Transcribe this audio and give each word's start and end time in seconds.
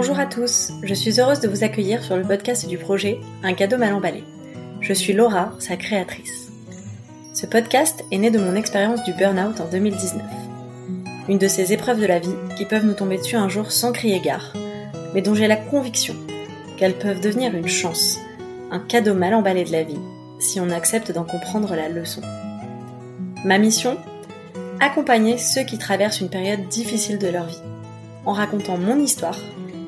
Bonjour 0.00 0.20
à 0.20 0.26
tous, 0.26 0.70
je 0.84 0.94
suis 0.94 1.20
heureuse 1.20 1.40
de 1.40 1.48
vous 1.48 1.64
accueillir 1.64 2.04
sur 2.04 2.16
le 2.16 2.22
podcast 2.22 2.68
du 2.68 2.78
projet 2.78 3.18
Un 3.42 3.52
cadeau 3.52 3.78
mal 3.78 3.92
emballé. 3.92 4.22
Je 4.80 4.92
suis 4.92 5.12
Laura, 5.12 5.52
sa 5.58 5.74
créatrice. 5.74 6.52
Ce 7.34 7.46
podcast 7.46 8.04
est 8.12 8.18
né 8.18 8.30
de 8.30 8.38
mon 8.38 8.54
expérience 8.54 9.02
du 9.02 9.12
burn-out 9.12 9.60
en 9.60 9.64
2019. 9.64 10.22
Une 11.28 11.38
de 11.38 11.48
ces 11.48 11.72
épreuves 11.72 12.00
de 12.00 12.06
la 12.06 12.20
vie 12.20 12.36
qui 12.56 12.64
peuvent 12.64 12.86
nous 12.86 12.94
tomber 12.94 13.18
dessus 13.18 13.34
un 13.34 13.48
jour 13.48 13.72
sans 13.72 13.90
crier 13.90 14.20
gare, 14.20 14.52
mais 15.14 15.20
dont 15.20 15.34
j'ai 15.34 15.48
la 15.48 15.56
conviction 15.56 16.14
qu'elles 16.76 16.98
peuvent 16.98 17.20
devenir 17.20 17.52
une 17.56 17.66
chance, 17.66 18.18
un 18.70 18.78
cadeau 18.78 19.14
mal 19.14 19.34
emballé 19.34 19.64
de 19.64 19.72
la 19.72 19.82
vie, 19.82 19.98
si 20.38 20.60
on 20.60 20.70
accepte 20.70 21.10
d'en 21.10 21.24
comprendre 21.24 21.74
la 21.74 21.88
leçon. 21.88 22.22
Ma 23.44 23.58
mission 23.58 23.98
Accompagner 24.78 25.38
ceux 25.38 25.64
qui 25.64 25.76
traversent 25.76 26.20
une 26.20 26.30
période 26.30 26.68
difficile 26.68 27.18
de 27.18 27.26
leur 27.26 27.46
vie, 27.46 27.62
en 28.26 28.32
racontant 28.32 28.78
mon 28.78 29.00
histoire, 29.00 29.36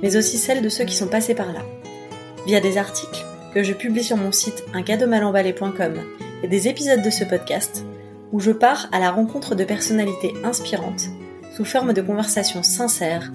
mais 0.03 0.17
aussi 0.17 0.39
celle 0.39 0.63
de 0.63 0.69
ceux 0.69 0.85
qui 0.85 0.97
sont 0.97 1.09
passés 1.09 1.35
par 1.35 1.53
là, 1.53 1.63
via 2.47 2.61
des 2.61 2.79
articles 2.79 3.25
que 3.55 3.63
je 3.63 3.73
publie 3.73 4.05
sur 4.05 4.17
mon 4.17 4.33
site 4.33 4.65
uncadeaumalemballé.com 4.75 5.95
et 6.43 6.49
des 6.49 6.69
épisodes 6.69 7.03
de 7.03 7.11
ce 7.11 7.25
podcast, 7.25 7.85
où 8.33 8.41
je 8.41 8.53
pars 8.53 8.89
à 8.93 9.01
la 9.01 9.11
rencontre 9.11 9.55
de 9.55 9.65
personnalités 9.65 10.35
inspirantes, 10.45 11.09
sous 11.55 11.65
forme 11.65 11.93
de 11.93 12.03
conversations 12.03 12.63
sincères, 12.63 13.33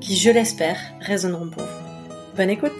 qui, 0.00 0.16
je 0.16 0.30
l'espère, 0.30 0.78
résonneront 1.00 1.50
pour 1.50 1.62
vous. 1.62 2.36
Bonne 2.36 2.50
écoute 2.50 2.72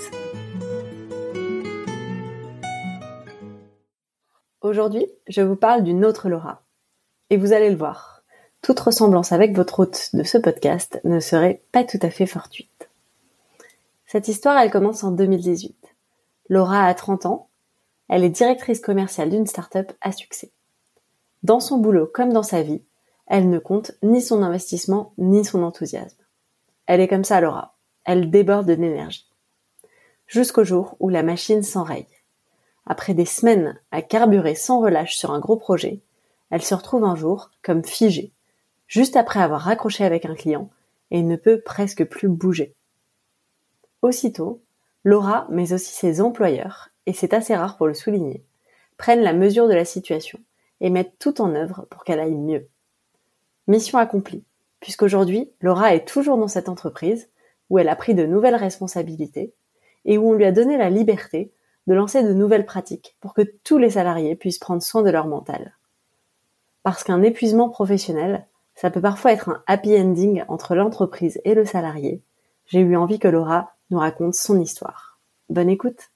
Aujourd'hui, 4.60 5.06
je 5.28 5.42
vous 5.42 5.56
parle 5.56 5.84
d'une 5.84 6.04
autre 6.04 6.28
Laura. 6.28 6.62
Et 7.30 7.36
vous 7.36 7.52
allez 7.52 7.70
le 7.70 7.76
voir 7.76 8.16
toute 8.66 8.80
ressemblance 8.80 9.30
avec 9.30 9.54
votre 9.54 9.78
hôte 9.78 10.10
de 10.12 10.24
ce 10.24 10.38
podcast 10.38 11.00
ne 11.04 11.20
serait 11.20 11.62
pas 11.70 11.84
tout 11.84 12.00
à 12.02 12.10
fait 12.10 12.26
fortuite. 12.26 12.85
Cette 14.06 14.28
histoire, 14.28 14.56
elle 14.56 14.70
commence 14.70 15.02
en 15.02 15.10
2018. 15.10 15.76
Laura 16.48 16.84
a 16.84 16.94
30 16.94 17.26
ans. 17.26 17.48
Elle 18.08 18.22
est 18.22 18.30
directrice 18.30 18.80
commerciale 18.80 19.30
d'une 19.30 19.48
start-up 19.48 19.92
à 20.00 20.12
succès. 20.12 20.52
Dans 21.42 21.58
son 21.58 21.78
boulot 21.78 22.06
comme 22.06 22.32
dans 22.32 22.44
sa 22.44 22.62
vie, 22.62 22.82
elle 23.26 23.50
ne 23.50 23.58
compte 23.58 23.92
ni 24.04 24.22
son 24.22 24.42
investissement 24.42 25.12
ni 25.18 25.44
son 25.44 25.64
enthousiasme. 25.64 26.22
Elle 26.86 27.00
est 27.00 27.08
comme 27.08 27.24
ça, 27.24 27.40
Laura. 27.40 27.74
Elle 28.04 28.30
déborde 28.30 28.66
d'énergie. 28.66 29.28
Jusqu'au 30.28 30.62
jour 30.62 30.96
où 31.00 31.08
la 31.08 31.24
machine 31.24 31.64
s'enraye. 31.64 32.06
Après 32.86 33.14
des 33.14 33.26
semaines 33.26 33.80
à 33.90 34.02
carburer 34.02 34.54
sans 34.54 34.80
relâche 34.80 35.16
sur 35.16 35.32
un 35.32 35.40
gros 35.40 35.56
projet, 35.56 36.00
elle 36.50 36.62
se 36.62 36.76
retrouve 36.76 37.02
un 37.02 37.16
jour 37.16 37.50
comme 37.64 37.84
figée, 37.84 38.32
juste 38.86 39.16
après 39.16 39.40
avoir 39.40 39.62
raccroché 39.62 40.04
avec 40.04 40.24
un 40.24 40.36
client 40.36 40.70
et 41.10 41.22
ne 41.22 41.34
peut 41.34 41.60
presque 41.60 42.04
plus 42.04 42.28
bouger. 42.28 42.75
Aussitôt, 44.06 44.62
Laura, 45.02 45.48
mais 45.50 45.72
aussi 45.72 45.92
ses 45.92 46.20
employeurs, 46.20 46.90
et 47.06 47.12
c'est 47.12 47.34
assez 47.34 47.56
rare 47.56 47.76
pour 47.76 47.88
le 47.88 47.92
souligner, 47.92 48.44
prennent 48.98 49.20
la 49.20 49.32
mesure 49.32 49.66
de 49.66 49.74
la 49.74 49.84
situation 49.84 50.38
et 50.80 50.90
mettent 50.90 51.18
tout 51.18 51.40
en 51.40 51.56
œuvre 51.56 51.88
pour 51.90 52.04
qu'elle 52.04 52.20
aille 52.20 52.36
mieux. 52.36 52.68
Mission 53.66 53.98
accomplie, 53.98 54.44
puisqu'aujourd'hui, 54.78 55.50
Laura 55.60 55.92
est 55.92 56.06
toujours 56.06 56.36
dans 56.36 56.46
cette 56.46 56.68
entreprise 56.68 57.30
où 57.68 57.80
elle 57.80 57.88
a 57.88 57.96
pris 57.96 58.14
de 58.14 58.24
nouvelles 58.26 58.54
responsabilités 58.54 59.52
et 60.04 60.18
où 60.18 60.30
on 60.30 60.34
lui 60.34 60.44
a 60.44 60.52
donné 60.52 60.76
la 60.76 60.88
liberté 60.88 61.50
de 61.88 61.94
lancer 61.94 62.22
de 62.22 62.32
nouvelles 62.32 62.64
pratiques 62.64 63.16
pour 63.20 63.34
que 63.34 63.42
tous 63.64 63.78
les 63.78 63.90
salariés 63.90 64.36
puissent 64.36 64.60
prendre 64.60 64.84
soin 64.84 65.02
de 65.02 65.10
leur 65.10 65.26
mental. 65.26 65.76
Parce 66.84 67.02
qu'un 67.02 67.22
épuisement 67.22 67.70
professionnel, 67.70 68.46
ça 68.76 68.88
peut 68.88 69.00
parfois 69.00 69.32
être 69.32 69.48
un 69.48 69.64
happy 69.66 70.00
ending 70.00 70.44
entre 70.46 70.76
l'entreprise 70.76 71.40
et 71.42 71.54
le 71.54 71.64
salarié. 71.64 72.22
J'ai 72.66 72.78
eu 72.78 72.94
envie 72.94 73.18
que 73.18 73.26
Laura 73.26 73.75
nous 73.90 73.98
raconte 73.98 74.34
son 74.34 74.60
histoire. 74.60 75.20
Bonne 75.48 75.68
écoute. 75.68 76.10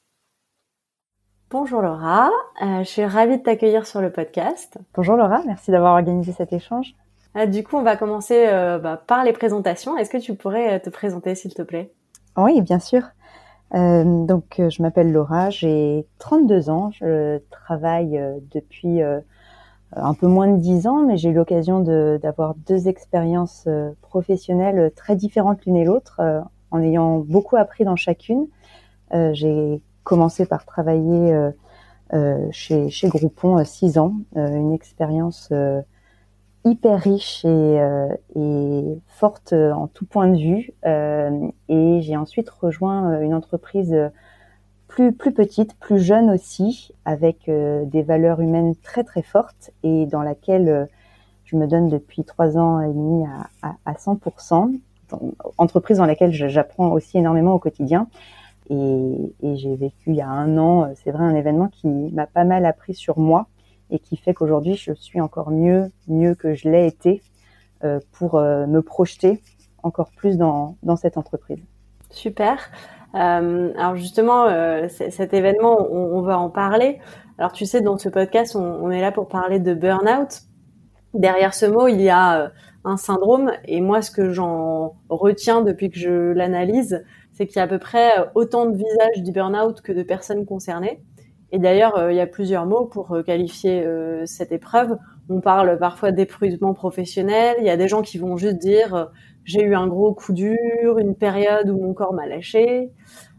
Bonjour 1.51 1.83
Laura, 1.83 2.31
euh, 2.63 2.79
je 2.81 2.89
suis 2.89 3.05
ravie 3.05 3.39
de 3.39 3.43
t'accueillir 3.43 3.87
sur 3.87 4.01
le 4.01 4.13
podcast. 4.13 4.79
Bonjour 4.95 5.17
Laura, 5.17 5.43
merci 5.47 5.71
d'avoir 5.71 5.95
organisé 5.95 6.33
cet 6.33 6.53
échange. 6.53 6.95
Euh, 7.37 7.47
du 7.47 7.65
coup, 7.65 7.77
on 7.77 7.83
va 7.83 7.97
commencer 7.97 8.47
euh, 8.47 8.79
bah, 8.79 9.03
par 9.05 9.25
les 9.25 9.33
présentations. 9.33 9.97
Est-ce 9.97 10.11
que 10.11 10.19
tu 10.19 10.35
pourrais 10.35 10.79
te 10.81 10.91
présenter 10.91 11.35
s'il 11.35 11.55
te 11.55 11.63
plaît? 11.63 11.93
Oui, 12.37 12.61
bien 12.61 12.79
sûr. 12.79 13.03
donc, 13.73 14.57
je 14.59 14.83
m'appelle 14.83 15.13
Laura, 15.13 15.51
j'ai 15.51 16.07
32 16.19 16.71
ans, 16.71 16.91
je 16.93 17.39
travaille 17.51 18.21
depuis 18.53 19.03
euh, 19.97 20.01
un 20.01 20.15
peu 20.15 20.27
moins 20.27 20.49
de 20.49 20.61
dix 20.61 20.87
ans, 20.87 21.05
mais 21.05 21.17
j'ai 21.17 21.31
eu 21.31 21.33
l'occasion 21.33 21.81
d'avoir 21.81 22.55
deux 22.55 22.89
expériences 22.89 23.65
euh, 23.67 23.91
professionnelles 24.03 24.93
très 24.95 25.17
différentes 25.17 25.65
l'une 25.65 25.77
et 25.77 25.85
l'autre, 25.85 26.21
euh, 26.21 26.41
en 26.71 26.83
ayant 26.83 27.19
beaucoup 27.19 27.57
appris 27.57 27.85
dans 27.85 27.97
chacune. 27.97 28.47
j'ai 29.33 29.81
commencé 30.05 30.47
par 30.47 30.65
travailler 30.65 31.51
chez, 32.53 32.91
chez 32.91 33.09
Groupon 33.09 33.65
six 33.65 33.99
ans, 33.99 34.15
une 34.37 34.73
expérience 34.73 35.53
hyper 36.65 37.01
riche 37.01 37.45
et, 37.45 38.99
forte 39.09 39.53
en 39.53 39.89
tout 39.89 40.07
point 40.07 40.29
de 40.29 40.37
vue. 40.37 40.73
et 41.69 42.01
j'ai 42.03 42.17
ensuite 42.17 42.51
rejoint 42.51 43.21
une 43.21 43.35
entreprise 43.35 43.97
plus, 44.91 45.13
plus 45.13 45.33
petite, 45.33 45.79
plus 45.79 46.01
jeune 46.01 46.31
aussi, 46.31 46.93
avec 47.05 47.49
euh, 47.49 47.85
des 47.85 48.03
valeurs 48.03 48.41
humaines 48.41 48.75
très 48.83 49.05
très 49.05 49.23
fortes 49.23 49.71
et 49.85 50.05
dans 50.07 50.23
laquelle 50.23 50.69
euh, 50.69 50.87
je 51.45 51.57
me 51.57 51.67
donne 51.67 51.89
depuis 51.89 52.25
trois 52.25 52.59
ans 52.59 52.81
et 52.81 52.93
demi 52.93 53.25
à, 53.63 53.69
à, 53.69 53.77
à 53.87 53.93
100%. 53.95 54.79
Entreprise 55.59 55.99
dans 55.99 56.07
laquelle 56.07 56.33
j'apprends 56.33 56.93
aussi 56.93 57.19
énormément 57.19 57.55
au 57.55 57.59
quotidien. 57.59 58.09
Et, 58.69 59.33
j'ai 59.43 59.75
vécu 59.77 60.11
il 60.11 60.15
y 60.15 60.21
a 60.21 60.29
un 60.29 60.57
an, 60.57 60.85
euh, 60.85 60.87
c'est 60.95 61.11
vrai, 61.11 61.25
un 61.25 61.35
événement 61.35 61.69
qui 61.69 61.89
m'a 61.89 62.27
pas 62.27 62.45
mal 62.45 62.65
appris 62.65 62.95
sur 62.95 63.19
moi 63.19 63.47
et 63.91 63.99
qui 63.99 64.17
fait 64.17 64.33
qu'aujourd'hui 64.33 64.77
je 64.77 64.93
suis 64.93 65.21
encore 65.21 65.51
mieux, 65.51 65.91
mieux 66.07 66.37
que 66.37 66.55
je 66.55 66.69
l'ai 66.69 66.87
été 66.87 67.21
euh, 67.83 67.99
pour 68.13 68.37
me 68.37 68.81
projeter 68.81 69.43
encore 69.83 70.11
plus 70.15 70.37
dans, 70.37 70.77
dans 70.83 70.97
cette 70.97 71.17
entreprise. 71.17 71.59
Super. 72.11 72.71
Euh, 73.15 73.73
alors 73.77 73.97
justement, 73.97 74.45
euh, 74.47 74.89
cet 74.89 75.35
événement, 75.35 75.87
on, 75.91 76.21
va 76.23 76.39
en 76.39 76.51
parler. 76.51 77.01
Alors 77.39 77.53
tu 77.53 77.67
sais, 77.67 77.81
dans 77.81 77.99
ce 77.99 78.09
podcast, 78.09 78.55
on, 78.55 78.61
on 78.61 78.91
est 78.91 79.01
là 79.01 79.13
pour 79.13 79.29
parler 79.29 79.59
de 79.59 79.75
burn-out. 79.75 80.43
Derrière 81.15 81.55
ce 81.55 81.67
mot, 81.67 81.89
il 81.89 82.01
y 82.01 82.11
a 82.11 82.43
euh, 82.43 82.49
un 82.85 82.97
syndrome. 82.97 83.53
Et 83.67 83.81
moi, 83.81 84.03
ce 84.03 84.11
que 84.11 84.31
j'en 84.31 84.97
retiens 85.09 85.63
depuis 85.63 85.91
que 85.91 85.99
je 85.99 86.33
l'analyse, 86.33 87.05
c'est 87.33 87.47
qu'il 87.47 87.57
y 87.57 87.61
a 87.61 87.65
à 87.65 87.69
peu 87.69 87.79
près 87.79 88.19
euh, 88.19 88.25
autant 88.35 88.67
de 88.67 88.77
visages 88.77 89.23
du 89.23 89.33
burn-out 89.33 89.81
que 89.81 89.93
de 89.93 90.03
personnes 90.03 90.47
concernées. 90.47 91.03
Et 91.53 91.59
d'ailleurs, 91.59 91.97
euh, 91.99 92.13
il 92.13 92.17
y 92.17 92.21
a 92.21 92.27
plusieurs 92.27 92.67
mots 92.67 92.87
pour 92.87 93.17
qualifier 93.25 93.87
cette 94.25 94.53
épreuve. 94.53 94.97
On 95.29 95.41
parle 95.41 95.79
parfois 95.79 96.13
d'épuisement 96.13 96.75
professionnel. 96.75 97.57
Il 97.59 97.65
y 97.65 97.71
a 97.71 97.77
des 97.77 97.89
gens 97.89 98.03
qui 98.03 98.19
vont 98.19 98.37
juste 98.37 98.59
dire 98.59 99.11
j'ai 99.45 99.63
eu 99.63 99.75
un 99.75 99.87
gros 99.87 100.15
coup 100.15 100.33
dur, 100.33 100.99
une 100.99 101.17
période 101.17 101.71
où 101.71 101.79
mon 101.79 101.95
corps 101.95 102.13
m'a 102.13 102.27
lâché. 102.27 102.93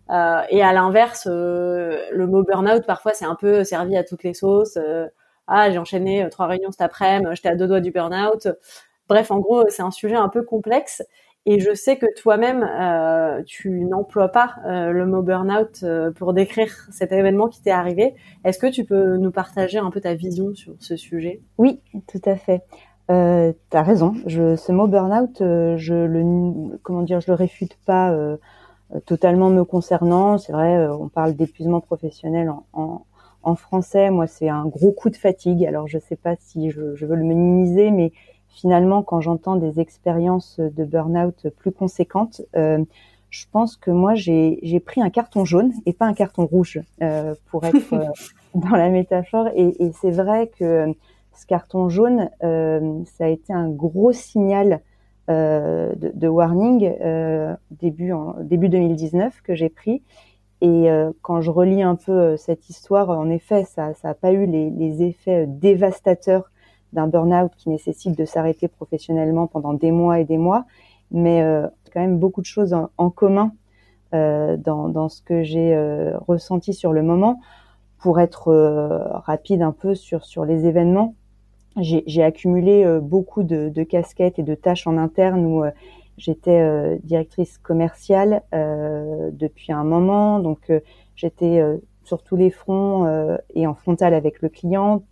Euh, 0.09 0.41
et 0.49 0.61
à 0.61 0.73
l'inverse, 0.73 1.27
euh, 1.31 2.05
le 2.11 2.27
mot 2.27 2.43
burn-out, 2.43 2.85
parfois, 2.85 3.13
c'est 3.13 3.25
un 3.25 3.35
peu 3.35 3.63
servi 3.63 3.95
à 3.95 4.03
toutes 4.03 4.23
les 4.23 4.33
sauces. 4.33 4.77
Euh, 4.77 5.07
ah, 5.47 5.71
j'ai 5.71 5.77
enchaîné 5.77 6.27
trois 6.29 6.47
réunions 6.47 6.71
cet 6.71 6.81
après-midi, 6.81 7.29
j'étais 7.33 7.49
à 7.49 7.55
deux 7.55 7.67
doigts 7.67 7.79
du 7.79 7.91
burn-out. 7.91 8.47
Bref, 9.11 9.29
en 9.29 9.39
gros, 9.39 9.65
c'est 9.67 9.81
un 9.81 9.91
sujet 9.91 10.15
un 10.15 10.29
peu 10.29 10.41
complexe. 10.41 11.03
Et 11.45 11.59
je 11.59 11.73
sais 11.73 11.97
que 11.97 12.05
toi-même, 12.15 12.65
tu 13.45 13.81
n'emploies 13.81 14.29
pas 14.29 14.55
le 14.63 15.05
mot 15.05 15.21
burn-out 15.21 15.83
pour 16.15 16.31
décrire 16.33 16.71
cet 16.91 17.11
événement 17.11 17.49
qui 17.49 17.61
t'est 17.61 17.71
arrivé. 17.71 18.13
Est-ce 18.45 18.57
que 18.57 18.67
tu 18.67 18.85
peux 18.85 19.17
nous 19.17 19.31
partager 19.31 19.79
un 19.79 19.89
peu 19.89 19.99
ta 19.99 20.13
vision 20.13 20.55
sur 20.55 20.75
ce 20.79 20.95
sujet? 20.95 21.41
Oui, 21.57 21.81
tout 22.07 22.21
à 22.25 22.37
fait. 22.37 22.61
Euh, 23.11 23.51
T'as 23.69 23.83
raison. 23.83 24.15
Je, 24.25 24.55
ce 24.55 24.71
mot 24.71 24.87
burn-out, 24.87 25.41
euh, 25.41 25.75
je 25.77 25.93
le, 25.93 26.77
comment 26.83 27.01
dire, 27.01 27.19
je 27.19 27.29
le 27.29 27.35
réfute 27.35 27.77
pas 27.85 28.11
euh, 28.11 28.37
totalement 29.05 29.49
me 29.49 29.65
concernant. 29.65 30.37
C'est 30.37 30.53
vrai, 30.53 30.77
euh, 30.77 30.95
on 30.95 31.09
parle 31.09 31.35
d'épuisement 31.35 31.81
professionnel 31.81 32.49
en, 32.73 33.05
français. 33.55 34.11
Moi, 34.11 34.27
c'est 34.27 34.47
un 34.47 34.65
gros 34.65 34.93
coup 34.93 35.09
de 35.09 35.17
fatigue. 35.17 35.65
Alors, 35.65 35.87
je 35.87 35.99
sais 35.99 36.15
pas 36.15 36.35
si 36.39 36.69
je 36.69 36.81
veux 36.81 37.15
le 37.15 37.23
minimiser, 37.23 37.91
mais 37.91 38.13
finalement, 38.53 39.03
quand 39.03 39.21
j'entends 39.21 39.55
des 39.55 39.79
expériences 39.79 40.59
de 40.59 40.83
burn-out 40.83 41.47
plus 41.57 41.71
conséquentes, 41.71 42.41
je 42.53 43.45
pense 43.51 43.77
que 43.77 43.91
moi, 43.91 44.13
j'ai 44.15 44.83
pris 44.85 45.01
un 45.01 45.09
carton 45.09 45.45
jaune 45.45 45.71
et 45.85 45.93
pas 45.93 46.05
un 46.05 46.13
carton 46.13 46.45
rouge 46.45 46.81
pour 47.49 47.65
être 47.65 47.93
dans 48.55 48.75
la 48.75 48.89
métaphore. 48.89 49.47
Et, 49.55 49.83
et 49.83 49.91
c'est 49.93 50.11
vrai 50.11 50.51
que 50.59 50.93
ce 51.41 51.45
carton 51.45 51.89
jaune, 51.89 52.29
euh, 52.43 53.01
ça 53.05 53.25
a 53.25 53.27
été 53.27 53.51
un 53.53 53.69
gros 53.69 54.11
signal 54.11 54.81
euh, 55.29 55.93
de, 55.95 56.11
de, 56.13 56.27
warning 56.27 56.93
euh, 57.01 57.55
début, 57.71 58.11
en, 58.11 58.35
début 58.41 58.69
2019 58.69 59.41
que 59.41 59.55
j'ai 59.55 59.69
pris. 59.69 60.01
Et 60.63 60.89
quand 61.23 61.41
je 61.41 61.49
relis 61.49 61.81
un 61.81 61.95
peu 61.95 62.37
cette 62.37 62.69
histoire, 62.69 63.09
en 63.09 63.31
effet, 63.31 63.65
ça 63.65 63.93
n'a 64.03 64.13
pas 64.13 64.31
eu 64.31 64.45
les, 64.45 64.69
les 64.69 65.01
effets 65.01 65.47
dévastateurs 65.47 66.51
d'un 66.93 67.07
burn-out 67.07 67.51
qui 67.57 67.69
nécessite 67.69 68.17
de 68.17 68.25
s'arrêter 68.25 68.67
professionnellement 68.67 69.47
pendant 69.47 69.73
des 69.73 69.91
mois 69.91 70.19
et 70.19 70.25
des 70.25 70.37
mois, 70.37 70.65
mais 71.11 71.41
quand 71.93 71.99
même 71.99 72.17
beaucoup 72.17 72.41
de 72.41 72.45
choses 72.45 72.73
en, 72.73 73.09
commun 73.09 73.51
dans, 74.11 74.89
dans, 74.89 75.09
ce 75.09 75.21
que 75.21 75.43
j'ai 75.43 75.75
ressenti 76.27 76.73
sur 76.73 76.93
le 76.93 77.03
moment. 77.03 77.39
Pour 77.99 78.19
être 78.19 78.51
rapide 79.25 79.61
un 79.61 79.71
peu 79.71 79.93
sur, 79.93 80.25
sur 80.25 80.45
les 80.45 80.65
événements, 80.65 81.15
j'ai 81.77 82.23
accumulé 82.23 82.99
beaucoup 83.01 83.43
de, 83.43 83.69
de, 83.69 83.83
casquettes 83.83 84.39
et 84.39 84.43
de 84.43 84.55
tâches 84.55 84.87
en 84.87 84.97
interne 84.97 85.45
où 85.45 85.63
j'étais 86.17 86.99
directrice 87.03 87.57
commerciale 87.57 88.41
depuis 88.51 89.71
un 89.71 89.83
moment, 89.83 90.39
donc 90.39 90.71
j'étais 91.15 91.63
sur 92.03 92.23
tous 92.23 92.35
les 92.35 92.49
fronts 92.49 93.37
et 93.53 93.67
en 93.67 93.73
frontal 93.73 94.13
avec 94.13 94.41
le 94.41 94.49
client, 94.49 95.03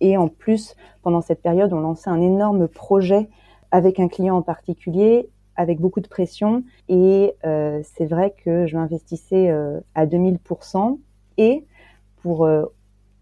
et 0.00 0.16
en 0.16 0.28
plus, 0.28 0.74
pendant 1.02 1.20
cette 1.20 1.42
période, 1.42 1.72
on 1.72 1.80
lançait 1.80 2.10
un 2.10 2.20
énorme 2.20 2.68
projet 2.68 3.28
avec 3.70 4.00
un 4.00 4.08
client 4.08 4.36
en 4.36 4.42
particulier, 4.42 5.28
avec 5.56 5.80
beaucoup 5.80 6.00
de 6.00 6.08
pression. 6.08 6.62
Et 6.88 7.34
euh, 7.44 7.80
c'est 7.96 8.06
vrai 8.06 8.34
que 8.44 8.66
je 8.66 8.76
m'investissais 8.76 9.50
euh, 9.50 9.80
à 9.94 10.06
2000%. 10.06 10.98
Et 11.36 11.66
pour 12.22 12.44
euh, 12.44 12.64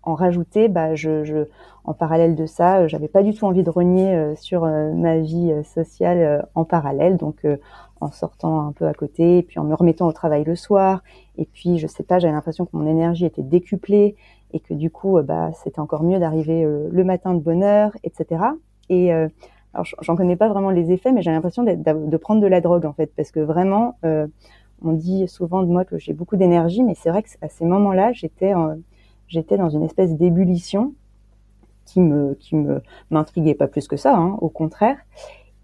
en 0.02 0.14
rajouter, 0.14 0.68
bah, 0.68 0.94
je, 0.94 1.24
je, 1.24 1.48
en 1.84 1.94
parallèle 1.94 2.36
de 2.36 2.46
ça, 2.46 2.86
j'avais 2.88 3.08
pas 3.08 3.22
du 3.22 3.34
tout 3.34 3.46
envie 3.46 3.62
de 3.62 3.70
renier 3.70 4.34
sur 4.36 4.62
ma 4.66 5.18
vie 5.18 5.52
sociale 5.64 6.46
en 6.54 6.64
parallèle. 6.64 7.16
Donc, 7.16 7.44
en 8.00 8.10
sortant 8.10 8.66
un 8.66 8.72
peu 8.72 8.86
à 8.86 8.92
côté, 8.92 9.42
puis 9.42 9.58
en 9.58 9.64
me 9.64 9.74
remettant 9.74 10.06
au 10.06 10.12
travail 10.12 10.44
le 10.44 10.56
soir. 10.56 11.02
Et 11.38 11.46
puis, 11.46 11.78
je 11.78 11.86
sais 11.86 12.02
pas, 12.02 12.18
j'avais 12.18 12.34
l'impression 12.34 12.66
que 12.66 12.76
mon 12.76 12.86
énergie 12.86 13.24
était 13.24 13.42
décuplée 13.42 14.16
et 14.52 14.60
que 14.60 14.74
du 14.74 14.90
coup, 14.90 15.18
euh, 15.18 15.22
bah, 15.22 15.50
c'était 15.52 15.80
encore 15.80 16.02
mieux 16.02 16.18
d'arriver 16.18 16.64
euh, 16.64 16.88
le 16.90 17.04
matin 17.04 17.34
de 17.34 17.40
bonne 17.40 17.62
heure, 17.62 17.92
etc. 18.04 18.44
Et 18.88 19.12
euh, 19.12 19.28
alors, 19.74 19.86
j'en 20.00 20.16
connais 20.16 20.36
pas 20.36 20.48
vraiment 20.48 20.70
les 20.70 20.92
effets, 20.92 21.12
mais 21.12 21.22
j'ai 21.22 21.30
l'impression 21.30 21.62
de 21.62 22.16
prendre 22.16 22.40
de 22.40 22.46
la 22.46 22.60
drogue 22.60 22.86
en 22.86 22.92
fait, 22.92 23.12
parce 23.14 23.30
que 23.30 23.40
vraiment, 23.40 23.98
on 24.02 24.92
dit 24.92 25.28
souvent 25.28 25.62
de 25.62 25.68
moi 25.68 25.84
que 25.84 25.98
j'ai 25.98 26.14
beaucoup 26.14 26.36
d'énergie, 26.36 26.82
mais 26.82 26.94
c'est 26.94 27.10
vrai 27.10 27.22
que 27.22 27.28
à 27.42 27.50
ces 27.50 27.66
moments-là, 27.66 28.12
j'étais 28.12 28.54
j'étais 29.28 29.58
dans 29.58 29.68
une 29.68 29.82
espèce 29.82 30.16
d'ébullition 30.16 30.94
qui 31.84 32.00
me 32.00 32.32
qui 32.40 32.56
me 32.56 32.80
m'intriguait 33.10 33.54
pas 33.54 33.66
plus 33.66 33.86
que 33.86 33.98
ça, 33.98 34.16
hein, 34.16 34.38
au 34.40 34.48
contraire. 34.48 34.96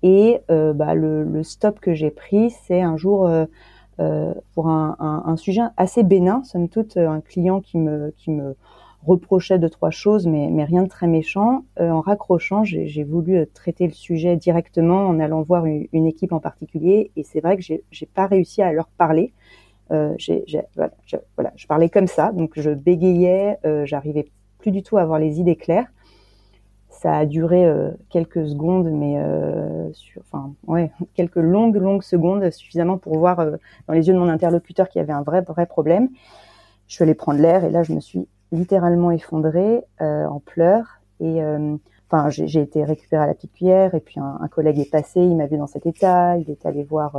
Et 0.02 0.42
bah, 0.48 0.94
le, 0.94 1.24
le, 1.24 1.42
stop 1.42 1.80
que 1.80 1.94
j'ai 1.94 2.10
pris, 2.10 2.50
c'est 2.50 2.82
un 2.82 2.98
jour 2.98 3.26
euh, 3.26 3.46
pour 4.54 4.68
un, 4.68 5.36
sujet 5.36 5.62
assez 5.76 6.02
bénin, 6.02 6.42
somme 6.44 6.68
toute, 6.68 6.96
un 6.96 7.20
client 7.20 7.60
qui 7.60 7.78
me, 7.78 8.12
qui 8.16 8.30
me 8.30 8.54
reprochait 9.06 9.58
deux 9.58 9.68
trois 9.68 9.90
choses, 9.90 10.26
mais, 10.26 10.48
mais 10.50 10.64
rien 10.64 10.84
de 10.84 10.88
très 10.88 11.06
méchant. 11.06 11.64
Euh, 11.80 11.90
en 11.90 12.00
raccrochant, 12.00 12.64
j'ai 12.64 13.04
voulu 13.04 13.36
euh, 13.36 13.46
traiter 13.52 13.86
le 13.86 13.92
sujet 13.92 14.36
directement 14.36 15.06
en 15.06 15.18
allant 15.18 15.42
voir 15.42 15.66
une, 15.66 16.06
équipe 16.06 16.32
en 16.32 16.40
particulier, 16.40 17.10
et 17.16 17.24
c'est 17.24 17.40
vrai 17.40 17.56
que 17.56 17.62
j'ai 17.62 18.06
pas 18.06 18.26
réussi 18.26 18.62
à 18.62 18.72
leur 18.72 18.86
parler. 18.86 19.32
Euh, 19.90 20.14
voilà, 20.76 20.92
je, 21.06 21.16
voilà, 21.36 21.52
je 21.56 21.66
parlais 21.66 21.88
comme 21.88 22.06
ça, 22.06 22.32
donc 22.32 22.52
je 22.56 22.70
bégayais, 22.70 23.58
euh, 23.66 23.84
j'arrivais 23.84 24.26
plus 24.58 24.70
du 24.70 24.82
tout 24.82 24.96
à 24.96 25.02
avoir 25.02 25.18
les 25.18 25.40
idées 25.40 25.56
claires. 25.56 25.86
Ça 27.02 27.16
a 27.16 27.26
duré 27.26 27.66
euh, 27.66 27.90
quelques 28.10 28.46
secondes, 28.46 28.88
mais 28.88 29.18
euh, 29.18 29.92
sur, 29.92 30.22
enfin, 30.22 30.54
ouais, 30.68 30.92
quelques 31.14 31.34
longues, 31.34 31.74
longues 31.74 32.04
secondes, 32.04 32.48
suffisamment 32.52 32.96
pour 32.96 33.18
voir 33.18 33.40
euh, 33.40 33.56
dans 33.88 33.94
les 33.94 34.06
yeux 34.06 34.14
de 34.14 34.20
mon 34.20 34.28
interlocuteur 34.28 34.88
qu'il 34.88 35.00
y 35.00 35.02
avait 35.02 35.12
un 35.12 35.22
vrai, 35.22 35.40
vrai 35.40 35.66
problème. 35.66 36.10
Je 36.86 36.94
suis 36.94 37.02
allée 37.02 37.16
prendre 37.16 37.40
l'air 37.40 37.64
et 37.64 37.70
là, 37.70 37.82
je 37.82 37.92
me 37.92 37.98
suis 37.98 38.28
littéralement 38.52 39.10
effondrée 39.10 39.82
en 39.98 40.40
pleurs. 40.44 41.00
Et 41.20 41.40
enfin, 42.10 42.28
j'ai 42.28 42.60
été 42.60 42.84
récupérée 42.84 43.22
à 43.22 43.26
la 43.26 43.32
petite 43.32 43.52
cuillère 43.52 43.94
et 43.94 44.00
puis 44.00 44.20
un, 44.20 44.46
collègue 44.48 44.78
est 44.78 44.90
passé, 44.90 45.20
il 45.20 45.34
m'a 45.34 45.46
vu 45.46 45.56
dans 45.56 45.66
cet 45.66 45.86
état, 45.86 46.36
il 46.36 46.50
est 46.50 46.66
allé 46.66 46.84
voir 46.84 47.16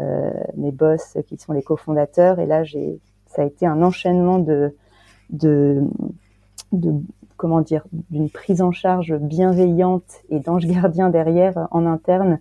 mes 0.00 0.72
boss 0.72 1.18
qui 1.28 1.36
sont 1.36 1.52
les 1.52 1.62
cofondateurs 1.62 2.40
et 2.40 2.46
là, 2.46 2.64
j'ai, 2.64 2.98
ça 3.26 3.42
a 3.42 3.44
été 3.44 3.64
un 3.64 3.80
enchaînement 3.80 4.40
de, 4.40 4.74
de, 5.30 5.84
de 6.72 6.94
comment 7.36 7.60
dire, 7.60 7.84
d'une 8.10 8.30
prise 8.30 8.62
en 8.62 8.72
charge 8.72 9.14
bienveillante 9.14 10.22
et 10.30 10.40
d'ange 10.40 10.66
gardien 10.66 11.10
derrière 11.10 11.68
en 11.70 11.86
interne, 11.86 12.40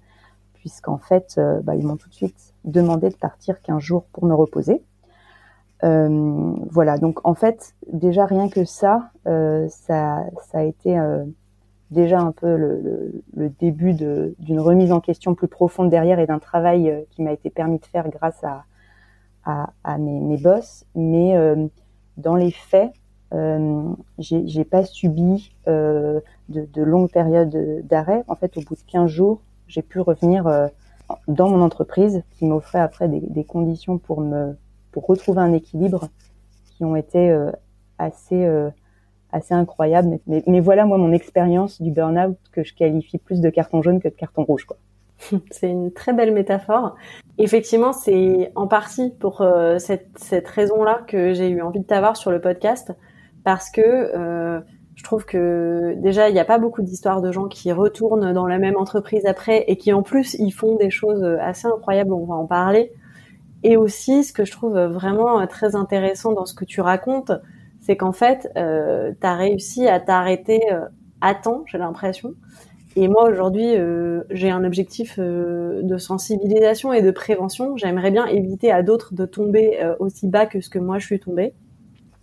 puisqu'en 0.54 0.98
fait, 0.98 1.36
euh, 1.38 1.62
bah, 1.62 1.76
ils 1.76 1.86
m'ont 1.86 1.98
tout 1.98 2.10
de 2.10 2.14
suite 2.14 2.54
demandé 2.64 3.10
de 3.10 3.16
partir 3.16 3.62
15 3.62 3.82
jours 3.82 4.06
pour 4.12 4.26
me 4.26 4.34
reposer. 4.34 4.82
Euh, 5.84 6.54
voilà, 6.72 6.98
donc 6.98 7.20
en 7.28 7.36
fait, 7.36 7.76
déjà 7.92 8.26
rien 8.26 8.50
que 8.50 8.64
ça, 8.64 9.12
euh, 9.28 9.68
ça, 9.70 10.24
ça 10.50 10.60
a 10.60 10.64
été 10.64 10.98
euh, 10.98 11.26
déjà 11.92 12.20
un 12.20 12.32
peu 12.32 12.56
le, 12.56 13.50
début 13.60 13.94
d'une 13.94 14.60
remise 14.60 14.92
en 14.92 15.00
question 15.00 15.36
plus 15.36 15.48
profonde 15.48 15.90
derrière 15.90 16.20
et 16.20 16.28
d'un 16.28 16.40
travail 16.40 16.90
euh, 16.90 17.02
qui 17.12 17.22
m'a 17.22 17.32
été 17.32 17.50
permis 17.50 17.80
de 17.80 17.86
faire 17.86 18.10
grâce 18.10 18.44
à, 18.44 19.98
mes, 19.98 20.20
mes 20.20 20.38
boss. 20.38 20.86
Mais 20.96 21.36
euh, 21.36 21.68
dans 22.18 22.36
les 22.36 22.52
faits, 22.52 22.92
euh, 22.92 23.05
j'ai 24.20 24.64
pas 24.64 24.86
subi 24.86 25.54
euh, 25.68 26.20
de, 26.50 26.84
longues 26.84 27.12
périodes 27.12 27.86
d'arrêt. 27.88 28.24
En 28.28 28.36
fait, 28.36 28.58
au 28.58 28.62
bout 28.62 28.76
de 28.76 28.92
15 28.92 29.10
jours, 29.10 29.42
j'ai 29.68 29.82
pu 29.82 30.00
revenir 30.00 30.48
euh, 30.48 30.68
dans 31.28 31.50
mon 31.50 31.62
entreprise, 31.62 32.24
qui 32.32 32.46
m'offrait 32.46 32.80
après 32.80 33.08
des, 33.08 33.44
conditions 33.44 33.98
pour 33.98 34.22
me 34.22 34.56
pour 34.92 35.06
retrouver 35.08 35.42
un 35.42 35.52
équilibre 35.52 36.08
qui 36.66 36.86
ont 36.86 36.96
été 36.96 37.30
euh, 37.30 37.52
assez 37.98 38.46
euh, 38.46 38.70
assez 39.32 39.54
incroyables. 39.54 40.20
Mais, 40.28 40.44
mais, 40.48 40.60
voilà 40.62 40.86
moi 40.86 40.98
mon 40.98 41.12
expérience 41.12 41.82
du 41.82 41.92
burn-out 41.92 42.38
que 42.52 42.64
je 42.64 42.74
qualifie 42.74 43.18
plus 43.18 43.42
de 43.42 43.50
carton 43.50 43.82
jaune 43.82 44.00
que 44.00 44.08
de 44.08 44.14
carton 44.14 44.44
rouge. 44.44 44.66
C'est 45.52 45.70
une 45.70 45.92
très 45.92 46.14
belle 46.14 46.34
métaphore. 46.34 46.96
Effectivement, 47.38 47.94
c'est 47.94 48.52
en 48.56 48.68
partie 48.68 49.12
pour 49.12 49.42
euh, 49.42 49.78
cette, 49.78 50.08
cette 50.18 50.48
raison-là 50.48 51.02
que 51.08 51.34
j'ai 51.34 51.50
eu 51.50 51.62
envie 51.62 51.80
de 51.80 51.86
t'avoir 51.86 52.18
sur 52.18 52.32
le 52.32 52.40
podcast 52.40 52.94
parce 53.46 53.70
que 53.72 53.82
euh, 53.82 54.60
je 54.96 55.04
trouve 55.04 55.26
que 55.26 55.96
déjà 56.02 56.28
il 56.30 56.34
n'y 56.34 56.40
a 56.40 56.46
pas 56.46 56.58
beaucoup 56.58 56.82
d'histoires 56.82 57.22
de 57.22 57.32
gens 57.32 57.48
qui 57.48 57.72
retournent 57.72 58.34
dans 58.34 58.48
la 58.48 58.58
même 58.58 58.76
entreprise 58.76 59.26
après 59.26 59.64
et 59.68 59.78
qui 59.78 59.94
en 59.94 60.04
plus 60.04 60.34
ils 60.34 60.52
font 60.52 60.76
des 60.76 60.90
choses 60.90 61.24
assez 61.40 61.68
incroyables, 61.68 62.12
on 62.12 62.26
va 62.26 62.36
en 62.36 62.48
parler. 62.48 62.92
Et 63.64 63.78
aussi 63.78 64.26
ce 64.26 64.34
que 64.34 64.44
je 64.44 64.52
trouve 64.52 64.78
vraiment 64.78 65.48
très 65.48 65.76
intéressant 65.76 66.34
dans 66.34 66.46
ce 66.46 66.54
que 66.54 66.66
tu 66.66 66.82
racontes, 66.82 67.32
c'est 67.80 67.96
qu'en 67.96 68.12
fait 68.12 68.52
euh, 68.58 69.14
tu 69.20 69.26
as 69.26 69.36
réussi 69.36 69.88
à 69.88 70.02
t'arrêter 70.02 70.62
euh, 70.74 70.82
à 71.22 71.34
temps, 71.36 71.64
j'ai 71.68 71.78
l'impression. 71.78 72.34
Et 72.98 73.10
moi 73.10 73.30
aujourd'hui, 73.30 73.76
euh, 73.76 74.24
j'ai 74.30 74.50
un 74.50 74.64
objectif 74.64 75.16
euh, 75.20 75.82
de 75.84 75.98
sensibilisation 75.98 76.94
et 76.94 77.02
de 77.02 77.12
prévention. 77.12 77.76
J'aimerais 77.76 78.12
bien 78.12 78.26
éviter 78.26 78.72
à 78.72 78.84
d'autres 78.84 79.14
de 79.14 79.26
tomber 79.26 79.84
euh, 79.84 79.96
aussi 80.00 80.28
bas 80.28 80.46
que 80.46 80.62
ce 80.62 80.70
que 80.70 80.80
moi 80.80 80.98
je 80.98 81.06
suis 81.06 81.20
tombée. 81.20 81.54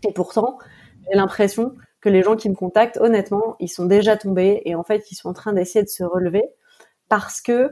Et 0.09 0.12
pourtant, 0.12 0.59
j'ai 1.11 1.17
l'impression 1.17 1.75
que 2.01 2.09
les 2.09 2.23
gens 2.23 2.37
qui 2.37 2.51
me 2.51 2.55
contactent, 2.55 2.99
honnêtement, 2.99 3.57
ils 3.61 3.69
sont 3.69 3.87
déjà 3.87 4.17
tombés 4.17 4.63
et 4.65 4.75
en 4.75 4.83
fait, 4.83 5.11
ils 5.11 5.15
sont 5.15 5.29
en 5.29 5.33
train 5.33 5.53
d'essayer 5.53 5.83
de 5.83 5.89
se 5.89 6.03
relever 6.03 6.43
parce 7.09 7.41
que 7.41 7.71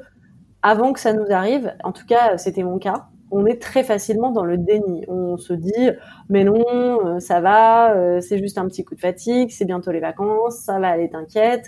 avant 0.63 0.93
que 0.93 1.01
ça 1.01 1.13
nous 1.13 1.31
arrive, 1.31 1.75
en 1.85 1.93
tout 1.93 2.07
cas, 2.07 2.37
c'était 2.37 2.63
mon 2.63 2.79
cas, 2.79 3.09
on 3.31 3.47
est 3.47 3.61
très 3.61 3.85
facilement 3.85 4.31
dans 4.31 4.45
le 4.45 4.59
déni. 4.59 5.05
On 5.09 5.37
se 5.37 5.53
dit, 5.53 5.91
mais 6.29 6.45
non, 6.45 6.65
euh, 7.07 7.21
ça 7.21 7.41
va, 7.41 7.95
euh, 7.95 8.21
c'est 8.21 8.39
juste 8.39 8.59
un 8.59 8.67
petit 8.67 8.85
coup 8.85 8.95
de 8.95 9.01
fatigue, 9.01 9.51
c'est 9.51 9.65
bientôt 9.65 9.93
les 9.93 10.01
vacances, 10.01 10.57
ça 10.57 10.79
va 10.81 10.89
aller, 10.89 11.09
t'inquiète. 11.09 11.67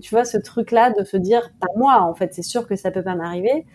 Tu 0.00 0.14
vois, 0.14 0.24
ce 0.24 0.38
truc-là 0.38 0.90
de 0.90 1.04
se 1.04 1.16
dire, 1.16 1.52
pas 1.60 1.68
moi, 1.76 2.00
en 2.02 2.14
fait, 2.14 2.32
c'est 2.32 2.42
sûr 2.42 2.66
que 2.66 2.76
ça 2.76 2.90
peut 2.90 3.02
pas 3.02 3.14
m'arriver. 3.14 3.66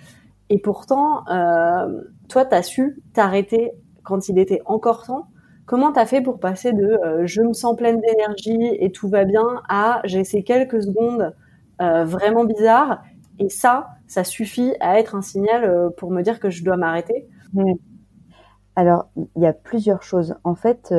Et 0.50 0.60
pourtant, 0.60 1.27
euh, 1.29 2.01
toi, 2.29 2.46
t'as 2.46 2.63
su 2.63 3.01
t'arrêter 3.13 3.72
quand 4.03 4.29
il 4.29 4.39
était 4.39 4.62
encore 4.65 5.06
temps 5.06 5.27
Comment 5.67 5.91
t'as 5.91 6.05
fait 6.05 6.21
pour 6.21 6.39
passer 6.39 6.71
de 6.71 6.97
euh, 7.03 7.25
je 7.25 7.41
me 7.41 7.51
sens 7.51 7.75
pleine 7.75 8.00
d'énergie 8.00 8.69
et 8.79 8.89
tout 8.89 9.09
va 9.09 9.25
bien 9.25 9.62
à 9.67 10.00
j'ai 10.05 10.24
ces 10.24 10.41
quelques 10.41 10.81
secondes 10.81 11.36
euh, 11.81 12.05
vraiment 12.05 12.45
bizarres 12.45 13.03
et 13.38 13.50
ça, 13.50 13.89
ça 14.07 14.24
suffit 14.24 14.74
à 14.79 14.97
être 14.97 15.13
un 15.13 15.21
signal 15.21 15.65
euh, 15.65 15.89
pour 15.89 16.09
me 16.09 16.21
dire 16.21 16.39
que 16.39 16.50
je 16.50 16.63
dois 16.63 16.77
m'arrêter? 16.77 17.27
Alors, 18.77 19.09
il 19.17 19.41
y 19.41 19.45
a 19.45 19.51
plusieurs 19.53 20.03
choses. 20.03 20.36
En 20.43 20.55
fait, 20.55 20.93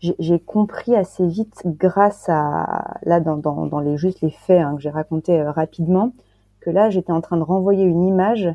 j'ai 0.00 0.40
compris 0.40 0.96
assez 0.96 1.26
vite 1.26 1.62
grâce 1.66 2.28
à 2.28 2.98
là 3.02 3.20
dans, 3.20 3.80
les 3.80 3.98
juste 3.98 4.26
faits 4.30 4.62
hein, 4.62 4.76
que 4.76 4.82
j'ai 4.82 4.90
racontés 4.90 5.42
rapidement 5.42 6.12
que 6.60 6.70
là 6.70 6.88
j'étais 6.88 7.12
en 7.12 7.20
train 7.20 7.36
de 7.36 7.42
renvoyer 7.42 7.84
une 7.84 8.04
image 8.04 8.48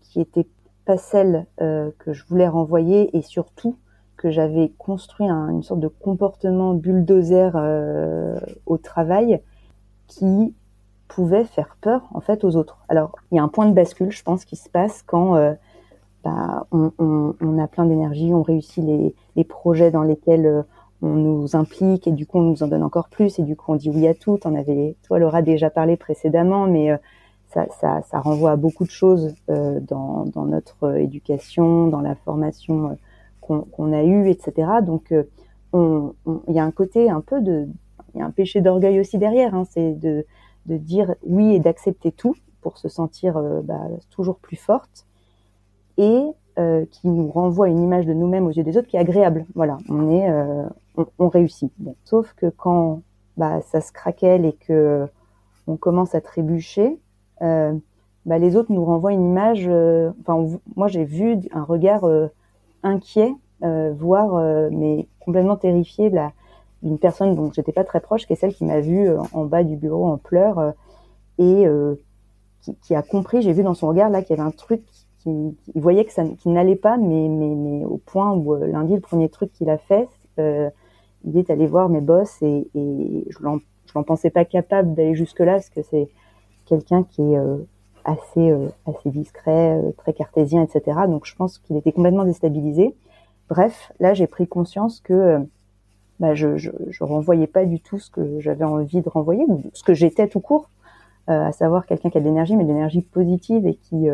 qui 0.00 0.20
était 0.20 0.46
pas 0.84 0.96
celle 0.96 1.46
que 1.58 2.12
je 2.12 2.24
voulais 2.26 2.48
renvoyer 2.48 3.16
et 3.16 3.22
surtout 3.22 3.76
que 4.24 4.30
j'avais 4.30 4.72
construit 4.78 5.28
un, 5.28 5.50
une 5.50 5.62
sorte 5.62 5.80
de 5.80 5.88
comportement 5.88 6.72
bulldozer 6.72 7.50
euh, 7.56 8.40
au 8.64 8.78
travail 8.78 9.42
qui 10.06 10.54
pouvait 11.08 11.44
faire 11.44 11.76
peur 11.82 12.08
en 12.14 12.20
fait 12.20 12.42
aux 12.42 12.56
autres. 12.56 12.78
Alors 12.88 13.16
il 13.30 13.36
y 13.36 13.38
a 13.38 13.42
un 13.42 13.48
point 13.48 13.66
de 13.66 13.74
bascule, 13.74 14.10
je 14.10 14.22
pense, 14.22 14.46
qui 14.46 14.56
se 14.56 14.70
passe 14.70 15.02
quand 15.02 15.36
euh, 15.36 15.52
bah, 16.24 16.66
on, 16.72 17.58
a 17.58 17.66
plein 17.66 17.84
d'énergie, 17.84 18.32
on 18.32 18.40
réussit 18.40 18.82
les, 18.82 19.44
projets 19.44 19.90
dans 19.90 20.02
lesquels 20.02 20.46
euh, 20.46 20.62
on 21.02 21.16
nous 21.16 21.54
implique 21.54 22.08
et 22.08 22.12
du 22.12 22.24
coup 22.24 22.38
on 22.38 22.44
nous 22.44 22.62
en 22.62 22.68
donne 22.68 22.82
encore 22.82 23.10
plus 23.10 23.38
et 23.38 23.42
du 23.42 23.56
coup 23.56 23.74
on 23.74 23.76
dit 23.76 23.90
oui 23.90 24.08
à 24.08 24.14
tout. 24.14 24.40
On 24.46 24.54
avait, 24.54 24.96
toi 25.02 25.18
Laura 25.18 25.42
déjà 25.42 25.68
parlé 25.68 25.98
précédemment, 25.98 26.66
mais 26.66 26.98
ça, 27.48 27.66
ça, 27.78 28.00
ça, 28.10 28.20
renvoie 28.20 28.52
à 28.52 28.56
beaucoup 28.56 28.84
de 28.84 28.90
choses 28.90 29.34
dans, 29.48 30.24
dans, 30.24 30.46
notre 30.46 30.96
éducation, 30.96 31.88
dans 31.88 32.00
la 32.00 32.14
formation 32.14 32.96
qu'on 33.46 33.92
a 33.92 34.02
eue, 34.02 34.28
etc. 34.28 34.68
Donc, 34.82 35.12
il 35.74 36.54
y 36.54 36.58
a 36.58 36.64
un 36.64 36.70
côté 36.70 37.10
un 37.10 37.20
peu 37.20 37.40
de, 37.40 37.68
il 38.14 38.20
y 38.20 38.22
a 38.22 38.26
un 38.26 38.30
péché 38.30 38.60
d'orgueil 38.60 39.00
aussi 39.00 39.18
derrière, 39.18 39.54
hein, 39.54 39.64
c'est 39.70 39.92
de, 39.92 40.24
dire 40.66 41.14
oui 41.26 41.54
et 41.54 41.60
d'accepter 41.60 42.10
tout 42.10 42.34
pour 42.62 42.78
se 42.78 42.88
sentir 42.88 43.40
bah, 43.64 43.82
toujours 44.10 44.38
plus 44.38 44.56
forte 44.56 45.06
et 45.98 46.22
euh, 46.58 46.84
qui 46.90 47.08
nous 47.08 47.28
renvoie 47.30 47.68
une 47.68 47.82
image 47.82 48.06
de 48.06 48.12
nous-mêmes 48.12 48.46
aux 48.46 48.52
yeux 48.52 48.62
des 48.62 48.76
autres 48.76 48.86
qui 48.86 48.96
est 48.96 49.00
agréable. 49.00 49.44
Voilà, 49.54 49.78
on 49.88 50.08
est, 50.08 50.30
euh, 50.30 50.64
on, 50.96 51.06
on, 51.18 51.28
réussit. 51.28 51.72
Sauf 52.04 52.32
que 52.34 52.46
quand 52.46 53.02
bah, 53.36 53.60
ça 53.62 53.80
se 53.80 53.92
craquelle 53.92 54.44
et 54.44 54.52
que 54.52 55.08
on 55.66 55.76
commence 55.76 56.14
à 56.14 56.20
trébucher, 56.20 56.98
euh, 57.42 57.72
bah, 58.24 58.38
les 58.38 58.54
autres 58.54 58.72
nous 58.72 58.84
renvoient 58.84 59.12
une 59.12 59.24
image. 59.24 59.64
Euh, 59.66 60.12
enfin, 60.20 60.58
moi 60.76 60.86
j'ai 60.86 61.04
vu 61.04 61.38
un 61.52 61.64
regard 61.64 62.04
euh, 62.04 62.28
inquiet, 62.84 63.34
voire 63.60 64.70
mais 64.70 65.08
complètement 65.20 65.56
terrifié 65.56 66.10
de 66.10 66.14
la 66.14 66.32
d'une 66.82 66.98
personne 66.98 67.34
dont 67.34 67.50
j'étais 67.50 67.72
pas 67.72 67.84
très 67.84 68.00
proche, 68.00 68.26
qui 68.26 68.34
est 68.34 68.36
celle 68.36 68.54
qui 68.54 68.64
m'a 68.64 68.80
vu 68.80 69.08
en 69.32 69.44
bas 69.44 69.64
du 69.64 69.76
bureau 69.76 70.06
en 70.06 70.18
pleurs 70.18 70.74
et 71.38 71.64
qui, 72.60 72.76
qui, 72.76 72.94
a 72.94 73.02
compris. 73.02 73.40
J'ai 73.40 73.54
vu 73.54 73.62
dans 73.62 73.74
son 73.74 73.88
regard 73.88 74.10
là 74.10 74.20
qu'il 74.20 74.36
y 74.36 74.38
avait 74.38 74.46
un 74.46 74.52
truc 74.52 74.82
il 75.26 75.54
voyait 75.80 76.04
que 76.04 76.12
ça 76.12 76.24
n'allait 76.44 76.76
pas, 76.76 76.96
mais, 76.96 77.28
mais, 77.28 77.54
mais 77.54 77.84
au 77.84 77.98
point 77.98 78.32
où 78.32 78.54
euh, 78.54 78.66
lundi, 78.66 78.94
le 78.94 79.00
premier 79.00 79.28
truc 79.28 79.52
qu'il 79.52 79.70
a 79.70 79.78
fait, 79.78 80.08
euh, 80.38 80.68
il 81.24 81.36
est 81.38 81.50
allé 81.50 81.66
voir 81.66 81.88
mes 81.88 82.00
boss 82.00 82.42
et, 82.42 82.68
et 82.74 83.26
je 83.30 83.38
n'en 83.42 84.02
pensais 84.02 84.30
pas 84.30 84.44
capable 84.44 84.94
d'aller 84.94 85.14
jusque-là 85.14 85.54
parce 85.54 85.70
que 85.70 85.82
c'est 85.82 86.08
quelqu'un 86.66 87.04
qui 87.04 87.22
est 87.22 87.38
euh, 87.38 87.56
assez, 88.04 88.50
euh, 88.50 88.68
assez 88.86 89.10
discret, 89.10 89.80
très 89.98 90.12
cartésien, 90.12 90.62
etc. 90.62 91.00
Donc 91.08 91.26
je 91.26 91.34
pense 91.34 91.58
qu'il 91.58 91.76
était 91.76 91.92
complètement 91.92 92.24
déstabilisé. 92.24 92.94
Bref, 93.48 93.92
là 94.00 94.14
j'ai 94.14 94.26
pris 94.26 94.46
conscience 94.46 95.00
que 95.00 95.38
bah, 96.20 96.34
je, 96.34 96.56
je, 96.56 96.70
je, 96.88 97.04
renvoyais 97.04 97.46
pas 97.46 97.64
du 97.64 97.80
tout 97.80 97.98
ce 97.98 98.10
que 98.10 98.40
j'avais 98.40 98.64
envie 98.64 99.02
de 99.02 99.08
renvoyer, 99.08 99.44
ce 99.72 99.82
que 99.82 99.94
j'étais 99.94 100.28
tout 100.28 100.40
court, 100.40 100.70
à 101.26 101.52
savoir 101.52 101.86
quelqu'un 101.86 102.10
qui 102.10 102.18
a 102.18 102.20
de 102.20 102.26
l'énergie, 102.26 102.54
mais 102.54 102.64
de 102.64 102.68
l'énergie 102.68 103.02
positive 103.02 103.66
et 103.66 103.74
qui 103.74 104.08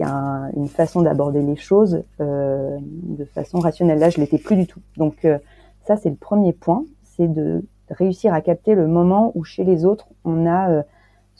y 0.00 0.04
a 0.04 0.50
une 0.56 0.68
façon 0.68 1.02
d'aborder 1.02 1.42
les 1.42 1.56
choses 1.56 2.02
euh, 2.20 2.78
de 2.80 3.24
façon 3.24 3.60
rationnelle. 3.60 3.98
Là, 3.98 4.10
je 4.10 4.18
l'étais 4.18 4.38
plus 4.38 4.56
du 4.56 4.66
tout. 4.66 4.80
Donc 4.96 5.24
euh, 5.24 5.38
ça, 5.86 5.96
c'est 5.96 6.10
le 6.10 6.16
premier 6.16 6.52
point, 6.52 6.84
c'est 7.04 7.28
de 7.28 7.62
réussir 7.90 8.32
à 8.32 8.40
capter 8.40 8.74
le 8.74 8.86
moment 8.86 9.32
où 9.34 9.44
chez 9.44 9.64
les 9.64 9.84
autres, 9.84 10.08
on 10.24 10.46
a 10.46 10.70
euh, 10.70 10.82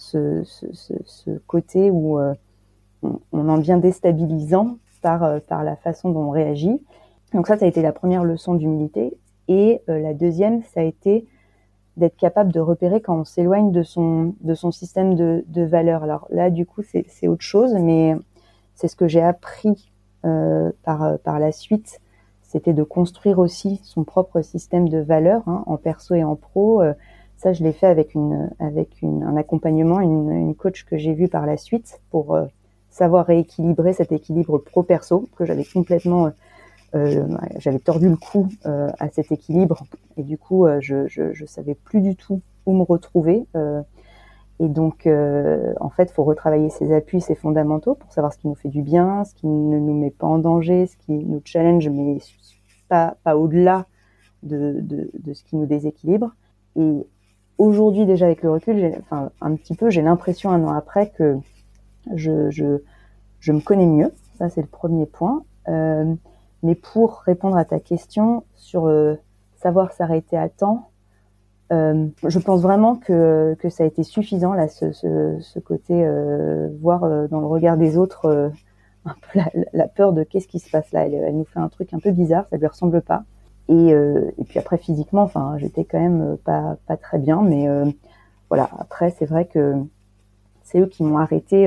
ce, 0.01 1.39
côté 1.47 1.91
où 1.91 2.19
on, 2.19 3.21
on, 3.33 3.49
en 3.49 3.59
devient 3.59 3.79
déstabilisant 3.81 4.79
par, 5.03 5.41
par 5.43 5.65
la 5.65 5.77
façon 5.77 6.11
dont 6.11 6.25
on 6.25 6.31
réagit. 6.31 6.81
Donc 7.33 7.47
ça, 7.47 7.57
ça 7.57 7.65
a 7.65 7.69
été 7.69 7.83
la 7.83 7.93
première 7.93 8.25
leçon 8.25 8.55
d'humilité. 8.55 9.17
Et 9.49 9.83
la 9.87 10.15
deuxième, 10.15 10.63
ça 10.63 10.81
a 10.81 10.85
été 10.85 11.27
d'être 11.97 12.17
capable 12.17 12.53
de 12.53 12.61
repérer 12.61 13.01
quand 13.01 13.19
on 13.19 13.25
s'éloigne 13.25 13.73
de 13.73 13.83
son, 13.83 14.35
de 14.41 14.55
son 14.55 14.71
système 14.71 15.15
de, 15.15 15.45
de 15.49 15.63
valeurs. 15.63 16.03
Alors 16.03 16.27
là, 16.31 16.51
du 16.51 16.67
coup, 16.67 16.83
c'est 16.83 17.29
autre 17.29 17.43
chose, 17.43 17.75
mais 17.75 18.17
c'est 18.75 18.89
ce 18.89 18.97
que 18.97 19.09
j'ai 19.09 19.23
appris 19.23 19.91
euh, 20.25 20.71
par, 20.83 21.19
par 21.21 21.39
la 21.39 21.53
suite, 21.53 22.01
c'était 22.43 22.73
de 22.73 22.83
construire 22.83 23.39
aussi 23.39 23.81
son 23.85 24.05
propre 24.05 24.43
système 24.43 24.89
de 24.89 24.99
valeurs 24.99 25.43
hein, 25.47 25.63
en 25.67 25.77
perso 25.77 26.15
et 26.15 26.25
en 26.25 26.37
pro. 26.37 26.83
Euh, 26.83 26.95
ça, 27.41 27.53
je 27.53 27.65
l'ai 27.65 27.73
fait 27.73 27.87
avec 27.87 28.15
une 28.15 28.51
avec 28.59 29.03
un 29.03 29.37
accompagnement, 29.37 30.01
une, 30.01 30.31
une 30.31 30.55
coach 30.55 30.85
que 30.85 30.97
j'ai 30.97 31.15
vue 31.15 31.29
par 31.29 31.47
la 31.47 31.57
suite 31.57 32.01
pour 32.11 32.35
euh, 32.35 32.47
savoir 32.91 33.27
rééquilibrer 33.27 33.93
cet 33.93 34.13
équilibre 34.13 34.59
pro-perso 34.59 35.29
que 35.37 35.45
j'avais 35.45 35.65
complètement 35.65 36.31
euh, 36.95 37.27
j'avais 37.59 37.79
tordu 37.79 38.09
le 38.09 38.17
cou 38.17 38.49
euh, 38.67 38.91
à 38.99 39.09
cet 39.11 39.31
équilibre 39.31 39.85
et 40.17 40.25
du 40.25 40.37
coup 40.37 40.67
je, 40.81 41.07
je, 41.07 41.45
savais 41.47 41.75
plus 41.75 42.01
du 42.01 42.17
tout 42.17 42.43
où 42.67 42.75
me 42.75 42.83
retrouver 42.83 43.47
et 44.61 44.69
donc, 44.69 45.07
euh, 45.07 45.73
en 45.81 45.89
fait, 45.89 46.11
faut 46.11 46.23
retravailler 46.23 46.69
ses 46.69 46.93
appuis, 46.93 47.23
ses 47.23 47.35
fondamentaux 47.35 47.95
pour 47.95 48.13
savoir 48.13 48.31
ce 48.35 48.39
qui 48.39 48.47
nous 48.47 48.55
fait 48.55 48.69
du 48.69 48.83
bien, 48.83 49.25
ce 49.25 49.35
qui 49.35 49.47
ne 49.47 49.79
nous 49.79 49.95
met 49.95 50.11
pas 50.11 50.27
en 50.27 50.39
danger, 50.39 50.87
ce 50.87 50.99
qui 50.99 51.13
nous 51.13 51.41
challenge, 51.43 51.89
mais 51.89 52.19
pas, 52.87 53.17
pas 53.25 53.39
au-delà 53.39 53.87
de, 54.43 54.81
de, 54.83 55.11
de, 55.15 55.33
ce 55.33 55.45
qui 55.45 55.57
nous 55.57 55.65
déséquilibre. 55.65 56.35
Et 56.77 57.07
aujourd'hui, 57.61 58.07
déjà 58.07 58.25
avec 58.25 58.43
le 58.43 58.51
recul, 58.51 58.93
enfin, 59.01 59.31
un 59.43 59.55
petit 59.55 59.75
peu, 59.75 59.91
j'ai 59.91 60.01
l'impression 60.01 60.51
un 60.51 60.65
an 60.65 60.73
après 60.73 61.11
que 61.11 61.37
je, 62.15 62.51
je, 62.51 63.53
me 63.53 63.61
connais 63.61 63.87
mieux. 63.87 64.13
Ça, 64.39 64.49
c'est 64.49 64.63
le 64.63 64.67
premier 64.67 65.05
point. 65.05 65.45
Euh, 65.69 66.15
mais 66.63 66.75
pour 66.75 67.21
répondre 67.21 67.57
à 67.59 67.67
ta 67.67 67.79
question 67.79 68.45
sur 68.57 68.87
euh, 68.87 69.15
savoir 69.57 69.93
s'arrêter 69.93 70.39
à 70.39 70.49
temps, 70.49 70.89
euh, 71.71 72.07
je 72.27 72.39
pense 72.39 72.63
vraiment 72.63 72.97
que, 72.97 73.55
que 73.61 73.69
ça 73.69 73.85
a 73.85 73.87
été 73.87 74.03
suffisant 74.05 74.55
là, 74.55 74.67
ce, 74.67 74.91
ce, 74.93 75.59
côté 75.59 76.05
voir 76.81 77.29
dans 77.29 77.41
le 77.41 77.47
regard 77.47 77.77
des 77.77 77.99
autres 77.99 78.51
un 79.05 79.15
peu 79.21 79.39
la, 79.39 79.51
la, 79.73 79.87
peur 79.89 80.15
de 80.15 80.25
qu'est-ce 80.25 80.49
qui 80.49 80.59
se 80.61 80.71
passe 80.71 80.91
là. 80.93 81.07
Elle, 81.07 81.15
elle, 81.15 81.37
nous 81.37 81.45
fait 81.45 81.61
un 81.61 81.69
truc 81.69 81.93
un 81.93 81.99
peu 81.99 82.11
bizarre, 82.11 82.47
ça 82.49 82.57
lui 82.57 82.67
ressemble 82.67 83.03
pas. 83.03 83.25
Et, 83.71 83.91
et 83.91 84.45
puis 84.45 84.59
après 84.59 84.79
physiquement, 84.79 85.23
enfin, 85.23 85.55
j'étais 85.59 85.85
quand 85.85 86.01
même 86.01 86.37
pas 86.45 86.77
pas 86.87 86.97
très 86.97 87.19
bien, 87.19 87.41
mais 87.41 87.69
voilà. 88.49 88.69
Après, 88.79 89.11
c'est 89.11 89.27
vrai 89.27 89.47
que 89.47 89.75
c'est 90.63 90.81
eux 90.81 90.87
qui 90.87 91.05
m'ont 91.05 91.19
arrêté 91.19 91.67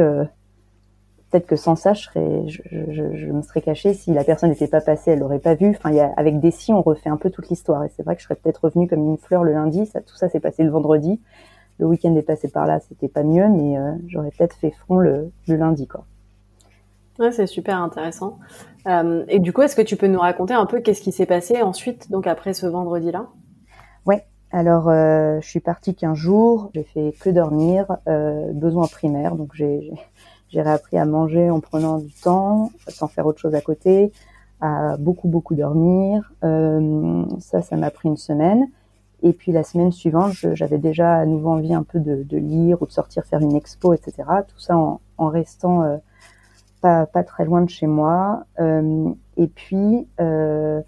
peut-être 1.34 1.48
que 1.48 1.56
sans 1.56 1.76
ça, 1.76 1.94
je, 1.94 2.04
serais, 2.04 2.48
je, 2.48 3.32
me 3.32 3.42
serais 3.42 3.62
cachée. 3.62 3.96
Si 3.96 4.14
la 4.14 4.24
personne 4.24 4.52
n'était 4.52 4.68
pas 4.68 4.82
passée, 4.82 5.12
elle 5.12 5.20
l'aurait 5.20 5.40
pas 5.40 5.56
vu. 5.56 5.70
Enfin, 5.70 5.92
avec 6.16 6.40
des 6.40 6.52
si, 6.52 6.72
on 6.72 6.82
refait 6.82 7.10
un 7.10 7.18
peu 7.18 7.32
toute 7.32 7.50
l'histoire. 7.50 7.84
Et 7.84 7.90
c'est 7.96 8.04
vrai 8.04 8.16
que 8.16 8.22
je 8.22 8.26
serais 8.28 8.36
peut-être 8.36 8.66
revenue 8.66 8.88
comme 8.88 9.00
une 9.00 9.18
fleur 9.18 9.44
le 9.44 9.52
lundi. 9.52 9.90
Tout 10.06 10.16
ça 10.16 10.30
s'est 10.30 10.40
passé 10.40 10.64
le 10.64 10.70
vendredi. 10.70 11.20
Le 11.80 11.88
week-end 11.88 12.16
est 12.16 12.22
passé 12.22 12.50
par 12.50 12.68
là, 12.68 12.80
c'était 12.82 13.08
pas 13.08 13.24
mieux, 13.24 13.50
mais 13.50 13.80
euh, 13.80 13.94
j'aurais 14.06 14.30
peut-être 14.30 14.56
fait 14.56 14.70
front 14.70 14.98
le, 14.98 15.32
le 15.48 15.56
lundi, 15.56 15.88
quoi. 15.88 16.06
Ouais, 17.20 17.32
c'est 17.32 17.48
super 17.48 17.78
intéressant. 17.78 18.40
Euh, 18.88 19.24
et 19.28 19.40
du 19.40 19.54
coup, 19.54 19.62
est-ce 19.62 19.76
que 19.76 19.82
tu 19.82 19.96
peux 19.96 20.08
nous 20.08 20.20
raconter 20.20 20.54
un 20.54 20.66
peu 20.66 20.82
qu'est-ce 20.82 21.02
qui 21.02 21.12
s'est 21.12 21.26
passé 21.26 21.62
ensuite, 21.62 22.12
donc 22.12 22.28
après 22.28 22.54
ce 22.54 22.66
vendredi-là? 22.66 23.28
Ouais. 24.06 24.26
Alors, 24.52 24.90
euh, 24.90 25.40
je 25.42 25.48
suis 25.48 25.60
partie 25.60 25.96
15 25.96 26.16
jours. 26.16 26.70
J'ai 26.76 26.84
fait 26.84 27.14
que 27.20 27.30
dormir, 27.30 27.98
euh, 28.08 28.52
besoins 28.54 28.88
primaires. 28.88 29.36
Donc, 29.36 29.52
j'ai 29.54 29.92
j'ai 30.54 30.62
réappris 30.62 31.00
à 31.00 31.06
manger 31.06 31.50
en 31.50 31.60
prenant 31.60 31.98
du 31.98 32.14
temps, 32.14 32.72
sans 32.88 33.08
faire 33.08 33.26
autre 33.26 33.40
chose 33.40 33.56
à 33.56 33.62
côté, 33.62 34.12
à 34.62 34.98
beaucoup 34.98 35.28
beaucoup 35.28 35.56
dormir. 35.56 36.32
Euh, 36.44 37.26
ça, 37.40 37.64
ça 37.64 37.76
m'a 37.76 37.90
pris 37.90 38.08
une 38.08 38.18
semaine. 38.18 38.68
Et 39.24 39.34
puis 39.34 39.52
la 39.52 39.64
semaine 39.64 39.92
suivante, 39.92 40.34
j'avais 40.54 40.78
déjà 40.78 41.16
à 41.16 41.26
nouveau 41.26 41.50
envie 41.50 41.74
un 41.74 41.82
peu 41.82 42.00
de, 42.00 42.22
de, 42.24 42.38
lire 42.38 42.82
ou 42.82 42.86
de 42.86 42.92
sortir 42.92 43.26
faire 43.26 43.40
une 43.40 43.56
expo, 43.56 43.94
etc. 43.94 44.14
Tout 44.48 44.60
ça 44.60 44.78
en, 44.78 45.02
en 45.18 45.30
restant 45.30 45.82
euh, 45.84 45.98
pas, 46.84 47.24
très 47.24 47.46
loin 47.46 47.62
de 47.62 47.70
chez 47.70 47.88
moi. 47.88 48.44
Euh, 48.60 49.10
et 49.38 49.48
puis 49.48 50.08
euh, 50.20 50.82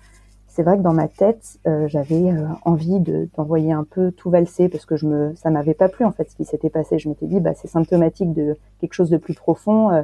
c'est 0.47 0.63
vrai 0.63 0.77
que 0.77 0.81
dans 0.81 0.93
ma 0.93 1.07
tête, 1.07 1.57
euh, 1.67 1.87
j'avais 1.87 2.33
envie 2.63 2.99
d'envoyer 2.99 3.71
un 3.71 3.85
peu 3.85 4.11
tout 4.11 4.29
valser 4.29 4.69
parce 4.69 4.85
que 4.85 4.97
je 4.97 5.05
me, 5.05 5.33
ça 5.35 5.49
m'avait 5.49 5.73
pas 5.73 5.89
plu 5.89 6.05
en 6.05 6.11
fait 6.11 6.29
ce 6.29 6.35
qui 6.35 6.45
s'était 6.45 6.69
passé. 6.69 6.99
Je 6.99 7.09
m'étais 7.09 7.27
dit, 7.27 7.39
bah 7.39 7.53
c'est 7.55 7.67
symptomatique 7.67 8.33
de 8.33 8.57
quelque 8.79 8.93
chose 8.93 9.09
de 9.09 9.17
plus 9.17 9.33
profond. 9.33 10.03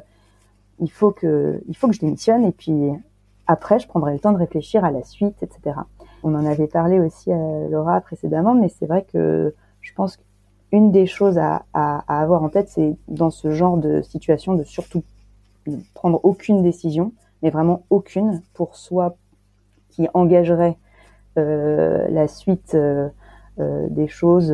Il 0.79 0.91
faut 0.91 1.12
que, 1.12 1.62
il 1.67 1.75
faut 1.75 1.88
que 1.88 1.93
je 1.93 2.00
démissionne 2.00 2.45
et 2.45 2.51
puis 2.51 2.91
après 3.48 3.79
je 3.79 3.88
prendrai 3.88 4.13
le 4.13 4.19
temps 4.19 4.31
de 4.31 4.38
réfléchir 4.38 4.83
à 4.86 4.91
la 4.91 5.03
suite, 5.03 5.43
etc. 5.43 5.75
On 6.24 6.36
en 6.36 6.45
avait 6.45 6.67
parlé 6.67 7.00
aussi 7.00 7.31
à 7.31 7.67
Laura 7.69 8.00
précédemment, 8.01 8.55
mais 8.55 8.69
c'est 8.69 8.86
vrai 8.86 9.05
que 9.12 9.53
je 9.81 9.93
pense 9.93 10.17
qu'une 10.71 10.91
des 10.91 11.05
choses 11.05 11.38
à, 11.38 11.65
à 11.74 12.21
avoir 12.21 12.43
en 12.43 12.50
tête, 12.50 12.69
c'est 12.69 12.95
dans 13.07 13.29
ce 13.29 13.51
genre 13.51 13.77
de 13.77 14.01
situation 14.01 14.53
de 14.53 14.63
surtout 14.63 15.03
prendre 15.94 16.20
aucune 16.24 16.62
décision, 16.62 17.13
mais 17.41 17.50
vraiment 17.50 17.84
aucune 17.89 18.41
pour 18.53 18.75
soi, 18.75 19.15
qui 19.91 20.08
engagerait 20.13 20.77
euh, 21.38 22.08
la 22.10 22.27
suite 22.27 22.74
euh, 22.75 23.08
euh, 23.60 23.88
des 23.89 24.08
choses 24.08 24.53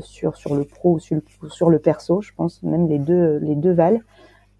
sur 0.00 0.36
sur 0.36 0.54
le 0.54 0.64
pro 0.64 0.94
ou 0.94 0.98
sur 1.00 1.70
le, 1.70 1.78
perso, 1.78 2.22
je 2.22 2.32
pense 2.34 2.62
même 2.62 2.88
les 2.88 2.98
deux 2.98 3.38
les 3.38 3.54
deux 3.54 3.72
valent. 3.72 4.00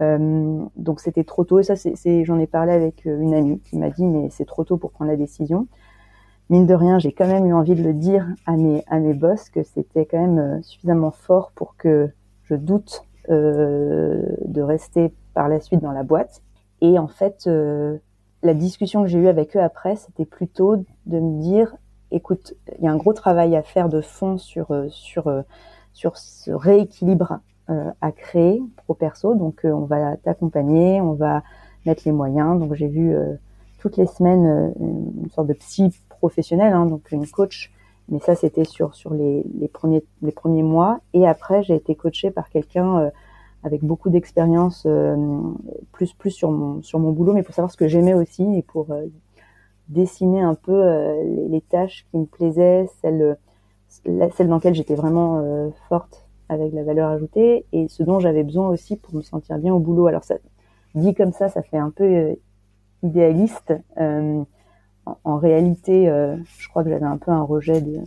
Donc 0.01 1.01
c'était 1.01 1.25
trop 1.25 1.45
tôt 1.45 1.59
et 1.59 1.63
ça 1.63 1.75
j'en 2.23 2.39
ai 2.39 2.47
parlé 2.47 2.73
avec 2.73 3.05
une 3.05 3.35
amie 3.35 3.61
qui 3.61 3.77
m'a 3.77 3.91
dit 3.91 4.07
mais 4.07 4.29
c'est 4.31 4.45
trop 4.45 4.65
tôt 4.65 4.77
pour 4.77 4.91
prendre 4.91 5.11
la 5.11 5.17
décision. 5.17 5.67
Mine 6.51 6.67
de 6.67 6.75
rien, 6.75 6.99
j'ai 6.99 7.13
quand 7.13 7.27
même 7.27 7.45
eu 7.47 7.53
envie 7.53 7.75
de 7.75 7.83
le 7.83 7.93
dire 7.93 8.27
à 8.47 8.57
mes 8.57 8.85
à 8.89 8.99
mes 9.01 9.15
boss 9.15 9.51
que 9.51 9.63
c'était 9.63 10.07
quand 10.07 10.21
même 10.21 10.63
suffisamment 10.63 11.11
fort 11.11 11.53
pour 11.55 11.77
que 11.77 12.11
je 12.45 12.55
doute 12.55 13.05
de 13.29 14.61
rester 14.61 15.13
par 15.35 15.49
la 15.49 15.61
suite 15.61 15.81
dans 15.81 15.93
la 15.93 16.03
boîte. 16.03 16.43
Et 16.81 16.99
en 16.99 17.09
fait, 17.09 17.45
euh, 17.47 17.99
la 18.43 18.55
discussion 18.55 19.03
que 19.03 19.09
j'ai 19.09 19.19
eue 19.19 19.29
avec 19.29 19.57
eux 19.57 19.61
après, 19.61 19.97
c'était 19.97 20.25
plutôt 20.25 20.77
de 21.07 21.21
me 21.21 21.41
dire, 21.41 21.75
écoute, 22.11 22.55
il 22.79 22.85
y 22.85 22.89
a 22.89 22.93
un 22.93 22.97
gros 22.97 23.13
travail 23.13 23.57
à 23.57 23.63
faire 23.63 23.89
de 23.89 24.01
fond 24.01 24.39
sur 24.39 24.71
euh, 24.71 24.87
sur 24.91 25.27
euh, 25.27 25.43
sur 25.93 26.17
ce 26.17 26.51
rééquilibre 26.51 27.41
à 28.01 28.13
créer 28.13 28.63
pro 28.79 28.95
perso. 28.95 29.35
Donc 29.35 29.61
on 29.65 29.85
va 29.85 30.17
t'accompagner, 30.17 31.03
on 31.03 31.13
va 31.13 31.43
mettre 31.85 32.05
les 32.07 32.13
moyens. 32.13 32.59
Donc 32.59 32.73
j'ai 32.73 32.87
vu 32.87 33.15
toutes 33.79 33.99
les 33.99 34.07
semaines 34.07 34.73
une 34.81 35.29
sorte 35.29 35.49
de 35.49 35.53
psy 35.53 35.95
professionnel, 36.09 36.73
hein, 36.73 36.87
donc 36.87 37.13
une 37.13 37.27
coach. 37.27 37.71
Mais 38.09 38.21
ça, 38.21 38.35
c'était 38.35 38.65
sur 38.65 38.95
sur 38.95 39.13
les, 39.13 39.45
les, 39.61 39.69
premiers 39.69 40.03
les 40.23 40.33
premiers 40.33 40.63
mois. 40.63 41.01
Et 41.13 41.29
après, 41.29 41.63
j'ai 41.63 41.75
été 41.75 41.95
coachée 41.95 42.31
par 42.31 42.49
quelqu'un 42.49 43.11
avec 43.65 43.83
beaucoup 43.85 44.11
d'expérience, 44.11 44.87
plus 45.93 46.13
plus 46.13 46.31
sur 46.31 46.51
mon 46.51 46.83
sur 46.83 46.99
mon 46.99 47.13
boulot, 47.13 47.33
mais 47.33 47.43
pour 47.43 47.55
savoir 47.55 47.71
ce 47.71 47.77
que 47.77 47.89
j'aimais 47.89 48.15
aussi 48.15 48.45
et 48.57 48.63
pour 48.63 48.89
dessiner 49.89 50.43
un 50.43 50.55
peu 50.55 50.83
les, 51.25 51.49
les, 51.49 51.61
tâches 51.61 52.07
qui 52.11 52.19
me 52.19 52.27
plaisaient, 52.27 52.89
celles 53.01 53.37
celle 53.89 54.49
dans 54.49 54.57
laquelle 54.57 54.75
j'étais 54.75 54.95
vraiment 54.95 55.41
euh, 55.41 55.71
forte 55.89 56.27
avec 56.49 56.73
la 56.73 56.83
valeur 56.83 57.11
ajoutée 57.11 57.67
et 57.73 57.89
ce 57.89 58.03
dont 58.03 58.21
j'avais 58.21 58.43
besoin 58.43 58.69
aussi 58.69 58.97
pour 58.97 59.15
me 59.15 59.23
sentir 59.23 59.59
bien 59.59 59.75
au 59.75 59.79
boulot. 59.79 60.07
Alors 60.07 60.25
ça 60.25 60.37
dit 60.95 61.15
comme 61.15 61.33
ça, 61.33 61.49
ça 61.49 61.63
fait 61.63 61.79
un 61.79 61.91
peu 61.91 62.05
euh, 62.05 62.35
idéaliste. 63.03 63.75
Euh, 63.99 64.43
en, 65.25 65.39
réalité, 65.39 66.05
je 66.05 66.69
crois 66.69 66.85
que 66.85 66.91
j'avais 66.91 67.07
un 67.07 67.17
peu 67.17 67.31
un 67.31 67.41
rejet 67.41 67.81
de 67.81 67.99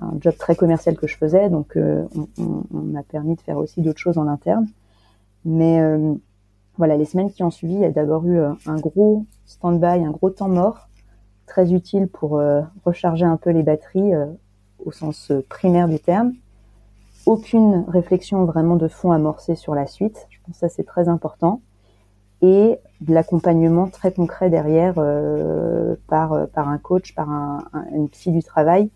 un 0.00 0.12
job 0.20 0.34
très 0.36 0.56
commercial 0.56 0.96
que 0.96 1.06
je 1.06 1.16
faisais, 1.16 1.48
donc 1.50 1.76
on, 1.76 2.28
on, 2.36 2.78
m'a 2.80 3.04
permis 3.04 3.36
de 3.36 3.40
faire 3.42 3.58
aussi 3.58 3.80
d'autres 3.80 4.00
choses 4.00 4.18
en 4.18 4.26
interne. 4.26 4.66
Mais 5.44 5.80
voilà, 6.76 6.96
les 6.96 7.04
semaines 7.04 7.32
qui 7.32 7.42
ont 7.42 7.50
suivi, 7.50 7.74
il 7.74 7.80
y 7.80 7.84
a 7.84 7.90
d'abord 7.90 8.26
eu 8.26 8.38
un 8.38 8.76
gros 8.76 9.26
stand-by, 9.46 10.04
un 10.04 10.10
gros 10.10 10.30
temps 10.30 10.48
mort, 10.48 10.88
très 11.46 11.72
utile 11.72 12.08
pour 12.08 12.40
recharger 12.84 13.24
un 13.24 13.36
peu 13.36 13.50
les 13.50 13.62
batteries 13.62 14.12
au 14.84 14.92
sens 14.92 15.30
euh, 15.30 15.44
primaire 15.48 15.88
du 15.88 15.98
terme. 15.98 16.32
Aucune 17.26 17.84
réflexion 17.88 18.44
vraiment 18.44 18.76
de 18.76 18.88
fond 18.88 19.12
amorcée 19.12 19.54
sur 19.54 19.74
la 19.74 19.86
suite. 19.86 20.26
Je 20.30 20.38
pense 20.44 20.54
que 20.54 20.60
ça 20.60 20.68
c'est 20.68 20.84
très 20.84 21.08
important. 21.08 21.60
Et 22.40 22.78
de 23.00 23.14
l'accompagnement 23.14 23.86
très 23.88 24.12
concret 24.12 24.50
derrière 24.50 24.94
euh, 24.98 25.94
par 26.08 26.32
euh, 26.32 26.46
par 26.46 26.68
un 26.68 26.78
coach, 26.78 27.14
par 27.14 27.30
un, 27.30 27.64
une 27.92 28.08
psy 28.08 28.32
du 28.32 28.42
travail. 28.42 28.90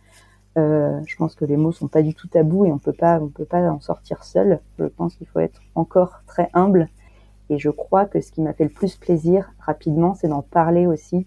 Euh, 0.56 1.00
je 1.04 1.16
pense 1.16 1.34
que 1.34 1.44
les 1.44 1.56
mots 1.56 1.72
sont 1.72 1.88
pas 1.88 2.02
du 2.02 2.14
tout 2.14 2.28
tabous 2.28 2.64
et 2.64 2.72
on 2.72 2.78
peut 2.78 2.92
pas 2.92 3.20
on 3.20 3.28
peut 3.28 3.44
pas 3.44 3.60
en 3.70 3.80
sortir 3.80 4.24
seul. 4.24 4.60
Je 4.78 4.86
pense 4.86 5.14
qu'il 5.16 5.26
faut 5.26 5.40
être 5.40 5.60
encore 5.74 6.22
très 6.26 6.48
humble. 6.54 6.88
Et 7.50 7.58
je 7.58 7.70
crois 7.70 8.06
que 8.06 8.20
ce 8.20 8.32
qui 8.32 8.40
m'a 8.40 8.52
fait 8.52 8.64
le 8.64 8.70
plus 8.70 8.96
plaisir 8.96 9.52
rapidement, 9.60 10.14
c'est 10.14 10.28
d'en 10.28 10.42
parler 10.42 10.86
aussi 10.86 11.26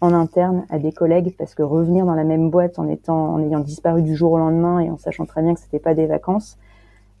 en 0.00 0.12
interne 0.12 0.64
à 0.70 0.78
des 0.78 0.92
collègues 0.92 1.34
parce 1.38 1.54
que 1.54 1.62
revenir 1.62 2.04
dans 2.04 2.14
la 2.14 2.24
même 2.24 2.50
boîte 2.50 2.78
en 2.78 2.88
étant 2.88 3.34
en 3.34 3.42
ayant 3.42 3.60
disparu 3.60 4.02
du 4.02 4.14
jour 4.14 4.32
au 4.32 4.38
lendemain 4.38 4.80
et 4.80 4.90
en 4.90 4.98
sachant 4.98 5.26
très 5.26 5.42
bien 5.42 5.54
que 5.54 5.60
c'était 5.60 5.78
pas 5.80 5.94
des 5.94 6.06
vacances, 6.06 6.58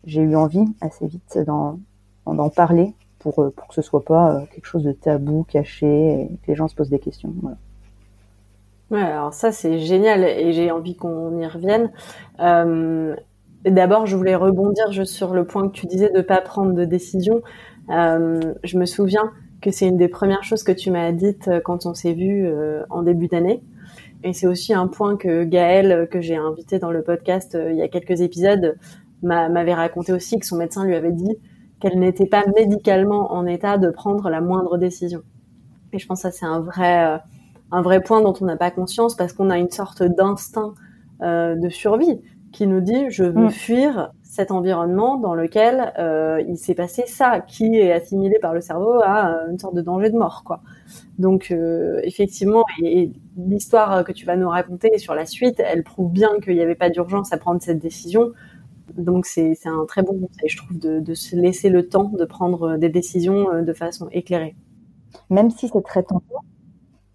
j'ai 0.04 0.22
eu 0.22 0.36
envie 0.36 0.64
assez 0.80 1.06
vite 1.06 1.38
d'en 1.46 1.78
d'en 2.26 2.50
parler 2.50 2.94
pour 3.18 3.40
euh, 3.40 3.50
pour 3.50 3.68
que 3.68 3.74
ce 3.74 3.82
soit 3.82 4.04
pas 4.04 4.34
euh, 4.34 4.46
quelque 4.52 4.66
chose 4.66 4.84
de 4.84 4.92
tabou, 4.92 5.44
caché 5.44 6.22
et 6.22 6.28
que 6.42 6.48
les 6.48 6.54
gens 6.54 6.68
se 6.68 6.74
posent 6.74 6.90
des 6.90 6.98
questions. 6.98 7.32
Voilà. 7.42 7.56
Ouais, 8.90 9.00
alors 9.02 9.34
ça 9.34 9.52
c'est 9.52 9.78
génial 9.80 10.24
et 10.24 10.52
j'ai 10.52 10.70
envie 10.70 10.96
qu'on 10.96 11.36
y 11.38 11.46
revienne. 11.46 11.90
Euh, 12.40 13.14
D'abord, 13.64 14.06
je 14.06 14.16
voulais 14.16 14.36
rebondir 14.36 14.92
juste 14.92 15.14
sur 15.14 15.34
le 15.34 15.44
point 15.44 15.68
que 15.68 15.74
tu 15.74 15.86
disais 15.86 16.10
de 16.10 16.22
pas 16.22 16.40
prendre 16.40 16.72
de 16.74 16.84
décision. 16.84 17.42
Euh, 17.90 18.40
je 18.64 18.78
me 18.78 18.86
souviens 18.86 19.32
que 19.60 19.70
c'est 19.72 19.88
une 19.88 19.98
des 19.98 20.08
premières 20.08 20.44
choses 20.44 20.62
que 20.62 20.72
tu 20.72 20.90
m'as 20.92 21.12
dites 21.12 21.48
euh, 21.48 21.60
quand 21.60 21.84
on 21.86 21.92
s'est 21.94 22.14
vu 22.14 22.46
euh, 22.46 22.84
en 22.90 23.02
début 23.02 23.26
d'année. 23.28 23.62
Et 24.24 24.32
c'est 24.32 24.46
aussi 24.46 24.74
un 24.74 24.88
point 24.88 25.16
que 25.16 25.44
Gaëlle, 25.44 25.92
euh, 25.92 26.06
que 26.06 26.20
j'ai 26.20 26.36
invité 26.36 26.78
dans 26.78 26.90
le 26.92 27.02
podcast 27.02 27.58
il 27.70 27.76
y 27.76 27.82
a 27.82 27.88
quelques 27.88 28.20
épisodes, 28.22 28.76
m'avait 29.22 29.74
raconté 29.74 30.12
aussi 30.12 30.38
que 30.38 30.46
son 30.46 30.56
médecin 30.58 30.84
lui 30.86 30.94
avait 30.96 31.12
dit 31.12 31.36
qu'elle 31.80 31.98
n'était 31.98 32.26
pas 32.26 32.44
médicalement 32.56 33.32
en 33.32 33.46
état 33.46 33.78
de 33.78 33.90
prendre 33.90 34.30
la 34.30 34.40
moindre 34.40 34.78
décision. 34.78 35.22
Et 35.92 35.98
je 35.98 36.06
pense 36.06 36.22
que 36.22 36.30
ça 36.30 36.32
c'est 36.32 36.46
un 36.46 36.60
vrai 36.60 37.20
un 37.70 37.82
vrai 37.82 38.00
point 38.00 38.20
dont 38.20 38.34
on 38.40 38.44
n'a 38.44 38.56
pas 38.56 38.70
conscience 38.70 39.14
parce 39.14 39.32
qu'on 39.32 39.50
a 39.50 39.58
une 39.58 39.70
sorte 39.70 40.02
d'instinct 40.02 40.74
de 41.20 41.68
survie 41.68 42.20
qui 42.52 42.66
nous 42.66 42.80
dit 42.80 43.10
je 43.10 43.24
veux 43.24 43.46
mm. 43.46 43.50
fuir 43.50 44.12
cet 44.28 44.50
environnement 44.50 45.16
dans 45.16 45.34
lequel 45.34 45.92
euh, 45.98 46.42
il 46.46 46.58
s'est 46.58 46.74
passé 46.74 47.04
ça, 47.06 47.40
qui 47.40 47.76
est 47.76 47.92
assimilé 47.92 48.38
par 48.40 48.52
le 48.52 48.60
cerveau 48.60 49.00
à 49.02 49.30
euh, 49.30 49.50
une 49.50 49.58
sorte 49.58 49.74
de 49.74 49.80
danger 49.80 50.10
de 50.10 50.18
mort, 50.18 50.42
quoi. 50.44 50.60
Donc 51.18 51.50
euh, 51.50 51.98
effectivement, 52.04 52.62
et, 52.82 53.10
l'histoire 53.36 54.04
que 54.04 54.12
tu 54.12 54.26
vas 54.26 54.36
nous 54.36 54.48
raconter 54.48 54.98
sur 54.98 55.14
la 55.14 55.24
suite, 55.24 55.60
elle 55.60 55.82
prouve 55.82 56.12
bien 56.12 56.28
qu'il 56.42 56.54
n'y 56.54 56.60
avait 56.60 56.74
pas 56.74 56.90
d'urgence 56.90 57.32
à 57.32 57.38
prendre 57.38 57.62
cette 57.62 57.78
décision. 57.78 58.32
Donc 58.96 59.26
c'est 59.26 59.56
un 59.64 59.86
très 59.86 60.02
bon 60.02 60.12
conseil, 60.12 60.48
je 60.48 60.56
trouve, 60.58 60.78
de, 60.78 61.00
de, 61.00 61.14
se 61.14 61.34
laisser 61.34 61.70
le 61.70 61.88
temps 61.88 62.10
de 62.16 62.24
prendre 62.24 62.76
des 62.76 62.88
décisions 62.88 63.62
de 63.62 63.72
façon 63.72 64.08
éclairée. 64.12 64.56
Même 65.30 65.50
si 65.50 65.68
c'est 65.68 65.82
très 65.82 66.02
tentant, 66.02 66.42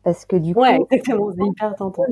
parce 0.03 0.25
que 0.25 0.35
du 0.35 0.53
coup, 0.53 0.61
ouais, 0.61 0.79
exactement, 0.91 1.31
c'est 1.31 1.45
hyper 1.45 1.75
tentant. 1.75 2.03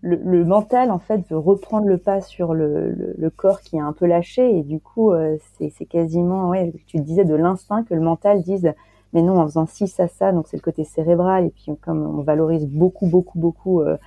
Le, 0.00 0.16
le, 0.16 0.44
mental 0.44 0.92
en 0.92 1.00
fait 1.00 1.28
veut 1.28 1.38
reprendre 1.38 1.86
le 1.86 1.98
pas 1.98 2.20
sur 2.20 2.54
le, 2.54 3.14
le, 3.18 3.30
corps 3.30 3.60
qui 3.60 3.76
est 3.76 3.80
un 3.80 3.92
peu 3.92 4.06
lâché 4.06 4.58
et 4.58 4.62
du 4.62 4.78
coup 4.78 5.12
euh, 5.12 5.36
c'est 5.58 5.84
quasiment 5.86 6.48
ouais 6.48 6.72
tu 6.86 6.98
disais 6.98 7.24
de 7.24 7.34
l'instinct 7.34 7.82
que 7.82 7.94
le 7.94 8.00
mental 8.00 8.42
dise 8.42 8.72
mais 9.12 9.22
non 9.22 9.38
en 9.38 9.46
faisant 9.46 9.66
ci 9.66 9.88
ça 9.88 10.08
ça 10.08 10.32
donc 10.32 10.46
c'est 10.48 10.56
le 10.56 10.62
côté 10.62 10.84
cérébral 10.84 11.46
et 11.46 11.50
puis 11.50 11.76
comme 11.82 12.02
on 12.02 12.22
valorise 12.22 12.66
beaucoup 12.66 13.06
beaucoup 13.06 13.38
beaucoup 13.38 13.80
euh, 13.80 13.98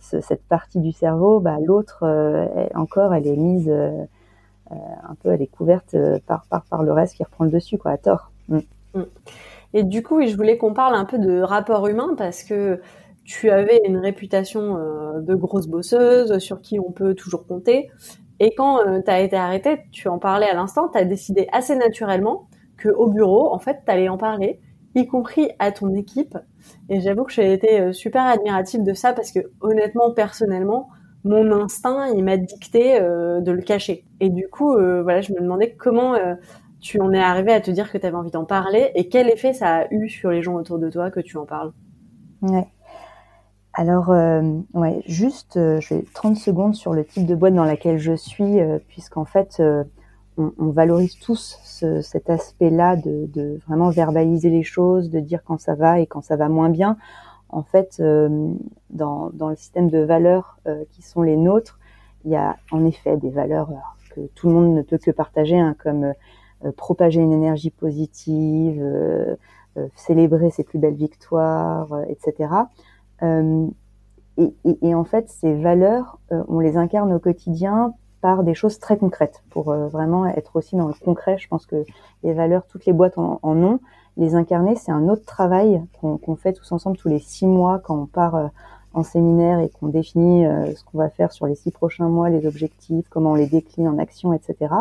cette 0.00 0.44
partie 0.44 0.78
du 0.78 0.92
cerveau 0.92 1.40
bah 1.40 1.58
l'autre 1.62 2.04
euh, 2.04 2.46
encore 2.74 3.12
elle 3.12 3.26
est 3.26 3.36
mise 3.36 3.70
un 4.70 5.14
peu 5.22 5.30
elle 5.30 5.42
est 5.42 5.46
couverte 5.46 5.94
par, 6.26 6.46
par 6.46 6.62
par 6.64 6.82
le 6.82 6.92
reste 6.92 7.16
qui 7.16 7.24
reprend 7.24 7.44
le 7.44 7.50
dessus 7.50 7.76
quoi 7.76 7.90
à 7.90 7.98
tort. 7.98 8.30
Mm. 8.48 8.60
Mm. 8.94 9.02
Et 9.74 9.82
du 9.82 10.02
coup, 10.02 10.24
je 10.24 10.34
voulais 10.34 10.56
qu'on 10.56 10.72
parle 10.72 10.94
un 10.94 11.04
peu 11.04 11.18
de 11.18 11.40
rapport 11.40 11.86
humain 11.86 12.14
parce 12.16 12.42
que 12.42 12.80
tu 13.28 13.50
avais 13.50 13.82
une 13.84 13.98
réputation 13.98 14.78
euh, 14.78 15.20
de 15.20 15.34
grosse 15.34 15.66
bosseuse 15.66 16.38
sur 16.38 16.62
qui 16.62 16.80
on 16.80 16.90
peut 16.92 17.14
toujours 17.14 17.46
compter. 17.46 17.90
Et 18.40 18.54
quand 18.54 18.80
euh, 18.80 19.02
tu 19.04 19.10
as 19.10 19.20
été 19.20 19.36
arrêtée, 19.36 19.80
tu 19.92 20.08
en 20.08 20.18
parlais 20.18 20.48
à 20.48 20.54
l'instant, 20.54 20.88
tu 20.88 20.96
as 20.96 21.04
décidé 21.04 21.46
assez 21.52 21.76
naturellement 21.76 22.48
que 22.78 22.88
au 22.88 23.08
bureau, 23.08 23.52
en 23.52 23.58
fait, 23.58 23.80
tu 23.84 23.92
allais 23.92 24.08
en 24.08 24.16
parler, 24.16 24.60
y 24.94 25.06
compris 25.06 25.50
à 25.58 25.72
ton 25.72 25.94
équipe. 25.94 26.38
Et 26.88 27.00
j'avoue 27.00 27.24
que 27.24 27.32
j'ai 27.32 27.52
été 27.52 27.80
euh, 27.80 27.92
super 27.92 28.24
admirative 28.24 28.82
de 28.82 28.94
ça 28.94 29.12
parce 29.12 29.30
que 29.30 29.40
honnêtement, 29.60 30.10
personnellement, 30.12 30.88
mon 31.24 31.52
instinct, 31.52 32.06
il 32.06 32.24
m'a 32.24 32.38
dicté 32.38 32.98
de 33.00 33.50
le 33.50 33.60
cacher. 33.60 34.04
Et 34.20 34.30
du 34.30 34.48
coup, 34.48 34.72
voilà, 34.72 35.20
je 35.20 35.32
me 35.32 35.40
demandais 35.40 35.74
comment 35.74 36.14
tu 36.80 37.00
en 37.00 37.12
es 37.12 37.20
arrivé 37.20 37.52
à 37.52 37.60
te 37.60 37.70
dire 37.70 37.90
que 37.90 37.98
tu 37.98 38.06
avais 38.06 38.16
envie 38.16 38.30
d'en 38.30 38.44
parler 38.44 38.90
et 38.94 39.08
quel 39.08 39.28
effet 39.28 39.52
ça 39.52 39.78
a 39.78 39.92
eu 39.92 40.08
sur 40.08 40.30
les 40.30 40.42
gens 40.42 40.54
autour 40.54 40.78
de 40.78 40.90
toi 40.90 41.10
que 41.10 41.20
tu 41.20 41.36
en 41.36 41.46
parles? 41.46 41.72
Ouais. 42.42 42.68
Alors, 43.78 44.10
euh, 44.10 44.42
ouais, 44.74 45.02
juste, 45.06 45.56
euh, 45.56 45.80
je 45.80 45.94
vais 45.94 46.04
30 46.12 46.36
secondes 46.36 46.74
sur 46.74 46.92
le 46.94 47.04
type 47.04 47.26
de 47.26 47.36
boîte 47.36 47.54
dans 47.54 47.64
laquelle 47.64 47.98
je 47.98 48.14
suis, 48.14 48.58
euh, 48.58 48.80
puisqu'en 48.88 49.24
fait, 49.24 49.58
euh, 49.60 49.84
on, 50.36 50.70
valorise 50.70 51.16
tous 51.20 51.60
ce, 51.62 52.00
cet 52.00 52.28
aspect-là 52.28 52.96
de, 52.96 53.60
vraiment 53.68 53.90
verbaliser 53.90 54.50
les 54.50 54.64
choses, 54.64 55.10
de 55.10 55.20
dire 55.20 55.44
quand 55.44 55.60
ça 55.60 55.76
va 55.76 56.00
et 56.00 56.06
quand 56.06 56.22
ça 56.22 56.34
va 56.34 56.48
moins 56.48 56.70
bien. 56.70 56.96
En 57.50 57.62
fait, 57.62 58.02
dans, 58.90 59.32
le 59.32 59.56
système 59.56 59.90
de 59.90 59.98
valeurs 59.98 60.58
qui 60.90 61.02
sont 61.02 61.22
les 61.22 61.36
nôtres, 61.36 61.78
il 62.24 62.30
y 62.30 62.36
a 62.36 62.56
en 62.70 62.84
effet 62.84 63.16
des 63.16 63.30
valeurs 63.30 63.70
que 64.14 64.20
tout 64.34 64.48
le 64.48 64.54
monde 64.54 64.74
ne 64.74 64.82
peut 64.82 64.98
que 64.98 65.10
partager, 65.10 65.58
hein, 65.58 65.74
comme 65.82 66.12
propager 66.76 67.20
une 67.20 67.32
énergie 67.32 67.70
positive, 67.70 68.80
euh, 68.82 69.36
euh, 69.76 69.86
célébrer 69.96 70.50
ses 70.50 70.64
plus 70.64 70.78
belles 70.78 70.94
victoires, 70.94 71.88
etc. 72.08 72.50
Et, 74.40 74.54
et, 74.64 74.78
et, 74.82 74.94
en 74.94 75.02
fait, 75.02 75.28
ces 75.28 75.52
valeurs, 75.54 76.20
on 76.30 76.60
les 76.60 76.76
incarne 76.76 77.12
au 77.12 77.18
quotidien 77.18 77.94
par 78.20 78.44
des 78.44 78.54
choses 78.54 78.78
très 78.78 78.96
concrètes 78.96 79.42
pour 79.50 79.72
vraiment 79.72 80.26
être 80.26 80.54
aussi 80.54 80.76
dans 80.76 80.86
le 80.86 80.94
concret. 80.94 81.38
Je 81.38 81.48
pense 81.48 81.66
que 81.66 81.84
les 82.22 82.32
valeurs, 82.32 82.64
toutes 82.68 82.86
les 82.86 82.92
boîtes 82.92 83.18
en, 83.18 83.40
en 83.42 83.56
ont. 83.56 83.80
Les 84.16 84.36
incarner, 84.36 84.76
c'est 84.76 84.92
un 84.92 85.08
autre 85.08 85.24
travail 85.24 85.82
qu'on 86.00 86.36
fait 86.36 86.52
tous 86.52 86.70
ensemble 86.70 86.96
tous 86.96 87.08
les 87.08 87.18
six 87.18 87.46
mois 87.46 87.80
quand 87.80 87.96
on 87.96 88.06
part 88.06 88.50
en 88.94 89.02
séminaire 89.02 89.58
et 89.58 89.70
qu'on 89.70 89.88
définit 89.88 90.44
ce 90.44 90.84
qu'on 90.84 90.98
va 90.98 91.10
faire 91.10 91.32
sur 91.32 91.46
les 91.46 91.56
six 91.56 91.72
prochains 91.72 92.08
mois, 92.08 92.30
les 92.30 92.46
objectifs, 92.46 93.08
comment 93.08 93.32
on 93.32 93.34
les 93.34 93.48
décline 93.48 93.88
en 93.88 93.98
action, 93.98 94.32
etc. 94.32 94.72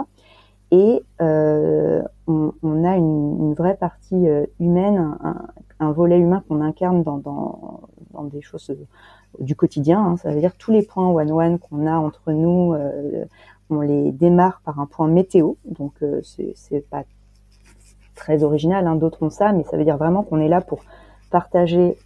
Et 0.72 1.04
euh, 1.22 2.02
on, 2.28 2.52
on, 2.62 2.84
a 2.84 2.98
une, 2.98 3.38
une, 3.40 3.54
vraie 3.54 3.78
partie 3.78 4.28
euh, 4.28 4.46
humaine, 4.60 5.18
un, 5.24 5.48
un, 5.80 5.92
volet 5.92 6.20
humain 6.20 6.44
qu'on 6.48 6.62
incarne 6.62 7.04
dans, 7.04 7.18
dans, 7.18 7.82
dans, 8.12 8.24
des 8.26 8.42
choses 8.42 8.70
euh, 8.72 8.86
du 9.40 9.56
quotidien. 9.56 10.02
Hein. 10.04 10.18
Ça 10.18 10.32
veut 10.32 10.40
dire 10.40 10.56
tous 10.58 10.72
les 10.72 10.84
points 10.84 11.08
one-one 11.08 11.58
qu'on 11.60 11.88
a 11.88 11.96
entre 11.98 12.34
nous, 12.34 12.74
euh, 12.74 13.24
on 13.70 13.80
les 13.80 14.12
démarre 14.12 14.62
par 14.66 14.80
un 14.80 14.86
point 14.88 15.08
météo. 15.08 15.54
Donc 15.66 15.94
euh, 16.02 16.22
c'est 16.24 16.90
pas 16.90 17.04
très 18.16 18.44
original, 18.44 18.88
hein, 18.88 18.96
d'autres 18.96 19.24
ont 19.24 19.30
ça, 19.30 19.54
mais 19.54 19.64
ça 19.64 19.78
veut 19.78 19.86
dire 19.86 19.98
vraiment 19.98 20.24
qu'on 20.24 20.42
est 20.42 20.50
là 20.50 20.60
pour 20.60 20.84
partager 21.30 21.98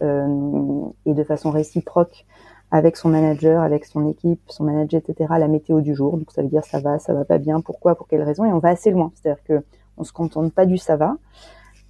et 1.06 1.14
de 1.14 1.24
façon 1.24 1.52
réciproque 1.52 2.26
avec 2.72 2.96
son 2.96 3.10
manager, 3.10 3.62
avec 3.62 3.84
son 3.84 4.08
équipe, 4.08 4.40
son 4.48 4.64
manager, 4.64 5.02
etc., 5.06 5.34
la 5.38 5.46
météo 5.46 5.82
du 5.82 5.94
jour. 5.94 6.16
Donc 6.16 6.32
ça 6.32 6.42
veut 6.42 6.48
dire 6.48 6.64
ça 6.64 6.80
va, 6.80 6.98
ça 6.98 7.12
va 7.12 7.24
pas 7.26 7.38
bien, 7.38 7.60
pourquoi, 7.60 7.94
pour 7.94 8.08
quelle 8.08 8.22
raison, 8.22 8.46
et 8.46 8.52
on 8.52 8.58
va 8.58 8.70
assez 8.70 8.90
loin. 8.90 9.12
C'est-à-dire 9.14 9.44
que 9.44 9.62
on 9.98 10.04
se 10.04 10.12
contente 10.12 10.52
pas 10.54 10.64
du 10.64 10.78
ça 10.78 10.96
va. 10.96 11.18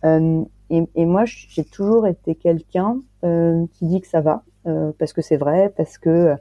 Euh, 0.05 0.42
et, 0.71 0.83
et, 0.97 1.07
moi, 1.07 1.23
j'ai 1.25 1.64
toujours 1.64 2.09
été 2.09 2.35
quelqu'un 2.35 3.01
euh, 3.25 3.64
qui 3.75 3.87
dit 3.87 4.01
que 4.01 4.09
ça 4.09 4.21
va, 4.21 4.42
euh, 4.66 4.90
parce 4.99 5.12
que 5.12 5.23
c'est 5.23 5.37
vrai, 5.37 5.73
parce 5.77 5.99
que 5.99 6.35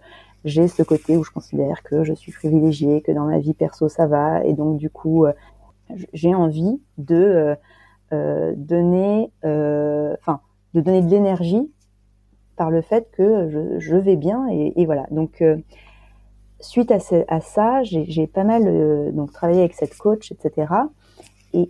j'ai 0.44 0.68
ce 0.68 0.82
côté 0.82 1.18
où 1.18 1.24
je 1.24 1.30
considère 1.30 1.84
que 1.84 2.04
je 2.04 2.14
suis 2.14 2.32
privilégiée, 2.32 3.02
que 3.02 3.12
dans 3.12 3.26
ma 3.26 3.38
vie 3.38 3.54
perso 3.54 3.90
ça 3.90 4.08
va, 4.08 4.44
et 4.44 4.54
donc 4.54 4.78
du 4.78 4.90
coup, 4.90 5.28
j'ai 6.14 6.34
envie 6.34 6.82
de 6.98 7.56
donner, 8.12 9.32
enfin, 9.44 10.40
de 10.74 10.82
donner 10.82 11.04
de 11.04 11.12
l'énergie 11.12 11.70
par 12.62 12.70
le 12.70 12.82
fait 12.84 13.10
que 13.12 13.50
je, 13.80 13.96
vais 13.96 14.16
bien, 14.16 14.46
et, 14.52 14.86
voilà. 14.86 15.08
Donc 15.10 15.44
suite 16.60 16.92
à, 16.92 17.40
ça, 17.42 17.82
j'ai 17.82 18.28
pas 18.28 18.44
mal 18.44 19.12
donc 19.16 19.32
travaillé 19.32 19.62
avec 19.62 19.74
cette 19.74 19.98
coach, 19.98 20.32
etc. 20.32 20.68
Et, 21.54 21.70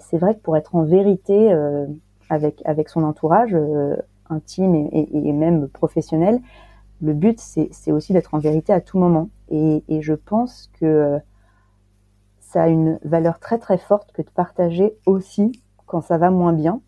c'est 0.00 0.18
vrai 0.18 0.34
que 0.34 0.40
pour 0.40 0.56
être 0.56 0.74
en 0.74 0.82
vérité 0.82 1.52
euh, 1.52 1.86
avec, 2.28 2.62
avec 2.64 2.88
son 2.88 3.04
entourage 3.04 3.54
euh, 3.54 3.94
intime 4.28 4.74
et, 4.74 5.32
même 5.32 5.68
professionnel, 5.68 6.40
le 7.00 7.12
but, 7.12 7.38
c'est 7.38 7.92
aussi 7.92 8.12
d'être 8.12 8.34
en 8.34 8.38
vérité 8.38 8.72
à 8.72 8.80
tout 8.80 8.98
moment. 8.98 9.28
Et, 9.50 9.82
je 10.00 10.14
pense 10.14 10.68
que 10.80 11.20
ça 12.40 12.64
a 12.64 12.68
une 12.68 12.98
valeur 13.04 13.38
très 13.38 13.58
très 13.58 13.78
forte 13.78 14.10
que 14.10 14.22
de 14.22 14.30
partager 14.30 14.96
aussi 15.06 15.60
quand 15.86 16.00
ça 16.00 16.18
va 16.18 16.30
moins 16.30 16.52
bien, 16.52 16.80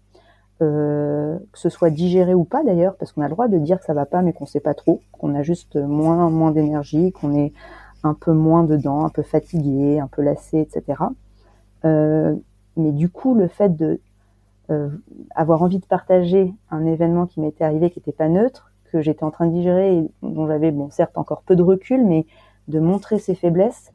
euh, 0.63 1.39
que 1.53 1.59
ce 1.59 1.69
soit 1.69 1.91
digéré 1.91 2.33
ou 2.33 2.45
pas 2.45 2.65
d'ailleurs, 2.65 2.97
parce 2.97 3.13
qu'on 3.13 3.21
a 3.21 3.29
le 3.29 3.33
droit 3.33 3.47
de 3.47 3.59
dire 3.59 3.79
que 3.79 3.85
ça 3.85 3.93
va 3.93 4.07
pas, 4.07 4.23
mais 4.23 4.33
qu'on 4.33 4.47
sait 4.47 4.61
pas 4.61 4.73
trop, 4.73 5.03
qu'on 5.13 5.35
a 5.35 5.43
juste 5.43 5.77
moins 5.77 6.31
moins 6.31 6.51
d'énergie, 6.51 7.13
qu'on 7.13 7.35
est 7.35 7.53
un 8.05 8.15
peu 8.15 8.33
moins 8.33 8.65
dedans, 8.65 9.05
un 9.05 9.11
peu 9.11 9.23
fatigué, 9.23 10.01
un 10.01 10.07
peu 10.07 10.23
lassé, 10.23 10.61
etc. 10.61 11.03
Euh, 11.85 12.35
mais 12.79 12.93
du 12.93 13.11
coup, 13.11 13.35
le 13.35 13.49
fait 13.49 13.77
de 13.77 14.01
euh, 14.71 14.89
avoir 15.35 15.63
envie 15.63 15.79
de 15.79 15.85
partager 15.85 16.55
un 16.71 16.87
événement 16.87 17.27
qui 17.27 17.41
m'était 17.41 17.65
arrivé, 17.65 17.91
qui 17.91 17.99
n'était 17.99 18.13
pas 18.13 18.29
neutre, 18.29 18.73
que 18.91 19.03
j'étais 19.03 19.25
en 19.25 19.31
train 19.31 19.47
de 19.47 19.53
digérer, 19.53 19.99
et 19.99 20.11
dont 20.23 20.47
j'avais, 20.47 20.71
bon, 20.71 20.89
certes, 20.91 21.19
encore 21.19 21.43
peu 21.43 21.55
de 21.55 21.63
recul, 21.63 22.03
mais 22.03 22.25
de 22.69 22.81
montrer 22.81 23.19
ses 23.19 23.35
faiblesses. 23.35 23.93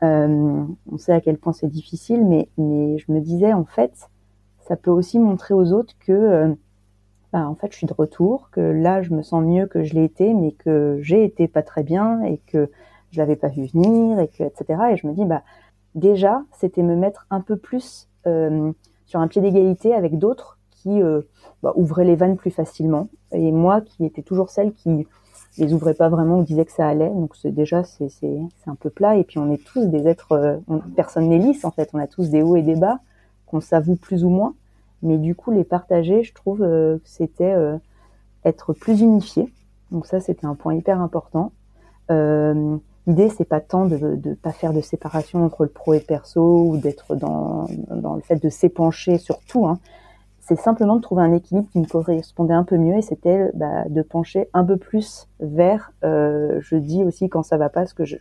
On 0.00 0.98
sait 0.98 1.12
à 1.14 1.20
quel 1.20 1.38
point 1.38 1.54
c'est 1.54 1.66
difficile, 1.66 2.24
mais, 2.24 2.48
mais 2.58 2.98
je 2.98 3.10
me 3.10 3.20
disais, 3.20 3.52
en 3.54 3.64
fait, 3.64 4.10
ça 4.66 4.76
peut 4.76 4.90
aussi 4.90 5.18
montrer 5.18 5.54
aux 5.54 5.72
autres 5.72 5.94
que, 6.00 6.12
euh, 6.12 6.54
bah, 7.32 7.48
en 7.48 7.54
fait, 7.54 7.72
je 7.72 7.76
suis 7.76 7.86
de 7.86 7.92
retour, 7.92 8.48
que 8.50 8.60
là, 8.60 9.02
je 9.02 9.12
me 9.12 9.22
sens 9.22 9.44
mieux 9.44 9.66
que 9.66 9.84
je 9.84 9.94
l'ai 9.94 10.04
été, 10.04 10.32
mais 10.32 10.52
que 10.52 10.98
j'ai 11.02 11.24
été 11.24 11.48
pas 11.48 11.62
très 11.62 11.82
bien 11.82 12.22
et 12.22 12.38
que 12.46 12.70
je 13.10 13.18
l'avais 13.18 13.36
pas 13.36 13.48
vu 13.48 13.66
venir, 13.66 14.18
et 14.18 14.28
que, 14.28 14.42
etc. 14.42 14.82
Et 14.92 14.96
je 14.96 15.06
me 15.06 15.12
dis, 15.12 15.24
bah, 15.24 15.42
déjà, 15.94 16.42
c'était 16.52 16.82
me 16.82 16.96
mettre 16.96 17.26
un 17.30 17.40
peu 17.40 17.56
plus 17.56 18.08
euh, 18.26 18.72
sur 19.06 19.20
un 19.20 19.28
pied 19.28 19.42
d'égalité 19.42 19.94
avec 19.94 20.18
d'autres 20.18 20.58
qui 20.70 21.02
euh, 21.02 21.22
bah, 21.62 21.72
ouvraient 21.76 22.04
les 22.04 22.16
vannes 22.16 22.36
plus 22.36 22.50
facilement. 22.50 23.08
Et 23.32 23.52
moi, 23.52 23.80
qui 23.82 24.04
étais 24.06 24.22
toujours 24.22 24.48
celle 24.50 24.72
qui 24.72 25.06
les 25.58 25.72
ouvrait 25.72 25.94
pas 25.94 26.08
vraiment 26.08 26.38
ou 26.38 26.42
disait 26.42 26.64
que 26.64 26.72
ça 26.72 26.88
allait. 26.88 27.10
Donc 27.10 27.34
déjà 27.44 27.84
c'est 27.84 28.08
c'est 28.08 28.40
un 28.66 28.74
peu 28.74 28.90
plat. 28.90 29.16
Et 29.16 29.22
puis 29.22 29.38
on 29.38 29.52
est 29.52 29.64
tous 29.64 29.86
des 29.86 30.08
êtres, 30.08 30.60
personne 30.96 31.28
n'est 31.28 31.38
lisse 31.38 31.64
en 31.64 31.70
fait. 31.70 31.90
On 31.92 31.98
a 31.98 32.08
tous 32.08 32.28
des 32.28 32.42
hauts 32.42 32.56
et 32.56 32.62
des 32.62 32.74
bas 32.74 32.98
qu'on 33.54 33.60
s'avoue 33.60 33.96
plus 33.96 34.24
ou 34.24 34.28
moins. 34.28 34.54
Mais 35.02 35.18
du 35.18 35.34
coup 35.34 35.50
les 35.50 35.64
partager, 35.64 36.22
je 36.22 36.32
trouve 36.32 36.58
que 36.58 37.00
c'était 37.04 37.54
être 38.44 38.72
plus 38.72 39.00
unifié. 39.00 39.52
Donc 39.90 40.06
ça 40.06 40.20
c'était 40.20 40.46
un 40.46 40.54
point 40.54 40.74
hyper 40.74 41.00
important. 41.00 41.52
Euh, 42.10 42.78
L'idée, 43.06 43.28
c'est 43.28 43.44
pas 43.44 43.60
tant 43.60 43.84
de 43.84 43.96
ne 43.96 44.34
pas 44.34 44.52
faire 44.52 44.72
de 44.72 44.80
séparation 44.80 45.44
entre 45.44 45.64
le 45.64 45.68
pro 45.68 45.92
et 45.92 45.98
le 45.98 46.04
perso 46.04 46.68
ou 46.68 46.78
d'être 46.78 47.16
dans, 47.16 47.66
le 47.90 48.20
fait 48.22 48.42
de 48.42 48.48
s'épancher 48.48 49.18
sur 49.18 49.40
tout. 49.40 49.66
Hein. 49.66 49.78
C'est 50.40 50.58
simplement 50.58 50.96
de 50.96 51.02
trouver 51.02 51.22
un 51.22 51.32
équilibre 51.32 51.68
qui 51.70 51.80
me 51.80 51.86
correspondait 51.86 52.54
un 52.54 52.64
peu 52.64 52.78
mieux 52.78 52.96
et 52.96 53.02
c'était 53.02 53.50
bah, 53.54 53.84
de 53.88 54.00
pencher 54.00 54.48
un 54.54 54.64
peu 54.64 54.78
plus 54.78 55.28
vers. 55.40 55.92
Euh, 56.02 56.60
je 56.62 56.76
dis 56.76 57.04
aussi 57.04 57.28
quand 57.28 57.42
ça 57.42 57.58
va 57.58 57.68
pas, 57.68 57.86
ce 57.86 57.94
que 57.94 58.04
je 58.04 58.16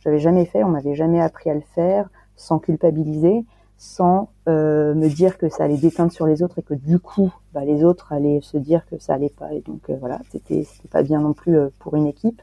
j'avais 0.00 0.18
jamais 0.18 0.44
fait, 0.44 0.62
on 0.64 0.68
m'avait 0.68 0.94
jamais 0.94 1.20
appris 1.20 1.48
à 1.48 1.54
le 1.54 1.62
faire, 1.74 2.10
sans 2.36 2.58
culpabiliser, 2.58 3.44
sans 3.76 4.30
euh, 4.48 4.94
me 4.94 5.08
dire 5.08 5.38
que 5.38 5.48
ça 5.48 5.64
allait 5.64 5.76
déteindre 5.76 6.12
sur 6.12 6.26
les 6.26 6.42
autres 6.42 6.58
et 6.58 6.62
que 6.62 6.74
du 6.74 6.98
coup, 6.98 7.32
bah, 7.52 7.64
les 7.64 7.84
autres 7.84 8.12
allaient 8.12 8.40
se 8.42 8.56
dire 8.56 8.86
que 8.86 8.98
ça 8.98 9.14
allait 9.14 9.30
pas. 9.30 9.52
Et 9.52 9.60
donc 9.60 9.90
euh, 9.90 9.96
voilà, 10.00 10.20
c'était 10.30 10.64
c'était 10.64 10.88
pas 10.88 11.02
bien 11.02 11.20
non 11.20 11.32
plus 11.34 11.56
euh, 11.56 11.68
pour 11.78 11.96
une 11.96 12.06
équipe. 12.06 12.40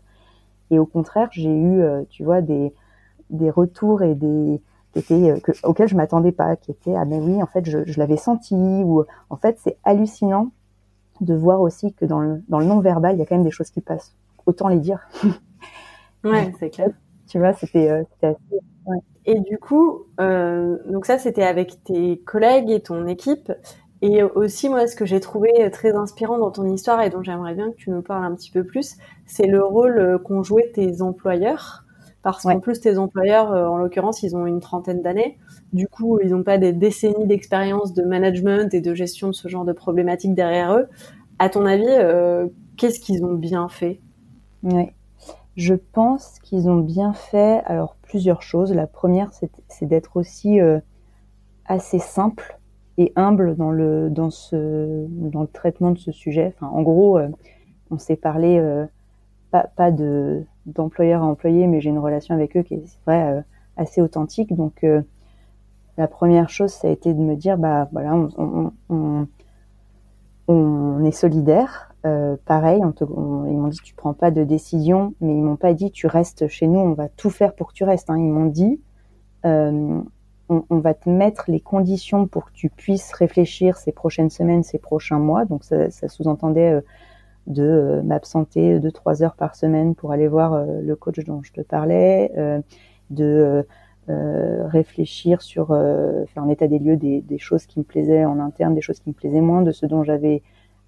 Et 0.71 0.79
au 0.79 0.85
contraire, 0.85 1.29
j'ai 1.31 1.49
eu, 1.53 1.81
euh, 1.81 2.03
tu 2.09 2.23
vois, 2.23 2.41
des, 2.41 2.73
des 3.29 3.49
retours 3.51 4.03
et 4.03 4.15
des 4.15 4.61
qui 4.93 4.99
étaient, 4.99 5.31
euh, 5.31 5.39
que, 5.39 5.51
auxquels 5.63 5.87
je 5.89 5.95
m'attendais 5.95 6.31
pas, 6.33 6.55
qui 6.57 6.71
étaient 6.71 6.95
ah 6.95 7.05
mais 7.05 7.19
oui, 7.19 7.41
en 7.43 7.47
fait, 7.47 7.65
je, 7.69 7.85
je 7.85 7.99
l'avais 7.99 8.17
senti. 8.17 8.55
Ou 8.55 9.05
en 9.29 9.37
fait, 9.37 9.57
c'est 9.63 9.77
hallucinant 9.83 10.51
de 11.21 11.35
voir 11.35 11.61
aussi 11.61 11.93
que 11.93 12.05
dans 12.05 12.19
le, 12.19 12.43
dans 12.49 12.59
le 12.59 12.65
non 12.65 12.79
verbal, 12.81 13.15
il 13.15 13.19
y 13.19 13.21
a 13.21 13.25
quand 13.25 13.35
même 13.35 13.45
des 13.45 13.51
choses 13.51 13.71
qui 13.71 13.81
passent. 13.81 14.13
Autant 14.47 14.67
les 14.69 14.79
dire. 14.79 14.99
ouais, 16.23 16.53
c'est 16.59 16.69
clair. 16.69 16.89
Tu 17.27 17.39
vois, 17.39 17.53
c'était 17.53 17.89
euh, 17.89 18.03
assez. 18.21 18.35
Ouais. 18.85 18.97
Et 19.25 19.39
du 19.39 19.57
coup, 19.57 20.05
euh, 20.19 20.77
donc 20.87 21.05
ça, 21.05 21.17
c'était 21.17 21.43
avec 21.43 21.83
tes 21.83 22.17
collègues 22.25 22.71
et 22.71 22.81
ton 22.81 23.05
équipe. 23.07 23.51
Et 24.01 24.23
aussi, 24.23 24.67
moi, 24.67 24.87
ce 24.87 24.95
que 24.95 25.05
j'ai 25.05 25.19
trouvé 25.19 25.69
très 25.71 25.93
inspirant 25.95 26.39
dans 26.39 26.49
ton 26.51 26.65
histoire 26.65 27.01
et 27.01 27.11
dont 27.11 27.21
j'aimerais 27.21 27.53
bien 27.53 27.69
que 27.71 27.75
tu 27.75 27.91
nous 27.91 28.01
parles 28.01 28.23
un 28.25 28.33
petit 28.35 28.49
peu 28.49 28.63
plus, 28.63 28.97
c'est 29.27 29.45
le 29.45 29.63
rôle 29.63 29.99
euh, 29.99 30.17
qu'ont 30.17 30.41
joué 30.43 30.71
tes 30.73 31.01
employeurs. 31.03 31.85
Parce 32.23 32.43
qu'en 32.43 32.59
plus, 32.59 32.79
tes 32.81 32.97
employeurs, 32.97 33.51
euh, 33.51 33.67
en 33.67 33.77
l'occurrence, 33.77 34.23
ils 34.23 34.35
ont 34.35 34.45
une 34.47 34.59
trentaine 34.59 35.01
d'années. 35.01 35.37
Du 35.73 35.87
coup, 35.87 36.19
ils 36.23 36.31
n'ont 36.31 36.43
pas 36.43 36.57
des 36.57 36.73
décennies 36.73 37.27
d'expérience 37.27 37.93
de 37.93 38.03
management 38.03 38.73
et 38.73 38.81
de 38.81 38.93
gestion 38.95 39.27
de 39.27 39.33
ce 39.33 39.47
genre 39.47 39.65
de 39.65 39.73
problématiques 39.73 40.33
derrière 40.33 40.73
eux. 40.75 40.87
À 41.39 41.49
ton 41.49 41.65
avis, 41.65 41.85
euh, 41.87 42.47
qu'est-ce 42.77 42.99
qu'ils 42.99 43.23
ont 43.23 43.33
bien 43.35 43.69
fait? 43.69 44.01
Oui. 44.63 44.91
Je 45.57 45.73
pense 45.73 46.39
qu'ils 46.39 46.69
ont 46.69 46.77
bien 46.77 47.13
fait, 47.13 47.61
alors, 47.65 47.95
plusieurs 48.01 48.41
choses. 48.41 48.73
La 48.73 48.87
première, 48.87 49.31
c'est 49.33 49.85
d'être 49.85 50.15
aussi 50.15 50.61
euh, 50.61 50.79
assez 51.65 51.99
simple 51.99 52.57
et 52.97 53.11
humble 53.15 53.55
dans 53.55 53.71
le 53.71 54.09
dans 54.09 54.29
ce 54.29 55.05
dans 55.07 55.41
le 55.41 55.47
traitement 55.47 55.91
de 55.91 55.97
ce 55.97 56.11
sujet. 56.11 56.53
Enfin, 56.55 56.67
en 56.67 56.81
gros, 56.81 57.17
euh, 57.17 57.29
on 57.89 57.97
s'est 57.97 58.15
parlé 58.15 58.59
euh, 58.59 58.85
pas 59.51 59.67
pas 59.75 59.91
de 59.91 60.43
d'employeur 60.65 61.21
à 61.21 61.25
employé, 61.25 61.67
mais 61.67 61.81
j'ai 61.81 61.89
une 61.89 61.99
relation 61.99 62.33
avec 62.35 62.55
eux 62.55 62.63
qui 62.63 62.75
est 62.75 62.99
vrai 63.05 63.43
assez 63.75 64.01
authentique. 64.01 64.53
Donc 64.55 64.85
la 65.97 66.07
première 66.07 66.49
chose, 66.49 66.71
ça 66.71 66.87
a 66.87 66.91
été 66.91 67.13
de 67.13 67.19
me 67.19 67.35
dire 67.35 67.57
bah 67.57 67.89
voilà, 67.91 68.15
on 70.47 71.03
est 71.03 71.11
solidaire. 71.11 71.90
Euh, 72.05 72.35
pareil, 72.45 72.81
on 72.83 72.91
te, 72.91 73.03
on, 73.03 73.45
ils 73.45 73.57
m'ont 73.57 73.67
dit 73.67 73.79
tu 73.83 73.93
prends 73.93 74.13
pas 74.13 74.31
de 74.31 74.43
décision, 74.43 75.13
mais 75.21 75.35
ils 75.35 75.41
m'ont 75.43 75.55
pas 75.55 75.73
dit 75.73 75.91
tu 75.91 76.07
restes 76.07 76.47
chez 76.47 76.67
nous, 76.67 76.79
on 76.79 76.93
va 76.93 77.09
tout 77.09 77.29
faire 77.29 77.53
pour 77.53 77.69
que 77.69 77.73
tu 77.73 77.83
restes. 77.83 78.09
Hein. 78.09 78.17
Ils 78.17 78.31
m'ont 78.31 78.47
dit 78.47 78.79
euh, 79.45 80.01
on, 80.49 80.79
va 80.79 80.93
te 80.93 81.09
mettre 81.09 81.45
les 81.47 81.59
conditions 81.59 82.27
pour 82.27 82.45
que 82.45 82.51
tu 82.53 82.69
puisses 82.69 83.13
réfléchir 83.13 83.77
ces 83.77 83.91
prochaines 83.91 84.29
semaines, 84.29 84.63
ces 84.63 84.79
prochains 84.79 85.19
mois. 85.19 85.45
Donc 85.45 85.63
ça, 85.63 85.89
sous-entendait 86.07 86.71
euh, 86.71 86.81
de 87.47 88.01
m'absenter 88.03 88.79
deux 88.79 88.91
trois 88.91 89.23
heures 89.23 89.35
par 89.35 89.55
semaine 89.55 89.95
pour 89.95 90.11
aller 90.11 90.27
voir 90.27 90.63
le 90.65 90.95
coach 90.95 91.19
dont 91.25 91.41
je 91.43 91.51
te 91.51 91.61
parlais, 91.61 92.31
de 93.09 93.65
réfléchir 94.07 95.41
sur 95.41 95.67
faire 95.67 96.43
un 96.43 96.49
état 96.49 96.67
des 96.67 96.77
lieux 96.77 96.97
des, 96.97 97.37
choses 97.39 97.65
qui 97.65 97.79
me 97.79 97.83
plaisaient 97.83 98.25
en 98.25 98.39
interne, 98.39 98.75
des 98.75 98.81
choses 98.81 98.99
qui 98.99 99.09
me 99.09 99.15
plaisaient 99.15 99.41
moins, 99.41 99.63
de 99.63 99.71
ce 99.71 99.87
dont 99.87 100.03
j'avais 100.03 100.43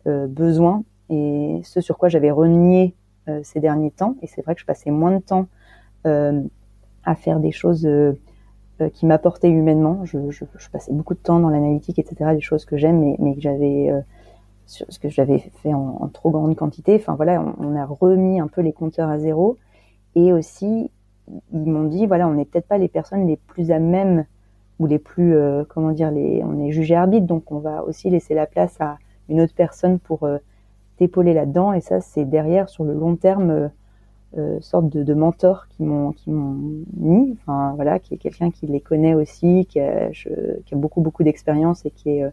besoin 0.06 0.84
et 1.14 1.62
ce 1.64 1.82
sur 1.82 1.98
quoi 1.98 2.10
j'avais 2.10 2.32
renié 2.32 2.96
ces 3.44 3.60
derniers 3.62 3.92
temps. 3.92 4.16
Et 4.22 4.28
c'est 4.28 4.42
vrai 4.42 4.54
que 4.54 4.62
je 4.62 4.66
passais 4.66 4.92
moins 4.92 5.12
de 5.12 5.20
temps 5.20 5.48
à 6.04 7.16
faire 7.16 7.40
des 7.40 7.52
choses 7.52 7.88
euh, 8.82 8.90
qui 8.90 9.06
m'apportait 9.06 9.50
humainement. 9.50 10.04
Je, 10.04 10.18
passais 10.72 10.92
beaucoup 10.92 11.14
de 11.14 11.20
temps 11.20 11.40
dans 11.40 11.50
l'analytique, 11.50 12.00
etc., 12.00 12.32
des 12.34 12.42
choses 12.42 12.66
que 12.66 12.76
j'aime, 12.76 13.16
mais, 13.20 13.36
que 13.36 13.42
j'avais 13.42 13.92
euh, 13.92 14.02
ce 14.66 14.98
que 14.98 15.10
j'avais 15.10 15.38
fait 15.38 15.76
en, 15.76 16.08
trop 16.12 16.32
grande 16.32 16.56
quantité. 16.56 16.96
Enfin 16.96 17.14
voilà, 17.14 17.44
on, 17.60 17.76
a 17.76 17.86
remis 17.86 18.40
un 18.40 18.48
peu 18.48 18.62
les 18.62 18.74
compteurs 18.74 19.10
à 19.10 19.20
zéro. 19.20 19.58
Et 20.16 20.34
aussi, 20.34 20.90
ils 21.54 21.72
m'ont 21.72 21.84
dit, 21.84 22.08
voilà, 22.08 22.28
on 22.28 22.34
n'est 22.34 22.46
peut-être 22.46 22.68
pas 22.68 22.80
les 22.80 22.88
personnes 22.88 23.28
les 23.28 23.38
plus 23.38 23.70
à 23.70 23.78
même 23.78 24.26
ou 24.80 24.88
les 24.88 25.00
plus, 25.00 25.36
euh, 25.36 25.64
comment 25.70 25.92
dire, 25.92 26.12
on 26.12 26.60
est 26.60 26.72
jugé 26.72 26.96
arbitre, 26.96 27.28
donc 27.28 27.52
on 27.52 27.60
va 27.60 27.84
aussi 27.84 28.10
laisser 28.10 28.34
la 28.34 28.48
place 28.48 28.76
à 28.82 28.98
une 29.30 29.40
autre 29.40 29.54
personne 29.56 30.00
pour 30.00 30.24
euh, 30.24 30.40
t'épauler 30.98 31.34
là-dedans. 31.34 31.74
Et 31.74 31.82
ça, 31.82 32.02
c'est 32.02 32.26
derrière, 32.26 32.70
sur 32.70 32.84
le 32.84 32.94
long 32.94 33.16
terme, 33.16 33.50
euh, 33.50 33.68
euh, 34.38 34.58
sorte 34.62 34.90
de, 34.90 35.04
de 35.04 35.14
mentors 35.14 35.68
qui 35.68 35.84
m'ont 35.84 36.16
mis, 36.26 37.38
enfin 37.40 37.74
voilà, 37.76 38.00
qui 38.00 38.16
est 38.16 38.18
quelqu'un 38.18 38.50
qui 38.50 38.66
les 38.66 38.82
connaît 38.82 39.14
aussi, 39.14 39.68
qui 39.68 39.80
a, 39.80 40.10
beaucoup 40.72 41.02
beaucoup 41.02 41.24
d'expérience 41.24 41.86
et 41.86 41.94
euh, 42.08 42.30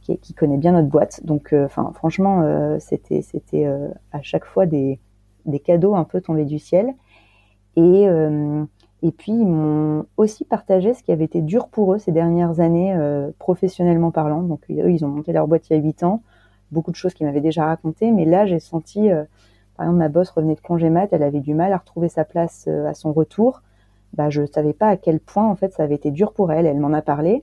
qui, 0.00 0.12
est, 0.12 0.16
qui 0.16 0.32
connaît 0.32 0.56
bien 0.56 0.72
notre 0.72 0.88
boîte. 0.88 1.24
Donc, 1.26 1.54
enfin 1.54 1.92
franchement, 1.94 2.78
c'était 2.78 3.20
c'était 3.20 3.66
à 4.12 4.22
chaque 4.22 4.46
fois 4.46 4.64
des 4.64 4.98
des 5.44 5.58
cadeaux 5.58 5.94
un 5.94 6.04
peu 6.04 6.22
tombés 6.22 6.46
du 6.46 6.58
ciel. 6.58 6.94
Et, 7.76 8.06
et 9.02 9.12
puis, 9.12 9.32
ils 9.32 9.46
m'ont 9.46 10.06
aussi 10.16 10.46
partagé 10.46 10.94
ce 10.94 11.02
qui 11.02 11.12
avait 11.12 11.26
été 11.26 11.42
dur 11.42 11.68
pour 11.68 11.92
eux 11.92 11.98
ces 11.98 12.10
dernières 12.10 12.58
années, 12.60 12.96
professionnellement 13.38 14.10
parlant. 14.10 14.42
Donc, 14.42 14.62
eux, 14.70 14.90
ils 14.90 15.04
ont 15.04 15.08
monté 15.08 15.32
leur 15.32 15.46
boîte 15.46 15.68
il 15.68 15.76
y 15.76 15.78
a 15.78 15.82
huit 15.82 16.02
ans. 16.02 16.22
Beaucoup 16.72 16.90
de 16.90 16.96
choses 16.96 17.14
qu'ils 17.14 17.26
m'avaient 17.26 17.40
déjà 17.40 17.64
racontées. 17.66 18.10
Mais 18.10 18.24
là, 18.24 18.46
j'ai 18.46 18.60
senti, 18.60 19.08
par 19.76 19.86
exemple, 19.86 19.98
ma 19.98 20.08
boss 20.08 20.30
revenait 20.30 20.54
de 20.54 20.60
congé 20.60 20.90
mat, 20.90 21.08
elle 21.12 21.22
avait 21.22 21.40
du 21.40 21.54
mal 21.54 21.72
à 21.72 21.78
retrouver 21.78 22.08
sa 22.08 22.24
place 22.24 22.68
à 22.68 22.94
son 22.94 23.12
retour. 23.12 23.62
Bah, 24.14 24.30
je 24.30 24.46
savais 24.46 24.72
pas 24.72 24.88
à 24.88 24.96
quel 24.96 25.20
point, 25.20 25.46
en 25.48 25.54
fait, 25.54 25.72
ça 25.72 25.82
avait 25.82 25.94
été 25.94 26.10
dur 26.10 26.32
pour 26.32 26.52
elle. 26.52 26.66
Elle 26.66 26.78
m'en 26.78 26.92
a 26.92 27.02
parlé. 27.02 27.42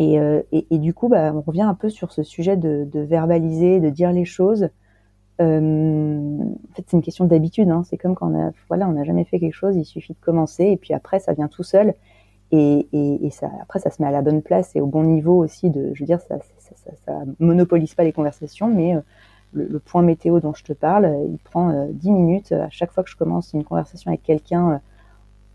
Euh, 0.00 0.42
et, 0.52 0.66
et, 0.70 0.78
du 0.78 0.94
coup, 0.94 1.08
bah, 1.08 1.32
on 1.34 1.40
revient 1.40 1.62
un 1.62 1.74
peu 1.74 1.88
sur 1.88 2.12
ce 2.12 2.22
sujet 2.22 2.56
de, 2.56 2.88
verbaliser, 2.94 3.80
de 3.80 3.90
dire 3.90 4.12
les 4.12 4.24
choses. 4.24 4.68
Euh, 5.40 6.38
en 6.40 6.74
fait, 6.74 6.84
c'est 6.86 6.96
une 6.96 7.02
question 7.02 7.24
d'habitude. 7.24 7.68
Hein. 7.68 7.82
C'est 7.84 7.96
comme 7.96 8.14
quand 8.14 8.32
on 8.32 8.52
voilà, 8.68 8.88
on 8.88 8.92
n'a 8.92 9.04
jamais 9.04 9.24
fait 9.24 9.38
quelque 9.38 9.54
chose, 9.54 9.76
il 9.76 9.84
suffit 9.84 10.12
de 10.12 10.18
commencer, 10.20 10.64
et 10.64 10.76
puis 10.76 10.94
après, 10.94 11.18
ça 11.18 11.32
vient 11.32 11.48
tout 11.48 11.62
seul. 11.62 11.94
Et, 12.50 12.88
et, 12.92 13.26
et 13.26 13.30
ça, 13.30 13.50
après, 13.62 13.78
ça 13.78 13.90
se 13.90 14.00
met 14.00 14.08
à 14.08 14.10
la 14.10 14.22
bonne 14.22 14.42
place 14.42 14.74
et 14.74 14.80
au 14.80 14.86
bon 14.86 15.04
niveau 15.04 15.36
aussi. 15.36 15.70
De, 15.70 15.92
je 15.94 16.00
veux 16.00 16.06
dire, 16.06 16.20
ça, 16.20 16.38
ça, 16.58 16.72
ça, 16.76 16.90
ça 17.04 17.12
monopolise 17.38 17.94
pas 17.94 18.04
les 18.04 18.12
conversations, 18.12 18.68
mais 18.68 18.96
euh, 18.96 19.00
le, 19.52 19.66
le, 19.66 19.78
point 19.78 20.02
météo 20.02 20.40
dont 20.40 20.54
je 20.54 20.64
te 20.64 20.72
parle, 20.72 21.14
il 21.28 21.38
prend 21.38 21.70
euh, 21.70 21.86
10 21.90 22.10
minutes 22.10 22.52
à 22.52 22.70
chaque 22.70 22.92
fois 22.92 23.04
que 23.04 23.10
je 23.10 23.16
commence 23.16 23.52
une 23.52 23.64
conversation 23.64 24.10
avec 24.10 24.22
quelqu'un 24.22 24.70
euh, 24.72 24.78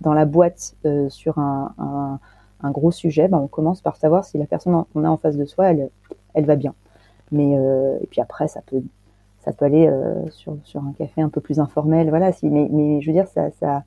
dans 0.01 0.13
la 0.13 0.25
boîte 0.25 0.75
sur 1.09 1.39
un, 1.39 1.73
un 1.77 2.19
un 2.63 2.71
gros 2.71 2.91
sujet, 2.91 3.27
ben, 3.27 3.37
on 3.37 3.47
commence 3.47 3.81
par 3.81 3.97
savoir 3.97 4.23
si 4.23 4.37
la 4.37 4.45
personne 4.45 4.85
qu'on 4.93 5.03
a 5.03 5.09
en 5.09 5.17
face 5.17 5.37
de 5.37 5.45
soi, 5.45 5.71
elle, 5.71 5.89
elle 6.33 6.45
va 6.45 6.55
bien. 6.55 6.73
Mais 7.31 7.55
euh, 7.57 7.97
et 8.01 8.07
puis 8.07 8.21
après, 8.21 8.47
ça 8.47 8.61
peut, 8.65 8.81
ça 9.39 9.51
peut 9.51 9.65
aller 9.65 9.87
euh, 9.87 10.27
sur, 10.31 10.57
sur 10.63 10.81
un 10.81 10.93
café 10.93 11.21
un 11.21 11.29
peu 11.29 11.41
plus 11.41 11.59
informel, 11.59 12.09
voilà. 12.09 12.31
Si, 12.31 12.47
mais, 12.47 12.67
mais 12.71 13.01
je 13.01 13.07
veux 13.07 13.13
dire, 13.13 13.27
ça, 13.27 13.51
ça, 13.51 13.83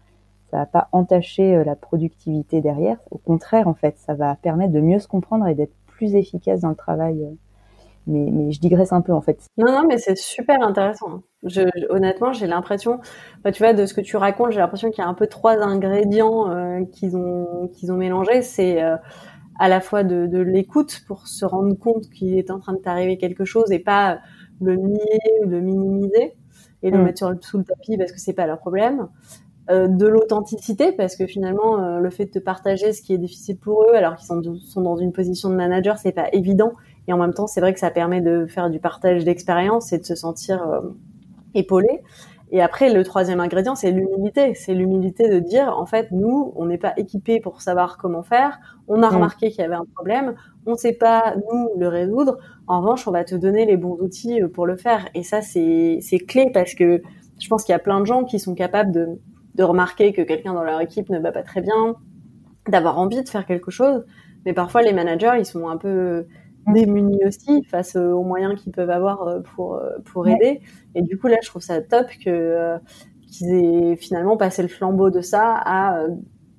ça 0.57 0.61
va 0.61 0.67
pas 0.67 0.89
entacher 0.93 1.55
euh, 1.55 1.65
la 1.65 1.77
productivité 1.77 2.63
derrière. 2.63 2.97
Au 3.11 3.19
contraire, 3.19 3.69
en 3.69 3.75
fait, 3.75 3.99
ça 3.99 4.15
va 4.15 4.37
permettre 4.37 4.73
de 4.73 4.81
mieux 4.81 4.99
se 4.99 5.07
comprendre 5.07 5.47
et 5.47 5.55
d'être 5.55 5.75
plus 5.87 6.15
efficace 6.15 6.61
dans 6.61 6.71
le 6.71 6.77
travail. 6.77 7.23
Euh, 7.25 7.35
mais, 8.07 8.31
mais 8.33 8.53
je 8.53 8.61
digresse 8.61 8.93
un 8.93 9.03
peu 9.03 9.13
en 9.13 9.21
fait. 9.21 9.45
Non, 9.59 9.71
non, 9.71 9.87
mais 9.87 9.99
c'est 9.99 10.17
super 10.17 10.63
intéressant. 10.63 11.23
Je, 11.43 11.63
honnêtement, 11.91 12.33
j'ai 12.33 12.47
l'impression, 12.47 13.01
bah, 13.45 13.53
tu 13.53 13.63
vois, 13.63 13.75
de 13.75 13.85
ce 13.85 13.93
que 13.93 14.01
tu 14.01 14.17
racontes, 14.17 14.53
j'ai 14.53 14.61
l'impression 14.61 14.91
qu'il 14.91 15.03
y 15.03 15.07
a 15.07 15.11
un 15.11 15.15
peu 15.15 15.27
trois 15.27 15.59
ingrédients 15.61 16.51
euh, 16.51 16.85
qu'ils 16.91 17.17
ont 17.17 17.69
qu'ils 17.75 17.93
ont 17.93 17.97
mélangés. 17.97 18.41
C'est 18.41 18.83
euh, 18.83 18.97
à 19.59 19.69
la 19.69 19.81
fois 19.83 20.05
de, 20.05 20.27
de 20.27 20.39
l'écoute 20.39 21.03
pour 21.07 21.27
se 21.27 21.45
rendre 21.45 21.75
compte 21.75 22.09
qu'il 22.09 22.39
est 22.39 22.51
en 22.51 22.61
train 22.61 22.73
de 22.73 22.79
t'arriver 22.79 23.19
quelque 23.19 23.45
chose 23.45 23.73
et 23.73 23.81
pas 23.81 24.21
le 24.63 24.77
nier 24.77 25.21
ou 25.45 25.49
le 25.49 25.61
minimiser 25.61 26.35
et 26.83 26.91
le 26.91 26.99
mm. 26.99 27.03
mettre 27.03 27.19
sur 27.19 27.31
le, 27.31 27.39
sous 27.43 27.59
le 27.59 27.65
tapis 27.65 27.99
parce 27.99 28.13
que 28.13 28.21
c'est 28.21 28.33
pas 28.33 28.47
leur 28.47 28.59
problème. 28.59 29.09
Euh, 29.69 29.89
de 29.89 30.07
l'authenticité 30.07 30.93
parce 30.93 31.17
que 31.17 31.27
finalement 31.27 31.81
euh, 31.81 31.99
le 31.99 32.11
fait 32.11 32.27
de 32.27 32.31
te 32.31 32.39
partager 32.39 32.93
ce 32.93 33.03
qui 33.03 33.13
est 33.13 33.19
difficile 33.19 33.57
pour 33.57 33.83
eux 33.83 33.97
alors 33.97 34.15
qu'ils 34.15 34.29
sont, 34.29 34.41
sont 34.61 34.81
dans 34.81 34.97
une 34.97 35.11
position 35.11 35.51
de 35.51 35.57
manager 35.57 35.99
c'est 35.99 36.13
pas 36.13 36.29
évident 36.33 36.75
et 37.09 37.13
en 37.13 37.19
même 37.19 37.35
temps, 37.35 37.47
c'est 37.47 37.61
vrai 37.61 37.73
que 37.73 37.81
ça 37.81 37.91
permet 37.91 38.21
de 38.21 38.47
faire 38.47 38.71
du 38.71 38.81
partage 38.81 39.25
d'expérience 39.25 39.93
et 39.93 39.99
de 39.99 40.05
se 40.05 40.15
sentir 40.15 40.63
euh, 40.69 40.81
épaulé. 41.55 42.03
Et 42.53 42.63
après, 42.63 42.93
le 42.93 43.03
troisième 43.03 43.41
ingrédient, 43.41 43.75
c'est 43.75 43.91
l'humilité. 43.91 44.55
C'est 44.55 44.75
l'humilité 44.75 45.29
de 45.29 45.41
dire, 45.41 45.77
en 45.77 45.87
fait, 45.87 46.11
nous, 46.13 46.53
on 46.57 46.67
n'est 46.67 46.79
pas 46.79 46.93
équipés 46.97 47.41
pour 47.41 47.61
savoir 47.61 47.99
comment 47.99 48.23
faire. 48.23 48.59
On 48.87 49.03
a 49.03 49.11
mm. 49.11 49.15
remarqué 49.15 49.51
qu'il 49.51 49.61
y 49.61 49.65
avait 49.65 49.75
un 49.75 49.87
problème. 49.95 50.35
On 50.65 50.73
ne 50.73 50.77
sait 50.77 50.93
pas, 50.93 51.35
nous, 51.51 51.71
le 51.77 51.89
résoudre. 51.89 52.39
En 52.67 52.81
revanche, 52.81 53.07
on 53.07 53.13
va 53.13 53.25
te 53.25 53.35
donner 53.35 53.67
les 53.67 53.77
bons 53.77 53.99
outils 54.01 54.43
euh, 54.43 54.49
pour 54.49 54.67
le 54.67 54.77
faire. 54.77 55.09
Et 55.15 55.23
ça, 55.23 55.43
c'est 55.43 56.01
clé 56.27 56.51
parce 56.53 56.75
que 56.75 57.03
je 57.39 57.49
pense 57.49 57.65
qu'il 57.65 57.73
y 57.73 57.77
a 57.77 57.81
plein 57.81 58.01
de 58.01 58.07
gens 58.07 58.25
qui 58.25 58.39
sont 58.39 58.55
capables 58.55 58.93
de, 58.93 59.19
de 59.57 59.63
remarquer 59.63 60.13
que 60.13 60.23
quelqu'un 60.23 60.53
dans 60.53 60.63
leur 60.63 60.81
équipe 60.81 61.09
ne 61.09 61.19
va 61.19 61.33
pas 61.33 61.43
très 61.43 61.63
bien, 61.63 61.97
d'avoir 62.69 62.99
envie 62.99 63.23
de 63.23 63.29
faire 63.29 63.47
quelque 63.47 63.71
chose. 63.71 64.05
Mais 64.45 64.53
parfois, 64.53 64.83
les 64.83 64.93
managers, 64.93 65.33
ils 65.39 65.47
sont 65.47 65.69
un 65.69 65.77
peu 65.77 66.27
démunis 66.67 67.25
aussi 67.25 67.63
face 67.65 67.97
aux 67.97 68.23
moyens 68.23 68.61
qu'ils 68.61 68.73
peuvent 68.73 68.91
avoir 68.91 69.23
euh, 69.23 69.41
pour 69.41 69.77
euh, 69.77 69.91
pour 70.05 70.29
aider. 70.29 70.61
Et 70.95 71.03
du 71.03 71.19
coup 71.19 71.29
là, 71.29 71.37
je 71.43 71.49
trouve 71.49 71.63
ça 71.63 71.81
top 71.81 72.07
que 72.25 72.29
euh, 72.31 72.79
qu'ils 73.29 73.55
aient 73.55 73.97
finalement 73.97 74.37
passé 74.37 74.63
le 74.63 74.69
flambeau 74.69 75.11
de 75.11 75.21
ça 75.21 75.55
à, 75.65 76.07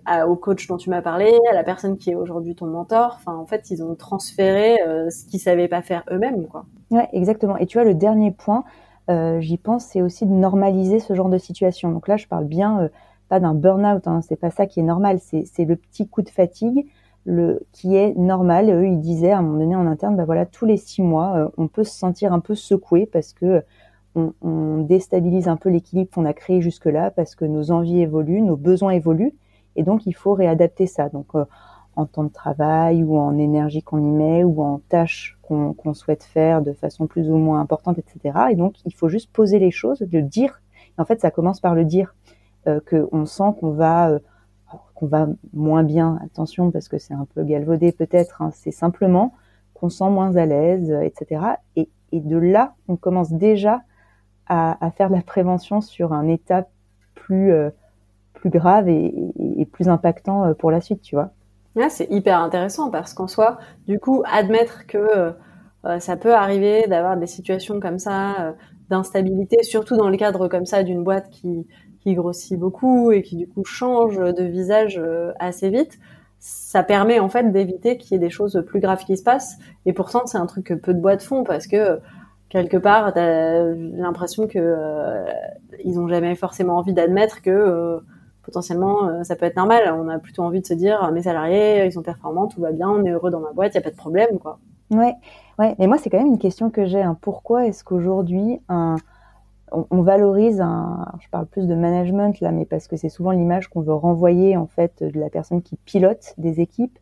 à, 0.05 0.27
au 0.27 0.35
coach 0.35 0.67
dont 0.67 0.77
tu 0.77 0.89
m'as 0.89 1.01
parlé, 1.01 1.33
à 1.51 1.53
la 1.53 1.63
personne 1.63 1.97
qui 1.97 2.11
est 2.11 2.15
aujourd'hui 2.15 2.55
ton 2.55 2.67
mentor. 2.67 3.17
Enfin, 3.19 3.35
en 3.35 3.45
fait, 3.45 3.69
ils 3.69 3.83
ont 3.83 3.95
transféré 3.95 4.77
ce 5.09 5.25
qu'ils 5.25 5.39
savaient 5.39 5.69
pas 5.69 5.81
faire 5.81 6.03
eux-mêmes, 6.11 6.45
quoi. 6.47 6.65
Ouais, 6.91 7.07
exactement. 7.13 7.57
Et 7.57 7.65
tu 7.65 7.77
vois, 7.77 7.85
le 7.85 7.95
dernier 7.95 8.31
point, 8.31 8.63
j'y 9.39 9.57
pense, 9.57 9.85
c'est 9.85 10.01
aussi 10.01 10.25
de 10.25 10.31
normaliser 10.31 10.99
ce 10.99 11.13
genre 11.13 11.29
de 11.29 11.37
situation. 11.37 11.91
Donc 11.91 12.07
là, 12.07 12.17
je 12.17 12.27
parle 12.27 12.45
bien 12.45 12.89
pas 13.29 13.39
d'un 13.39 13.53
burn-out, 13.53 14.07
hein, 14.07 14.21
c'est 14.21 14.35
pas 14.35 14.51
ça 14.51 14.65
qui 14.67 14.79
est 14.79 14.83
normal, 14.83 15.19
c'est 15.19 15.65
le 15.65 15.75
petit 15.75 16.07
coup 16.07 16.21
de 16.21 16.29
fatigue 16.29 16.87
le 17.27 17.61
qui 17.73 17.95
est 17.95 18.15
normal. 18.15 18.69
eux, 18.69 18.87
ils 18.87 18.99
disaient 18.99 19.31
à 19.31 19.39
un 19.39 19.41
moment 19.41 19.59
donné 19.59 19.75
en 19.75 19.85
interne, 19.85 20.15
bah 20.15 20.25
voilà, 20.25 20.45
tous 20.45 20.65
les 20.65 20.77
six 20.77 21.01
mois, 21.01 21.35
euh, 21.35 21.49
on 21.57 21.67
peut 21.67 21.83
se 21.83 21.95
sentir 21.95 22.33
un 22.33 22.39
peu 22.39 22.55
secoué 22.55 23.05
parce 23.05 23.33
que 23.33 23.63
on, 24.15 24.79
déstabilise 24.79 25.47
un 25.47 25.57
peu 25.57 25.69
l'équilibre 25.69 26.09
qu'on 26.11 26.25
a 26.25 26.33
créé 26.33 26.61
jusque-là 26.61 27.11
parce 27.11 27.35
que 27.35 27.45
nos 27.45 27.69
envies 27.69 28.01
évoluent, 28.01 28.41
nos 28.41 28.55
besoins 28.55 28.91
évoluent, 28.91 29.33
et 29.75 29.83
donc 29.83 30.07
il 30.07 30.13
faut 30.15 30.33
réadapter 30.33 30.87
ça. 30.87 31.09
Euh, 31.35 31.45
en 31.97 32.05
temps 32.05 32.23
de 32.23 32.31
travail 32.31 33.03
ou 33.03 33.17
en 33.17 33.37
énergie 33.37 33.81
qu'on 33.81 33.97
y 33.97 34.11
met 34.11 34.43
ou 34.43 34.61
en 34.61 34.79
tâches 34.87 35.37
qu'on 35.41 35.93
souhaite 35.93 36.23
faire 36.23 36.61
de 36.61 36.73
façon 36.73 37.07
plus 37.07 37.29
ou 37.29 37.37
moins 37.37 37.59
importante, 37.61 37.97
etc. 37.97 38.37
Et 38.51 38.55
donc 38.55 38.75
il 38.85 38.93
faut 38.93 39.07
juste 39.09 39.31
poser 39.31 39.59
les 39.59 39.71
choses, 39.71 40.05
le 40.11 40.21
dire. 40.21 40.61
en 40.97 41.05
fait, 41.05 41.21
ça 41.21 41.31
commence 41.31 41.59
par 41.59 41.73
le 41.73 41.85
dire, 41.85 42.13
euh, 42.67 42.79
qu'on 42.87 43.25
sent 43.25 43.55
qu'on 43.59 43.71
va 43.71 44.09
euh, 44.09 44.19
qu'on 44.93 45.07
va 45.07 45.27
moins 45.53 45.83
bien, 45.83 46.19
attention 46.23 46.69
parce 46.69 46.87
que 46.87 46.97
c'est 46.97 47.13
un 47.13 47.25
peu 47.33 47.43
galvaudé 47.43 47.91
peut-être, 47.91 48.41
hein, 48.41 48.51
c'est 48.53 48.71
simplement 48.71 49.33
qu'on 49.73 49.89
sent 49.89 50.09
moins 50.09 50.35
à 50.35 50.45
l'aise, 50.45 50.91
etc. 51.01 51.41
Et, 51.75 51.87
et, 52.11 52.19
de 52.19 52.37
là, 52.37 52.73
on 52.87 52.95
commence 52.95 53.31
déjà 53.31 53.81
à, 54.47 54.91
faire 54.95 55.09
de 55.09 55.15
la 55.15 55.21
prévention 55.21 55.81
sur 55.81 56.13
un 56.13 56.27
état 56.27 56.67
plus 57.15 57.51
euh, 57.51 57.69
plus 58.33 58.49
grave 58.49 58.87
et, 58.89 59.13
et, 59.39 59.65
plus 59.65 59.87
impactant 59.87 60.53
pour 60.55 60.71
la 60.71 60.81
suite, 60.81 61.01
tu 61.01 61.15
vois. 61.15 61.31
C'est 61.89 62.07
hyper 62.09 62.39
intéressant 62.39 62.89
parce 62.89 63.13
qu'en 63.13 63.27
soi, 63.27 63.57
du 63.87 63.99
coup, 63.99 64.23
admettre 64.25 64.85
que 64.87 65.33
euh, 65.85 65.99
ça 65.99 66.17
peut 66.17 66.33
arriver 66.33 66.87
d'avoir 66.87 67.17
des 67.17 67.27
situations 67.27 67.79
comme 67.79 67.99
ça 67.99 68.55
d'instabilité, 68.89 69.63
surtout 69.63 69.97
dans 69.97 70.09
le 70.09 70.17
cadre 70.17 70.47
comme 70.47 70.65
ça 70.65 70.83
d'une 70.83 71.03
boîte 71.03 71.29
qui 71.29 71.65
grossit 72.13 72.57
beaucoup 72.57 73.11
et 73.11 73.21
qui 73.21 73.35
du 73.35 73.47
coup 73.47 73.63
change 73.63 74.17
de 74.17 74.43
visage 74.43 74.97
euh, 74.97 75.31
assez 75.39 75.69
vite, 75.69 75.99
ça 76.39 76.83
permet 76.83 77.19
en 77.19 77.29
fait 77.29 77.51
d'éviter 77.51 77.97
qu'il 77.97 78.13
y 78.13 78.15
ait 78.15 78.19
des 78.19 78.29
choses 78.29 78.63
plus 78.67 78.79
graves 78.79 79.03
qui 79.03 79.17
se 79.17 79.23
passent. 79.23 79.57
Et 79.85 79.93
pourtant, 79.93 80.25
c'est 80.25 80.37
un 80.37 80.45
truc 80.45 80.65
que 80.65 80.73
peu 80.73 80.93
de 80.93 80.99
boîtes 80.99 81.23
font 81.23 81.43
parce 81.43 81.67
que 81.67 81.99
quelque 82.49 82.77
part, 82.77 83.13
t'as 83.13 83.63
l'impression 83.73 84.47
que 84.47 84.59
euh, 84.59 85.25
ils 85.83 85.99
ont 85.99 86.07
jamais 86.07 86.35
forcément 86.35 86.77
envie 86.77 86.93
d'admettre 86.93 87.41
que 87.41 87.49
euh, 87.49 87.99
potentiellement 88.47 89.23
ça 89.23 89.35
peut 89.35 89.45
être 89.45 89.57
normal. 89.57 89.93
On 89.93 90.07
a 90.07 90.19
plutôt 90.19 90.41
envie 90.41 90.61
de 90.61 90.65
se 90.65 90.73
dire 90.73 91.11
mes 91.11 91.23
salariés, 91.23 91.85
ils 91.85 91.91
sont 91.91 92.01
performants, 92.01 92.47
tout 92.47 92.61
va 92.61 92.71
bien, 92.71 92.89
on 92.89 93.03
est 93.03 93.11
heureux 93.11 93.29
dans 93.29 93.41
ma 93.41 93.51
boîte, 93.51 93.73
il 93.73 93.75
y 93.75 93.79
a 93.79 93.81
pas 93.81 93.91
de 93.91 93.95
problème, 93.95 94.39
quoi. 94.39 94.57
Ouais, 94.89 95.13
ouais. 95.59 95.75
Mais 95.79 95.87
moi, 95.87 95.97
c'est 95.97 96.09
quand 96.09 96.17
même 96.17 96.27
une 96.27 96.39
question 96.39 96.69
que 96.69 96.85
j'ai. 96.85 97.01
Hein. 97.01 97.17
Pourquoi 97.19 97.67
est-ce 97.67 97.83
qu'aujourd'hui 97.83 98.61
on, 99.71 100.01
valorise 100.01 100.61
un, 100.61 101.05
je 101.19 101.27
parle 101.29 101.45
plus 101.45 101.67
de 101.67 101.75
management 101.75 102.39
là, 102.39 102.51
mais 102.51 102.63
parce 102.63 102.87
que 102.87 102.95
c'est 102.95 103.09
souvent 103.09 103.31
l'image 103.31 103.67
qu'on 103.67 103.81
veut 103.81 103.93
renvoyer 103.93 104.55
en 104.55 104.65
fait 104.65 105.03
de 105.03 105.19
la 105.19 105.29
personne 105.29 105.61
qui 105.61 105.75
pilote 105.75 106.33
des 106.37 106.61
équipes. 106.61 106.97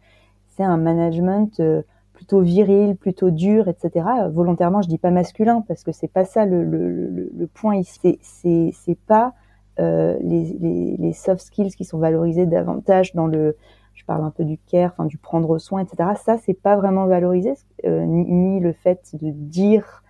C'est 0.58 0.64
un 0.64 0.78
management 0.78 1.60
euh, 1.60 1.84
plutôt 2.14 2.42
viril, 2.42 2.96
plutôt 2.96 3.30
dur, 3.30 3.68
etc. 3.68 4.08
Volontairement, 4.32 4.82
je 4.82 4.88
dis 4.88 4.98
pas 4.98 5.12
masculin 5.12 5.64
parce 5.68 5.84
que 5.84 5.92
c'est 5.92 6.08
pas 6.08 6.26
ça 6.26 6.46
le, 6.46 6.64
le, 6.64 7.30
le, 7.32 7.48
point 7.48 7.76
ici. 7.76 8.18
C'est 8.24 8.72
c'est 8.74 8.98
pas 8.98 9.34
euh, 9.80 10.18
les, 10.22 11.14
soft 11.14 11.42
skills 11.42 11.76
qui 11.76 11.86
sont 11.86 11.98
valorisés 11.98 12.46
davantage 12.46 13.14
dans 13.14 13.28
le, 13.28 13.58
je 13.94 14.06
parle 14.06 14.24
un 14.24 14.32
peu 14.32 14.46
du 14.46 14.58
care, 14.58 14.92
enfin 14.92 15.06
du 15.06 15.18
prendre 15.18 15.58
soin, 15.58 15.82
etc. 15.82 16.12
Ça, 16.24 16.38
c'est 16.38 16.54
pas 16.54 16.76
vraiment 16.76 17.06
valorisé, 17.06 17.54
euh, 17.86 18.06
ni, 18.06 18.60
le 18.60 18.74
fait 18.74 19.10
de 19.14 19.32
dire 19.32 20.04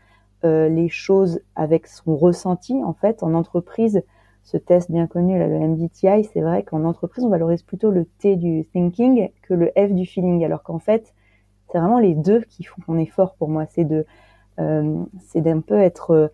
euh, 0.43 0.69
les 0.69 0.89
choses 0.89 1.41
avec 1.55 1.87
son 1.87 2.15
ressenti. 2.15 2.83
En 2.83 2.93
fait, 2.93 3.23
en 3.23 3.33
entreprise, 3.33 4.03
ce 4.43 4.57
test 4.57 4.91
bien 4.91 5.07
connu, 5.07 5.39
là, 5.39 5.47
le 5.47 5.59
MBTI, 5.59 6.29
c'est 6.31 6.41
vrai 6.41 6.63
qu'en 6.63 6.83
entreprise, 6.83 7.23
on 7.23 7.29
valorise 7.29 7.63
plutôt 7.63 7.89
le 7.89 8.05
T 8.05 8.35
du 8.35 8.65
thinking 8.71 9.29
que 9.41 9.53
le 9.55 9.71
F 9.75 9.91
du 9.91 10.05
feeling, 10.05 10.43
alors 10.45 10.61
qu'en 10.61 10.79
fait, 10.79 11.13
c'est 11.71 11.79
vraiment 11.79 11.99
les 11.99 12.13
deux 12.13 12.41
qui 12.41 12.63
font 12.63 12.81
qu'on 12.85 12.99
est 12.99 13.07
fort 13.07 13.33
pour 13.35 13.49
moi. 13.49 13.65
C'est 13.65 13.85
de, 13.85 14.05
c'est 15.19 15.41
d'un 15.41 15.61
peu 15.61 15.79
être 15.79 16.31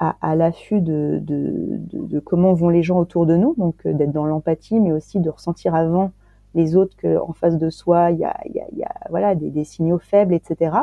à, 0.00 0.36
l'affût 0.36 0.80
de, 0.80 1.18
de, 1.22 1.80
de, 1.92 2.20
comment 2.20 2.52
vont 2.52 2.68
les 2.68 2.82
gens 2.82 2.98
autour 2.98 3.26
de 3.26 3.36
nous, 3.36 3.54
donc 3.58 3.74
euh, 3.84 3.92
d'être 3.92 4.12
dans 4.12 4.26
l'empathie, 4.26 4.78
mais 4.78 4.92
aussi 4.92 5.18
de 5.18 5.28
ressentir 5.28 5.74
avant 5.74 6.12
les 6.54 6.76
autres 6.76 6.96
qu'en 7.00 7.32
face 7.32 7.58
de 7.58 7.68
soi, 7.68 8.12
il 8.12 8.18
y 8.18 8.24
a, 8.24 8.36
y 8.46 8.62
y 8.76 8.84
a 8.84 8.94
voilà, 9.10 9.34
des, 9.34 9.50
des, 9.50 9.64
signaux 9.64 9.98
faibles, 9.98 10.34
etc. 10.34 10.76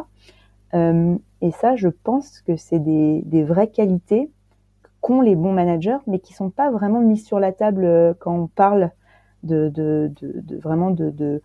Euh, 0.74 1.16
et 1.42 1.52
ça, 1.52 1.76
je 1.76 1.88
pense 1.88 2.42
que 2.42 2.58
c'est 2.58 2.80
des, 2.80 3.22
des 3.26 3.44
vraies 3.44 3.70
qualités 3.70 4.30
qu'ont 5.00 5.22
les 5.22 5.36
bons 5.36 5.54
managers, 5.54 6.00
mais 6.08 6.20
qui 6.20 6.34
sont 6.34 6.50
pas 6.50 6.70
vraiment 6.70 7.00
mis 7.00 7.18
sur 7.18 7.40
la 7.40 7.54
table 7.54 8.16
quand 8.20 8.36
on 8.36 8.48
parle 8.48 8.92
de, 9.44 9.70
de, 9.70 10.12
de, 10.20 10.42
de 10.42 10.58
vraiment 10.58 10.92
de 10.92 11.42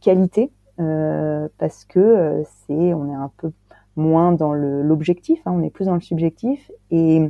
qualité, 0.00 0.50
parce 0.76 1.84
que 1.84 2.42
c'est 2.46 2.94
on 2.94 3.10
est 3.10 3.14
un 3.14 3.30
peu 3.36 3.52
moins 3.96 4.32
dans 4.32 4.52
l'objectif, 4.54 5.40
hein, 5.46 5.52
on 5.54 5.62
est 5.62 5.70
plus 5.70 5.86
dans 5.86 5.94
le 5.94 6.00
subjectif. 6.00 6.70
Et, 6.90 7.22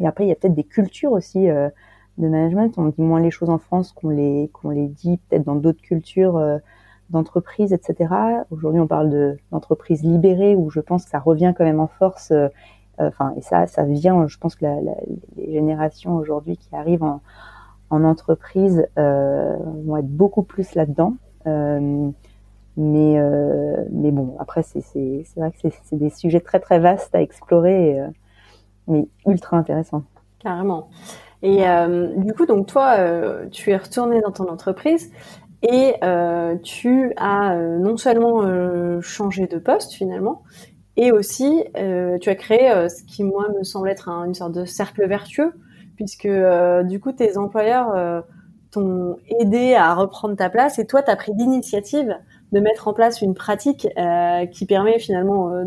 et 0.00 0.06
après, 0.06 0.24
il 0.24 0.28
y 0.28 0.32
a 0.32 0.34
peut-être 0.34 0.54
des 0.54 0.64
cultures 0.64 1.12
aussi 1.12 1.48
euh, 1.48 1.68
de 2.18 2.28
management. 2.28 2.74
On 2.78 2.86
dit 2.86 3.02
moins 3.02 3.20
les 3.20 3.30
choses 3.30 3.50
en 3.50 3.58
France 3.58 3.92
qu'on 3.92 4.10
les, 4.10 4.50
qu'on 4.52 4.70
les 4.70 4.88
dit 4.88 5.18
peut-être 5.28 5.44
dans 5.44 5.54
d'autres 5.54 5.80
cultures 5.82 6.36
euh, 6.36 6.58
d'entreprise, 7.10 7.72
etc. 7.72 8.14
Aujourd'hui, 8.50 8.80
on 8.80 8.86
parle 8.86 9.36
d'entreprise 9.50 10.02
libérée, 10.02 10.56
où 10.56 10.70
je 10.70 10.80
pense 10.80 11.04
que 11.04 11.10
ça 11.10 11.18
revient 11.18 11.52
quand 11.56 11.64
même 11.64 11.80
en 11.80 11.88
force. 11.88 12.30
Euh, 12.30 12.48
enfin, 12.98 13.34
et 13.36 13.42
ça, 13.42 13.66
ça 13.66 13.84
vient. 13.84 14.26
Je 14.26 14.38
pense 14.38 14.56
que 14.56 14.64
la, 14.64 14.80
la, 14.80 14.94
les 15.36 15.52
générations 15.52 16.16
aujourd'hui 16.16 16.56
qui 16.56 16.74
arrivent 16.74 17.02
en, 17.02 17.20
en 17.90 18.04
entreprise 18.04 18.86
vont 18.96 19.96
être 19.98 20.08
beaucoup 20.08 20.42
plus 20.42 20.74
là-dedans. 20.74 21.14
Mais, 22.76 23.18
euh, 23.18 23.76
mais 23.90 24.10
bon, 24.10 24.34
après, 24.38 24.62
c'est 24.62 24.82
vrai 25.36 25.50
que 25.52 25.68
c'est 25.84 25.96
des 25.96 26.10
sujets 26.10 26.40
très 26.40 26.58
très 26.58 26.78
vastes 26.78 27.14
à 27.14 27.20
explorer, 27.20 28.00
euh, 28.00 28.08
mais 28.88 29.06
ultra 29.26 29.58
intéressants. 29.58 30.04
Carrément. 30.38 30.88
Et 31.42 31.68
euh, 31.68 32.08
du 32.16 32.32
coup, 32.32 32.46
donc 32.46 32.66
toi, 32.66 32.94
euh, 32.98 33.46
tu 33.50 33.70
es 33.70 33.76
retourné 33.76 34.20
dans 34.20 34.30
ton 34.30 34.48
entreprise 34.48 35.10
et 35.62 35.94
euh, 36.02 36.56
tu 36.62 37.12
as 37.16 37.54
euh, 37.54 37.78
non 37.78 37.96
seulement 37.96 38.42
changé 39.00 39.46
de 39.46 39.58
poste 39.58 39.92
finalement, 39.92 40.42
et 40.96 41.12
aussi 41.12 41.64
tu 41.74 42.28
as 42.28 42.34
créé 42.34 42.88
ce 42.88 43.02
qui 43.04 43.24
moi 43.24 43.48
me 43.56 43.64
semble 43.64 43.88
être 43.88 44.08
une 44.08 44.34
sorte 44.34 44.52
de 44.52 44.64
cercle 44.64 45.06
vertueux, 45.06 45.52
puisque 45.96 46.28
du 46.84 47.00
coup 47.00 47.12
tes 47.12 47.38
employeurs 47.38 48.24
t'ont 48.70 49.16
aidé 49.40 49.74
à 49.74 49.94
reprendre 49.94 50.36
ta 50.36 50.50
place 50.50 50.78
et 50.78 50.86
toi 50.86 51.02
tu 51.02 51.10
as 51.10 51.16
pris 51.16 51.32
l'initiative 51.36 52.16
de 52.52 52.60
mettre 52.60 52.86
en 52.86 52.92
place 52.92 53.22
une 53.22 53.34
pratique 53.34 53.88
euh, 53.96 54.46
qui 54.46 54.66
permet 54.66 54.98
finalement, 54.98 55.50
euh, 55.50 55.64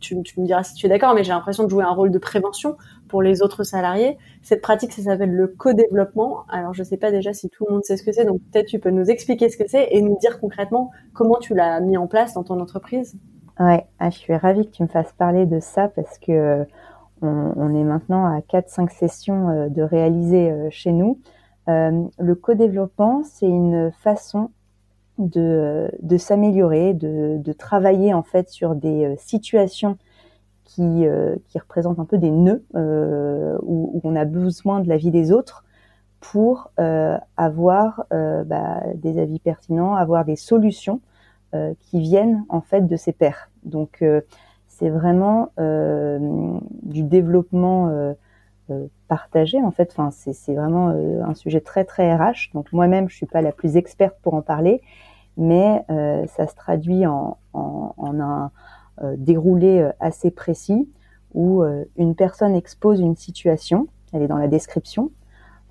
tu, 0.00 0.16
me 0.16 0.44
diras 0.44 0.62
si 0.62 0.74
tu 0.74 0.86
es 0.86 0.88
d'accord, 0.88 1.14
mais 1.14 1.22
j'ai 1.22 1.32
l'impression 1.32 1.64
de 1.64 1.68
jouer 1.68 1.84
un 1.84 1.92
rôle 1.92 2.10
de 2.10 2.18
prévention 2.18 2.76
pour 3.08 3.22
les 3.22 3.42
autres 3.42 3.62
salariés. 3.62 4.16
Cette 4.42 4.62
pratique, 4.62 4.92
ça 4.92 5.02
s'appelle 5.02 5.32
le 5.32 5.46
co-développement. 5.48 6.44
Alors, 6.48 6.72
je 6.72 6.82
sais 6.82 6.96
pas 6.96 7.10
déjà 7.10 7.32
si 7.32 7.50
tout 7.50 7.66
le 7.68 7.74
monde 7.74 7.84
sait 7.84 7.96
ce 7.96 8.02
que 8.02 8.12
c'est, 8.12 8.24
donc 8.24 8.40
peut-être 8.50 8.66
tu 8.66 8.78
peux 8.78 8.90
nous 8.90 9.10
expliquer 9.10 9.50
ce 9.50 9.56
que 9.56 9.68
c'est 9.68 9.88
et 9.90 10.00
nous 10.00 10.18
dire 10.18 10.40
concrètement 10.40 10.90
comment 11.12 11.36
tu 11.36 11.54
l'as 11.54 11.80
mis 11.80 11.96
en 11.96 12.06
place 12.06 12.34
dans 12.34 12.42
ton 12.42 12.58
entreprise. 12.58 13.16
Ouais, 13.60 13.84
ah, 13.98 14.10
je 14.10 14.18
suis 14.18 14.34
ravie 14.34 14.66
que 14.66 14.74
tu 14.74 14.82
me 14.82 14.88
fasses 14.88 15.12
parler 15.12 15.44
de 15.44 15.60
ça 15.60 15.88
parce 15.88 16.18
que 16.18 16.64
on, 17.22 17.52
on 17.56 17.74
est 17.74 17.84
maintenant 17.84 18.26
à 18.26 18.40
4-5 18.40 18.90
sessions 18.90 19.48
euh, 19.48 19.68
de 19.68 19.82
réaliser 19.82 20.50
euh, 20.50 20.68
chez 20.70 20.92
nous. 20.92 21.20
Euh, 21.68 22.04
le 22.18 22.34
co-développement, 22.34 23.22
c'est 23.24 23.48
une 23.48 23.92
façon 24.02 24.50
de, 25.18 26.16
s'améliorer, 26.16 26.94
de, 26.94 27.52
travailler 27.52 28.14
en 28.14 28.22
fait 28.22 28.48
sur 28.48 28.74
des 28.74 29.04
euh, 29.04 29.14
situations 29.18 29.98
qui, 30.64 31.06
euh, 31.06 31.36
qui 31.46 31.58
représentent 31.58 31.98
un 31.98 32.04
peu 32.04 32.18
des 32.18 32.30
nœuds 32.30 32.62
euh, 32.74 33.58
où, 33.62 34.00
on 34.04 34.14
a 34.14 34.24
besoin 34.24 34.80
de 34.80 34.88
l'avis 34.88 35.10
des 35.10 35.32
autres 35.32 35.64
pour 36.20 36.72
avoir 37.36 38.06
bah, 38.10 38.82
des 38.96 39.20
avis 39.20 39.38
pertinents, 39.38 39.94
avoir 39.94 40.24
des 40.24 40.34
solutions 40.34 41.00
qui 41.52 42.00
viennent 42.00 42.44
en 42.48 42.60
fait 42.60 42.88
de 42.88 42.96
ses 42.96 43.12
pairs. 43.12 43.50
Donc 43.62 44.02
c'est 44.66 44.90
vraiment 44.90 45.50
du 46.82 47.04
développement 47.04 48.14
partagé 49.06 49.62
en 49.62 49.70
fait. 49.70 49.96
C'est 50.10 50.54
vraiment 50.54 50.88
un 50.88 51.34
sujet 51.34 51.60
très 51.60 51.84
très 51.84 52.12
RH. 52.12 52.50
Donc 52.52 52.72
moi-même 52.72 53.08
je 53.08 53.14
suis 53.14 53.26
pas 53.26 53.40
la 53.40 53.52
plus 53.52 53.76
experte 53.76 54.16
pour 54.20 54.34
en 54.34 54.42
parler, 54.42 54.82
mais 55.38 55.84
euh, 55.88 56.26
ça 56.26 56.46
se 56.48 56.54
traduit 56.54 57.06
en, 57.06 57.38
un 57.54 58.50
euh, 59.02 59.14
déroulé 59.16 59.78
euh, 59.78 59.92
assez 60.00 60.30
précis 60.30 60.90
où 61.34 61.62
une 61.96 62.14
personne 62.14 62.54
expose 62.54 63.00
une 63.00 63.14
situation, 63.14 63.86
elle 64.14 64.22
est 64.22 64.28
dans 64.28 64.38
la 64.38 64.48
description. 64.48 65.10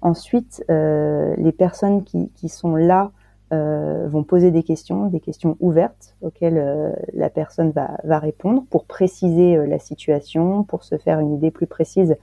Ensuite, 0.01 0.63
les 0.69 1.51
personnes 1.51 2.03
qui, 2.03 2.47
sont 2.47 2.75
là 2.75 3.11
vont 3.49 4.23
poser 4.23 4.51
des 4.51 4.61
questions, 4.61 5.07
des 5.07 5.19
questions 5.19 5.57
ouvertes 5.59 6.15
auxquelles 6.21 6.95
la 7.11 7.29
personne 7.31 7.71
va, 7.71 8.19
répondre 8.19 8.65
pour 8.69 8.85
préciser 8.85 9.57
la 9.65 9.79
situation, 9.79 10.63
pour 10.63 10.83
se 10.83 10.95
faire 10.99 11.19
une 11.19 11.33
idée 11.33 11.49
plus 11.49 11.67
précise 11.67 12.15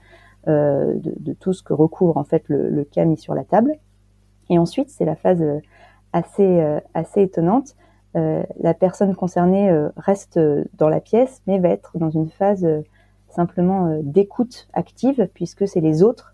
de, 0.47 0.97
de, 1.03 1.33
tout 1.33 1.51
ce 1.51 1.61
que 1.61 1.73
recouvre 1.73 2.15
en 2.15 2.23
fait 2.23 2.45
le, 2.47 2.69
le, 2.69 2.83
cas 2.85 3.03
mis 3.03 3.17
sur 3.17 3.35
la 3.35 3.43
table. 3.43 3.75
Et 4.49 4.57
ensuite, 4.57 4.89
c'est 4.89 5.05
la 5.05 5.17
phase 5.17 5.43
assez, 6.15 6.61
euh, 6.61 6.79
assez 6.93 7.23
étonnante. 7.23 7.75
Euh, 8.15 8.43
la 8.61 8.73
personne 8.73 9.13
concernée 9.15 9.69
euh, 9.69 9.89
reste 9.97 10.39
dans 10.77 10.87
la 10.87 11.01
pièce, 11.01 11.41
mais 11.45 11.59
va 11.59 11.69
être 11.69 11.97
dans 11.97 12.09
une 12.09 12.29
phase 12.29 12.65
simplement 13.29 13.99
d'écoute 14.01 14.69
active, 14.71 15.27
puisque 15.33 15.67
c'est 15.67 15.81
les 15.81 16.01
autres 16.01 16.33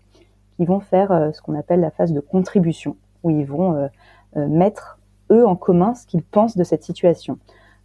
qui 0.56 0.64
vont 0.64 0.78
faire 0.78 1.30
ce 1.34 1.42
qu'on 1.42 1.56
appelle 1.58 1.80
la 1.80 1.90
phase 1.90 2.12
de 2.12 2.20
contribution, 2.20 2.96
où 3.24 3.30
ils 3.30 3.44
vont 3.44 3.88
mettre 4.36 5.00
eux 5.30 5.44
en 5.44 5.56
commun 5.56 5.96
ce 5.96 6.06
qu'ils 6.06 6.22
pensent 6.22 6.56
de 6.56 6.62
cette 6.62 6.84
situation. 6.84 7.38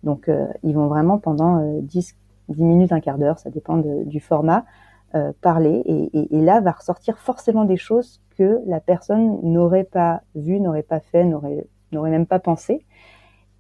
Donc 0.03 0.29
ils 0.61 0.75
vont 0.75 0.85
vraiment 0.85 1.17
pendant 1.17 1.79
10, 1.81 2.15
10 2.49 2.63
minutes, 2.63 2.91
un 2.91 2.99
quart 2.99 3.17
d'heure, 3.17 3.39
ça 3.39 3.49
dépend 3.49 3.77
du 3.77 4.19
format, 4.19 4.65
parler 5.41 5.81
et, 5.85 6.37
et, 6.37 6.41
là 6.41 6.61
va 6.61 6.73
ressortir 6.73 7.17
forcément 7.17 7.63
des 7.63 7.77
choses 7.77 8.21
que 8.37 8.61
la 8.67 8.79
personne 8.79 9.39
n'aurait 9.41 9.85
pas 9.85 10.21
vues, 10.35 10.59
n'aurait 10.59 10.83
pas 10.83 10.99
fait, 10.99 11.23
n'aurait 11.23 11.65
n'aurait 11.91 12.09
même 12.09 12.25
pas 12.25 12.39
pensé. 12.39 12.85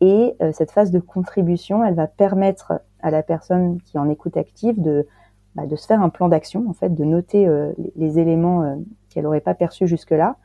Et 0.01 0.35
euh, 0.41 0.51
cette 0.51 0.71
phase 0.71 0.91
de 0.91 0.99
contribution, 0.99 1.83
elle 1.83 1.95
va 1.95 2.07
permettre 2.07 2.81
à 3.01 3.11
la 3.11 3.23
personne 3.23 3.81
qui 3.81 3.97
en 3.97 4.09
écoute 4.09 4.37
active 4.37 4.81
de, 4.81 5.07
bah, 5.55 5.65
de 5.65 5.75
se 5.75 5.87
faire 5.87 6.01
un 6.01 6.09
plan 6.09 6.29
d'action, 6.29 6.69
en 6.69 6.73
fait, 6.73 6.93
de 6.93 7.03
noter 7.03 7.47
euh, 7.47 7.71
les, 7.95 8.19
éléments 8.19 8.63
euh, 8.63 8.75
qu'elle 9.09 9.23
n'aurait 9.23 9.41
pas 9.41 9.55
perçus 9.55 9.87
jusque-là, 9.87 10.35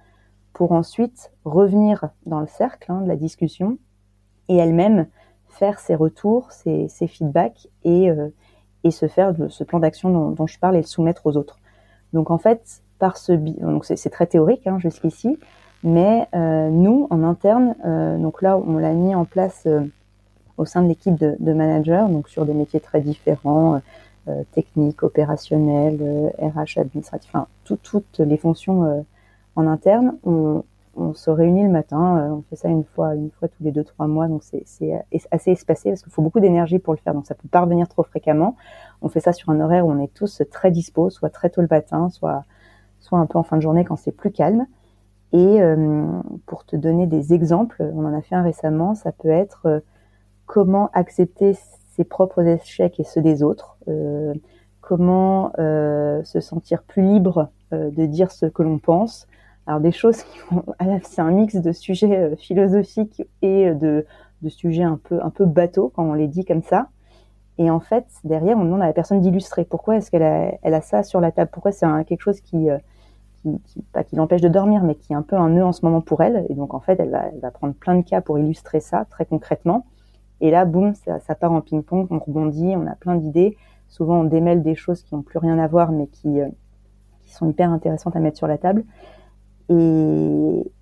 pour 0.52 0.72
ensuite 0.72 1.32
revenir 1.44 2.08
dans 2.26 2.40
le 2.40 2.46
cercle 2.46 2.92
hein, 2.92 3.00
de 3.02 3.08
la 3.08 3.16
discussion 3.16 3.78
et 4.48 4.56
elle-même 4.56 5.06
faire 5.48 5.78
ses 5.80 5.94
retours, 5.94 6.50
ses, 6.52 6.88
feedbacks 7.06 7.68
et, 7.84 8.10
se 8.90 9.06
faire 9.06 9.34
ce 9.48 9.64
plan 9.64 9.80
d'action 9.80 10.10
dont, 10.10 10.30
dont, 10.30 10.46
je 10.46 10.58
parle 10.58 10.76
et 10.76 10.80
le 10.80 10.86
soumettre 10.86 11.26
aux 11.26 11.36
autres. 11.36 11.58
Donc 12.12 12.30
en 12.30 12.38
fait, 12.38 12.82
par 12.98 13.16
ce 13.16 13.32
donc 13.32 13.84
c'est 13.84 14.10
très 14.10 14.26
théorique 14.26 14.66
hein, 14.66 14.78
jusqu'ici, 14.78 15.38
mais 15.82 16.28
euh, 16.34 16.70
nous, 16.70 17.08
en 17.10 17.24
interne, 17.24 17.74
euh, 17.84 18.16
donc 18.18 18.42
là, 18.42 18.56
on 18.56 18.78
l'a 18.78 18.92
mis 18.92 19.14
en 19.14 19.24
place 19.24 19.64
euh, 19.66 19.80
au 20.56 20.64
sein 20.64 20.82
de 20.82 20.88
l'équipe 20.88 21.16
de, 21.16 21.36
de, 21.40 21.52
managers, 21.52 22.06
donc 22.08 22.28
sur 22.28 22.46
des 22.46 22.54
métiers 22.54 22.80
très 22.80 23.00
différents, 23.00 23.80
euh, 24.28 24.42
techniques, 24.52 25.02
opérationnels, 25.02 26.32
RH, 26.38 26.78
administratifs, 26.78 27.30
enfin 27.34 27.48
tout, 27.64 27.78
toutes 27.82 28.18
les 28.18 28.36
fonctions 28.36 29.04
en 29.56 29.66
interne. 29.66 30.16
On, 30.24 30.62
on, 30.94 31.14
se 31.14 31.30
réunit 31.30 31.64
le 31.64 31.70
matin, 31.70 32.30
on 32.30 32.42
fait 32.48 32.56
ça 32.56 32.68
une 32.68 32.84
fois, 32.84 33.16
une 33.16 33.30
fois 33.30 33.48
tous 33.48 33.64
les 33.64 33.72
deux 33.72 33.82
trois 33.82 34.06
mois, 34.06 34.28
donc 34.28 34.44
c'est 34.44 34.64
assez 35.32 35.50
espacé 35.50 35.90
parce 35.90 36.02
qu'il 36.02 36.12
faut 36.12 36.22
beaucoup 36.22 36.38
d'énergie 36.38 36.78
pour 36.78 36.92
le 36.92 36.98
faire, 36.98 37.14
donc 37.14 37.26
ça 37.26 37.34
peut 37.34 37.48
pas 37.48 37.62
revenir 37.62 37.88
trop 37.88 38.04
fréquemment. 38.04 38.56
On 39.00 39.08
fait 39.08 39.20
ça 39.20 39.32
sur 39.32 39.48
un 39.50 39.58
horaire 39.58 39.84
où 39.84 39.90
on 39.90 39.98
est 39.98 40.14
tous 40.14 40.42
très 40.52 40.70
dispo, 40.70 41.10
soit 41.10 41.30
très 41.30 41.50
tôt 41.50 41.60
le 41.60 41.68
matin, 41.68 42.08
soit 42.10 42.44
soit 43.00 43.18
un 43.18 43.26
peu 43.26 43.38
en 43.38 43.42
fin 43.42 43.56
de 43.56 43.62
journée 43.62 43.84
quand 43.84 43.96
c'est 43.96 44.12
plus 44.12 44.30
calme. 44.30 44.66
Et 45.32 45.62
euh, 45.62 46.06
pour 46.46 46.64
te 46.64 46.76
donner 46.76 47.06
des 47.06 47.32
exemples, 47.32 47.82
on 47.94 48.04
en 48.04 48.14
a 48.14 48.20
fait 48.20 48.34
un 48.34 48.42
récemment, 48.42 48.94
ça 48.94 49.12
peut 49.12 49.30
être 49.30 49.66
euh, 49.66 49.80
comment 50.44 50.90
accepter 50.92 51.56
ses 51.94 52.04
propres 52.04 52.42
échecs 52.46 53.00
et 53.00 53.04
ceux 53.04 53.22
des 53.22 53.42
autres, 53.42 53.78
euh, 53.88 54.34
comment 54.82 55.52
se 55.56 56.40
sentir 56.40 56.82
plus 56.82 57.02
libre 57.02 57.48
de 57.70 58.04
dire 58.04 58.30
ce 58.30 58.46
que 58.46 58.62
l'on 58.62 58.78
pense. 58.78 59.26
Alors 59.66 59.80
des 59.80 59.92
choses 59.92 60.22
qui 60.22 60.38
vont, 60.50 60.64
c'est 61.02 61.22
un 61.22 61.30
mix 61.30 61.56
de 61.56 61.72
sujets 61.72 62.34
philosophiques 62.36 63.22
et 63.40 63.72
de, 63.72 64.04
de 64.42 64.48
sujets 64.48 64.82
un 64.82 64.98
peu 65.02 65.22
un 65.22 65.30
peu 65.30 65.46
bateaux 65.46 65.92
quand 65.94 66.04
on 66.04 66.14
les 66.14 66.28
dit 66.28 66.44
comme 66.44 66.62
ça. 66.62 66.88
Et 67.58 67.70
en 67.70 67.80
fait, 67.80 68.06
derrière, 68.24 68.58
on 68.58 68.64
demande 68.64 68.82
à 68.82 68.86
la 68.86 68.92
personne 68.92 69.20
d'illustrer. 69.20 69.64
Pourquoi 69.64 69.96
est-ce 69.96 70.10
qu'elle 70.10 70.58
elle 70.62 70.74
a 70.74 70.80
ça 70.80 71.02
sur 71.02 71.20
la 71.20 71.30
table? 71.30 71.50
Pourquoi 71.52 71.72
c'est 71.72 71.86
quelque 72.04 72.22
chose 72.22 72.40
qui 72.40 72.68
pas 73.92 74.04
qui 74.04 74.16
l'empêche 74.16 74.40
de 74.40 74.48
dormir, 74.48 74.82
mais 74.84 74.94
qui 74.94 75.12
est 75.12 75.16
un 75.16 75.22
peu 75.22 75.36
un 75.36 75.50
nœud 75.50 75.64
en 75.64 75.72
ce 75.72 75.84
moment 75.84 76.00
pour 76.00 76.22
elle. 76.22 76.46
Et 76.48 76.54
donc 76.54 76.74
en 76.74 76.80
fait, 76.80 76.98
elle 77.00 77.10
va, 77.10 77.50
prendre 77.50 77.74
plein 77.74 77.96
de 77.96 78.02
cas 78.02 78.20
pour 78.20 78.38
illustrer 78.38 78.80
ça 78.80 79.04
très 79.06 79.26
concrètement. 79.26 79.86
Et 80.40 80.50
là, 80.50 80.64
boum, 80.64 80.94
ça, 80.94 81.34
part 81.34 81.52
en 81.52 81.60
ping-pong, 81.60 82.08
on 82.10 82.18
rebondit, 82.18 82.74
on 82.76 82.86
a 82.86 82.94
plein 82.96 83.14
d'idées. 83.14 83.56
Souvent, 83.88 84.20
on 84.20 84.24
démêle 84.24 84.62
des 84.62 84.74
choses 84.74 85.02
qui 85.02 85.14
n'ont 85.14 85.22
plus 85.22 85.38
rien 85.38 85.58
à 85.58 85.68
voir, 85.68 85.92
mais 85.92 86.06
qui, 86.08 86.40
euh, 86.40 86.48
sont 87.26 87.48
hyper 87.48 87.70
intéressantes 87.70 88.16
à 88.16 88.20
mettre 88.20 88.36
sur 88.36 88.46
la 88.46 88.58
table. 88.58 88.84
Et, 89.68 90.72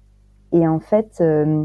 et 0.53 0.67
en 0.67 0.81
fait, 0.81 1.19
euh, 1.21 1.65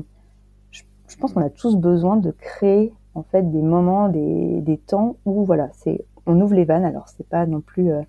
je, 0.71 0.83
je, 1.07 1.17
pense 1.17 1.33
qu'on 1.33 1.41
a 1.41 1.49
tous 1.49 1.75
besoin 1.75 2.17
de 2.17 2.31
créer 2.31 2.93
en 3.15 3.23
fait 3.23 3.49
des 3.49 3.61
moments, 3.61 4.09
des, 4.09 4.61
des 4.61 4.77
temps 4.77 5.15
où 5.25 5.43
voilà, 5.43 5.69
c'est 5.73 6.05
on 6.27 6.39
ouvre 6.41 6.53
les 6.53 6.65
vannes. 6.65 6.85
Alors 6.85 7.07
c'est 7.07 7.27
pas 7.27 7.45
non 7.45 7.61
plus 7.61 7.91
euh, 7.91 8.01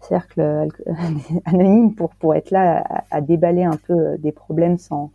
cercle 0.00 0.68
anonyme 1.44 1.94
pour 1.94 2.10
pour 2.16 2.34
être 2.34 2.50
là 2.50 2.84
à, 3.10 3.20
déballer 3.20 3.64
un 3.64 3.76
peu 3.86 4.16
des 4.18 4.32
problèmes 4.32 4.78
sans 4.78 5.10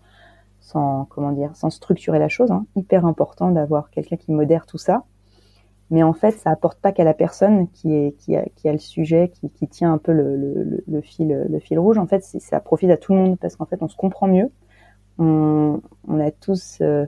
sans 0.59 1.05
comment 1.05 1.31
dire 1.31 1.55
sans 1.55 1.69
structurer 1.69 2.19
la 2.19 2.29
chose. 2.29 2.51
Hein. 2.51 2.65
Hyper 2.75 3.05
important 3.05 3.51
d'avoir 3.51 3.89
quelqu'un 3.89 4.17
qui 4.17 4.31
modère 4.31 4.65
tout 4.65 4.77
ça. 4.77 5.03
Mais 5.89 6.01
en 6.01 6.13
fait, 6.13 6.31
ça 6.31 6.49
apporte 6.49 6.79
pas 6.79 6.91
qu'à 6.91 7.03
la 7.03 7.13
personne 7.13 7.67
qui 7.69 7.93
est 7.93 8.17
qui 8.17 8.35
a, 8.35 8.45
qui 8.55 8.67
a 8.67 8.71
le 8.71 8.79
sujet, 8.79 9.29
qui, 9.29 9.49
qui 9.49 9.67
tient 9.67 9.93
un 9.93 9.97
peu 9.97 10.11
le, 10.11 10.35
le, 10.37 10.83
le, 10.87 11.01
fil 11.01 11.45
le 11.49 11.59
fil 11.59 11.77
rouge. 11.77 11.97
En 11.97 12.07
fait, 12.07 12.23
ça 12.23 12.59
profite 12.59 12.89
à 12.89 12.97
tout 12.97 13.13
le 13.13 13.19
monde 13.19 13.37
parce 13.39 13.55
qu'en 13.55 13.65
fait, 13.65 13.81
on 13.81 13.87
se 13.87 13.95
comprend 13.95 14.27
mieux. 14.27 14.49
On, 15.19 15.81
on 16.07 16.19
a 16.19 16.31
tous 16.31 16.79
euh, 16.81 17.05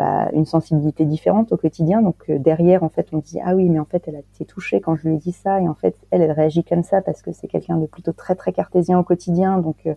bah, 0.00 0.30
une 0.32 0.46
sensibilité 0.46 1.04
différente 1.04 1.52
au 1.52 1.58
quotidien. 1.58 2.00
Donc 2.00 2.16
euh, 2.30 2.38
derrière, 2.38 2.82
en 2.82 2.88
fait, 2.88 3.08
on 3.12 3.18
dit 3.18 3.38
ah 3.44 3.54
oui, 3.54 3.68
mais 3.68 3.78
en 3.78 3.84
fait, 3.84 4.02
elle 4.06 4.16
a 4.16 4.20
été 4.20 4.46
touchée 4.46 4.80
quand 4.80 4.96
je 4.96 5.06
lui 5.06 5.16
ai 5.16 5.18
dit 5.18 5.32
ça, 5.32 5.60
et 5.60 5.68
en 5.68 5.74
fait, 5.74 5.94
elle, 6.10 6.22
elle 6.22 6.32
réagit 6.32 6.64
comme 6.64 6.82
ça 6.82 7.02
parce 7.02 7.20
que 7.20 7.32
c'est 7.32 7.48
quelqu'un 7.48 7.76
de 7.76 7.84
plutôt 7.84 8.12
très 8.12 8.34
très 8.34 8.54
cartésien 8.54 8.98
au 8.98 9.02
quotidien. 9.02 9.58
Donc 9.58 9.76
euh, 9.84 9.94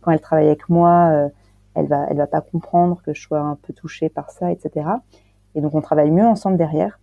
quand 0.00 0.10
elle 0.10 0.18
travaille 0.18 0.48
avec 0.48 0.68
moi, 0.68 1.08
euh, 1.12 1.28
elle 1.76 1.86
va 1.86 2.04
elle 2.10 2.16
va 2.16 2.26
pas 2.26 2.40
comprendre 2.40 3.00
que 3.06 3.14
je 3.14 3.22
sois 3.22 3.38
un 3.38 3.54
peu 3.54 3.72
touchée 3.72 4.08
par 4.08 4.30
ça, 4.30 4.50
etc. 4.50 4.88
Et 5.54 5.60
donc 5.60 5.72
on 5.76 5.80
travaille 5.80 6.10
mieux 6.10 6.26
ensemble 6.26 6.56
derrière. 6.56 6.98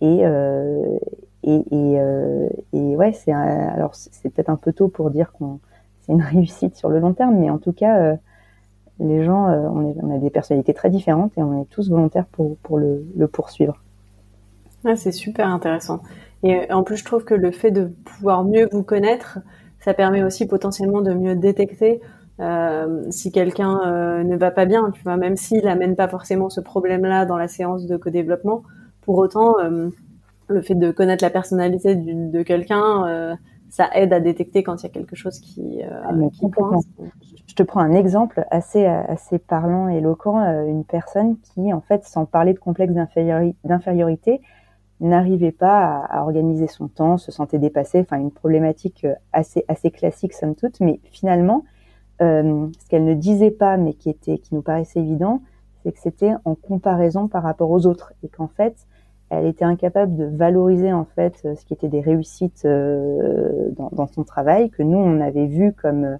Et 0.00 0.22
et 1.42 1.62
et, 1.70 1.98
et 2.72 2.96
ouais, 2.96 3.12
c'est 3.12 3.32
alors 3.32 3.94
c'est 3.94 4.30
peut-être 4.30 4.48
un 4.50 4.56
peu 4.56 4.72
tôt 4.72 4.88
pour 4.88 5.10
dire 5.10 5.32
qu'on 5.32 5.60
c'est 6.00 6.12
une 6.12 6.22
réussite 6.34 6.74
sur 6.74 6.88
le 6.88 7.00
long 7.00 7.12
terme, 7.12 7.36
mais 7.36 7.50
en 7.50 7.58
tout 7.58 7.72
cas 7.72 8.16
les 9.00 9.24
gens, 9.24 9.48
euh, 9.48 9.68
on, 9.72 9.90
est, 9.90 9.94
on, 10.02 10.14
a 10.14 10.18
des 10.18 10.30
personnalités 10.30 10.74
très 10.74 10.90
différentes 10.90 11.32
et 11.36 11.42
on 11.42 11.62
est 11.62 11.66
tous 11.66 11.90
volontaires 11.90 12.26
pour, 12.26 12.56
pour 12.58 12.78
le, 12.78 13.04
le 13.16 13.28
poursuivre. 13.28 13.82
Ah, 14.84 14.96
c'est 14.96 15.12
super 15.12 15.48
intéressant. 15.48 16.00
Et 16.42 16.70
en 16.72 16.82
plus, 16.82 16.96
je 16.96 17.04
trouve 17.04 17.24
que 17.24 17.34
le 17.34 17.50
fait 17.50 17.70
de 17.70 17.90
pouvoir 18.04 18.44
mieux 18.44 18.68
vous 18.70 18.82
connaître, 18.82 19.38
ça 19.80 19.94
permet 19.94 20.22
aussi 20.22 20.46
potentiellement 20.46 21.00
de 21.00 21.12
mieux 21.12 21.34
détecter 21.34 22.00
euh, 22.38 23.04
si 23.10 23.32
quelqu'un 23.32 23.80
euh, 23.86 24.22
ne 24.22 24.36
va 24.36 24.50
pas 24.50 24.66
bien, 24.66 24.90
tu 24.90 25.02
vois, 25.02 25.16
même 25.16 25.36
s'il 25.36 25.64
n'amène 25.64 25.96
pas 25.96 26.08
forcément 26.08 26.50
ce 26.50 26.60
problème-là 26.60 27.24
dans 27.24 27.38
la 27.38 27.48
séance 27.48 27.86
de 27.86 27.96
co-développement. 27.96 28.62
Pour 29.00 29.18
autant, 29.18 29.58
euh, 29.58 29.88
le 30.48 30.62
fait 30.62 30.74
de 30.74 30.90
connaître 30.90 31.24
la 31.24 31.30
personnalité 31.30 31.94
de 31.96 32.42
quelqu'un, 32.42 33.06
euh, 33.06 33.34
ça 33.70 33.88
aide 33.94 34.12
à 34.12 34.20
détecter 34.20 34.62
quand 34.62 34.82
il 34.82 34.86
y 34.86 34.86
a 34.86 34.92
quelque 34.92 35.16
chose 35.16 35.38
qui, 35.40 35.80
ah, 35.82 36.12
qui 36.32 36.50
coince 36.50 36.84
je 37.46 37.54
te 37.54 37.62
prends 37.62 37.80
un 37.80 37.92
exemple 37.92 38.44
assez 38.50 38.86
assez 38.86 39.38
parlant 39.38 39.88
et 39.88 39.98
éloquent. 39.98 40.40
Euh, 40.40 40.66
une 40.66 40.84
personne 40.84 41.38
qui, 41.38 41.72
en 41.72 41.80
fait, 41.80 42.04
sans 42.04 42.26
parler 42.26 42.52
de 42.52 42.58
complexe 42.58 42.92
d'infériorité, 43.64 44.40
n'arrivait 45.00 45.52
pas 45.52 46.04
à, 46.08 46.22
organiser 46.22 46.66
son 46.66 46.88
temps, 46.88 47.18
se 47.18 47.30
sentait 47.30 47.58
dépassée. 47.58 48.00
Enfin, 48.00 48.18
une 48.18 48.32
problématique 48.32 49.04
euh, 49.04 49.14
assez 49.32 49.64
assez 49.68 49.90
classique 49.90 50.32
somme 50.32 50.54
toute. 50.54 50.80
Mais 50.80 51.00
finalement, 51.04 51.64
euh, 52.20 52.66
ce 52.80 52.88
qu'elle 52.88 53.04
ne 53.04 53.14
disait 53.14 53.50
pas, 53.50 53.76
mais 53.76 53.94
qui 53.94 54.10
était 54.10 54.38
qui 54.38 54.54
nous 54.54 54.62
paraissait 54.62 55.00
évident, 55.00 55.40
c'est 55.82 55.92
que 55.92 56.00
c'était 56.00 56.32
en 56.44 56.56
comparaison 56.56 57.28
par 57.28 57.42
rapport 57.44 57.70
aux 57.70 57.86
autres 57.86 58.12
et 58.24 58.28
qu'en 58.28 58.48
fait, 58.48 58.74
elle 59.30 59.46
était 59.46 59.64
incapable 59.64 60.16
de 60.16 60.24
valoriser 60.24 60.92
en 60.92 61.04
fait 61.04 61.36
ce 61.42 61.64
qui 61.64 61.74
était 61.74 61.88
des 61.88 62.00
réussites 62.00 62.64
dans, 62.64 64.06
son 64.06 64.22
travail 64.22 64.70
que 64.70 64.84
nous 64.84 64.98
on 64.98 65.20
avait 65.20 65.46
vu 65.46 65.72
comme 65.72 66.18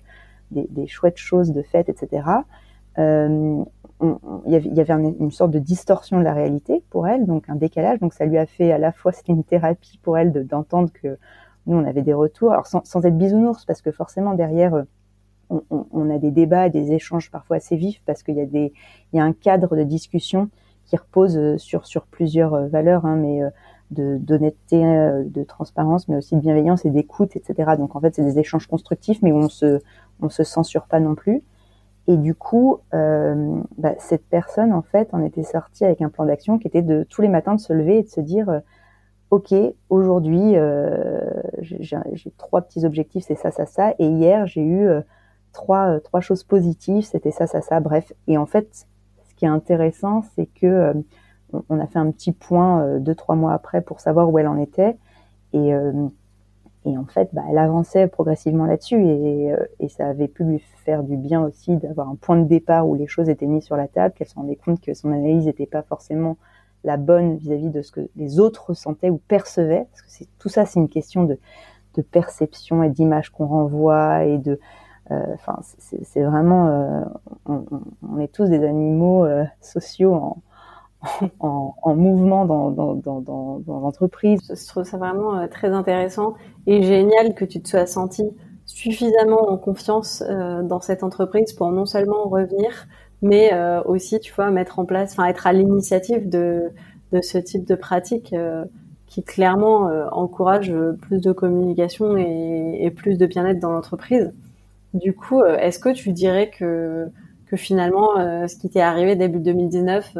des, 0.50 0.66
des, 0.70 0.86
chouettes 0.86 1.18
choses 1.18 1.52
de 1.52 1.62
fête, 1.62 1.88
etc. 1.88 2.22
Euh, 2.98 3.64
il 4.46 4.74
y 4.74 4.80
avait, 4.80 4.92
une, 4.92 5.30
sorte 5.30 5.50
de 5.50 5.58
distorsion 5.58 6.18
de 6.18 6.24
la 6.24 6.34
réalité 6.34 6.82
pour 6.90 7.08
elle, 7.08 7.24
donc 7.24 7.48
un 7.48 7.54
décalage. 7.54 7.98
Donc 7.98 8.12
ça 8.12 8.26
lui 8.26 8.36
a 8.36 8.44
fait 8.44 8.70
à 8.70 8.78
la 8.78 8.92
fois 8.92 9.12
c'était 9.12 9.32
une 9.32 9.44
thérapie 9.44 9.98
pour 10.02 10.18
elle 10.18 10.46
d'entendre 10.46 10.90
que 10.92 11.16
nous 11.66 11.78
on 11.78 11.84
avait 11.84 12.02
des 12.02 12.12
retours, 12.12 12.52
alors 12.52 12.66
sans, 12.66 13.04
être 13.04 13.16
bisounours, 13.16 13.64
parce 13.64 13.80
que 13.80 13.90
forcément 13.90 14.34
derrière 14.34 14.74
euh, 14.74 15.60
on, 15.70 16.10
a 16.10 16.18
des 16.18 16.30
débats, 16.30 16.68
des 16.68 16.92
échanges 16.92 17.30
parfois 17.30 17.56
assez 17.56 17.76
vifs, 17.76 18.02
parce 18.04 18.22
qu'il 18.22 18.36
y 18.36 19.18
a 19.18 19.24
un 19.24 19.32
cadre 19.32 19.76
de 19.76 19.82
discussion 19.82 20.50
qui 20.84 20.96
repose 20.96 21.38
euh, 21.38 21.56
sur 21.56 22.06
plusieurs 22.06 22.68
valeurs, 22.68 23.06
hein, 23.06 23.16
mais 23.16 23.40
de 23.92 24.18
d'honnêteté, 24.18 24.82
de 25.24 25.42
transparence, 25.44 26.08
mais 26.08 26.16
aussi 26.16 26.34
de 26.34 26.40
bienveillance 26.40 26.84
et 26.84 26.90
d'écoute, 26.90 27.36
etc. 27.36 27.72
Donc 27.78 27.96
en 27.96 28.00
fait, 28.00 28.14
c'est 28.14 28.24
des 28.24 28.38
échanges 28.38 28.66
constructifs, 28.66 29.22
mais 29.22 29.32
où 29.32 29.36
on 29.36 29.48
se 29.48 29.80
on 30.20 30.28
se 30.28 30.44
censure 30.44 30.86
pas 30.86 31.00
non 31.00 31.14
plus. 31.14 31.42
Et 32.08 32.16
du 32.16 32.34
coup, 32.34 32.78
euh, 32.94 33.60
bah, 33.78 33.94
cette 33.98 34.26
personne, 34.26 34.72
en 34.72 34.82
fait, 34.82 35.12
en 35.12 35.22
était 35.22 35.42
sortie 35.42 35.84
avec 35.84 36.02
un 36.02 36.08
plan 36.08 36.24
d'action 36.24 36.58
qui 36.58 36.68
était 36.68 36.82
de 36.82 37.04
tous 37.08 37.20
les 37.20 37.28
matins 37.28 37.54
de 37.54 37.60
se 37.60 37.72
lever 37.72 37.98
et 37.98 38.02
de 38.04 38.08
se 38.08 38.20
dire, 38.20 38.48
euh, 38.48 38.60
ok, 39.30 39.52
aujourd'hui, 39.90 40.56
euh, 40.56 41.20
j'ai 41.60 42.30
trois 42.38 42.62
petits 42.62 42.84
objectifs, 42.84 43.24
c'est 43.26 43.34
ça, 43.34 43.50
ça, 43.50 43.66
ça. 43.66 43.94
Et 43.98 44.06
hier, 44.06 44.46
j'ai 44.46 44.62
eu 44.62 44.88
trois, 45.52 45.98
trois 46.00 46.20
choses 46.20 46.44
positives, 46.44 47.04
c'était 47.04 47.32
ça, 47.32 47.48
ça, 47.48 47.60
ça. 47.60 47.80
Bref. 47.80 48.12
Et 48.28 48.38
en 48.38 48.46
fait, 48.46 48.86
ce 49.28 49.34
qui 49.34 49.44
est 49.44 49.48
intéressant, 49.48 50.22
c'est 50.36 50.46
que 50.46 50.94
on 51.68 51.80
a 51.80 51.86
fait 51.86 51.98
un 51.98 52.10
petit 52.10 52.32
point 52.32 52.98
deux, 52.98 53.14
trois 53.14 53.34
mois 53.34 53.52
après 53.52 53.80
pour 53.80 54.00
savoir 54.00 54.30
où 54.30 54.38
elle 54.38 54.48
en 54.48 54.58
était. 54.58 54.96
Et 55.52 55.72
et 56.86 56.96
en 56.96 57.04
fait, 57.04 57.28
bah, 57.32 57.42
elle 57.50 57.58
avançait 57.58 58.06
progressivement 58.06 58.64
là-dessus 58.64 59.04
et, 59.04 59.52
euh, 59.52 59.66
et, 59.80 59.88
ça 59.88 60.06
avait 60.06 60.28
pu 60.28 60.44
lui 60.44 60.60
faire 60.84 61.02
du 61.02 61.16
bien 61.16 61.42
aussi 61.42 61.76
d'avoir 61.76 62.08
un 62.08 62.14
point 62.14 62.36
de 62.36 62.46
départ 62.46 62.88
où 62.88 62.94
les 62.94 63.08
choses 63.08 63.28
étaient 63.28 63.46
mises 63.46 63.64
sur 63.64 63.76
la 63.76 63.88
table, 63.88 64.14
qu'elle 64.14 64.28
se 64.28 64.36
rendait 64.36 64.54
compte 64.54 64.80
que 64.80 64.94
son 64.94 65.10
analyse 65.10 65.46
n'était 65.46 65.66
pas 65.66 65.82
forcément 65.82 66.36
la 66.84 66.96
bonne 66.96 67.36
vis-à-vis 67.38 67.70
de 67.70 67.82
ce 67.82 67.90
que 67.90 68.08
les 68.14 68.38
autres 68.38 68.66
ressentaient 68.68 69.10
ou 69.10 69.18
percevaient, 69.18 69.86
parce 69.90 70.02
que 70.02 70.10
c'est 70.10 70.28
tout 70.38 70.48
ça, 70.48 70.64
c'est 70.64 70.78
une 70.78 70.88
question 70.88 71.24
de, 71.24 71.40
de 71.94 72.02
perception 72.02 72.84
et 72.84 72.88
d'image 72.88 73.30
qu'on 73.30 73.46
renvoie 73.46 74.24
et 74.24 74.38
de, 74.38 74.60
euh, 75.10 75.34
enfin, 75.34 75.58
c'est 75.78 76.22
vraiment, 76.22 76.68
euh, 76.68 77.04
on, 77.46 78.20
est 78.20 78.32
tous 78.32 78.48
des 78.48 78.64
animaux 78.64 79.26
sociaux 79.60 80.14
en, 80.14 80.36
en, 81.40 81.74
en, 81.82 81.94
mouvement 81.94 82.44
dans, 82.44 82.70
dans, 82.70 82.94
dans, 82.94 83.20
dans, 83.20 83.80
l'entreprise. 83.80 84.40
Je 84.48 84.66
trouve 84.66 84.84
ça 84.84 84.96
vraiment 84.96 85.38
euh, 85.38 85.46
très 85.46 85.68
intéressant 85.70 86.34
et 86.66 86.82
génial 86.82 87.34
que 87.34 87.44
tu 87.44 87.60
te 87.60 87.68
sois 87.68 87.86
senti 87.86 88.24
suffisamment 88.66 89.48
en 89.48 89.56
confiance 89.56 90.22
euh, 90.28 90.62
dans 90.62 90.80
cette 90.80 91.02
entreprise 91.02 91.52
pour 91.52 91.70
non 91.70 91.86
seulement 91.86 92.24
revenir, 92.28 92.88
mais 93.22 93.52
euh, 93.52 93.82
aussi, 93.84 94.20
tu 94.20 94.32
vois, 94.34 94.50
mettre 94.50 94.78
en 94.78 94.84
place, 94.84 95.12
enfin, 95.12 95.26
être 95.26 95.46
à 95.46 95.52
l'initiative 95.52 96.28
de, 96.28 96.70
de 97.12 97.22
ce 97.22 97.38
type 97.38 97.64
de 97.64 97.74
pratique 97.74 98.32
euh, 98.32 98.64
qui 99.06 99.22
clairement 99.22 99.88
euh, 99.88 100.06
encourage 100.10 100.72
plus 101.02 101.20
de 101.20 101.32
communication 101.32 102.16
et, 102.16 102.78
et 102.80 102.90
plus 102.90 103.16
de 103.18 103.26
bien-être 103.26 103.60
dans 103.60 103.70
l'entreprise. 103.70 104.32
Du 104.94 105.14
coup, 105.14 105.44
est-ce 105.44 105.78
que 105.78 105.92
tu 105.92 106.12
dirais 106.12 106.50
que, 106.50 107.06
que 107.46 107.56
finalement, 107.56 108.14
ce 108.48 108.56
qui 108.56 108.70
t'est 108.70 108.80
arrivé 108.80 109.14
début 109.14 109.40
2019 109.40 110.16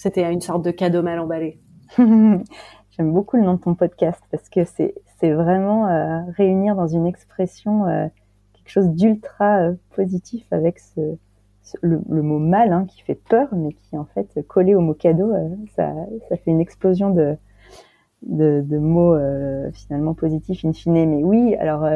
c'était 0.00 0.32
une 0.32 0.40
sorte 0.40 0.64
de 0.64 0.70
cadeau 0.70 1.02
mal 1.02 1.18
emballé. 1.18 1.58
J'aime 1.98 3.12
beaucoup 3.12 3.36
le 3.36 3.42
nom 3.42 3.54
de 3.54 3.60
ton 3.60 3.74
podcast 3.74 4.22
parce 4.30 4.48
que 4.48 4.64
c'est 4.64 4.94
vraiment 5.30 5.88
euh, 5.88 6.20
réunir 6.38 6.74
dans 6.74 6.86
une 6.86 7.06
expression 7.06 7.86
euh, 7.86 8.06
quelque 8.54 8.70
chose 8.70 8.88
d'ultra 8.88 9.58
euh, 9.58 9.74
positif 9.94 10.46
avec 10.52 10.80
le, 11.82 11.98
mot 12.22 12.38
mal 12.38 12.72
hein, 12.72 12.86
qui 12.88 13.02
fait 13.02 13.14
peur 13.14 13.48
mais 13.52 13.74
qui 13.74 13.98
en 13.98 14.06
fait 14.06 14.40
collé 14.48 14.74
au 14.74 14.80
mot 14.80 14.94
cadeau 14.94 15.32
ça 15.76 15.92
ça 16.28 16.36
fait 16.36 16.50
une 16.50 16.60
explosion 16.60 17.10
de 17.10 17.36
de, 18.22 18.78
mots 18.78 19.16
finalement 19.72 20.14
positifs 20.14 20.64
in 20.64 20.72
fine 20.72 21.10
mais 21.10 21.22
oui 21.22 21.54
alors 21.56 21.86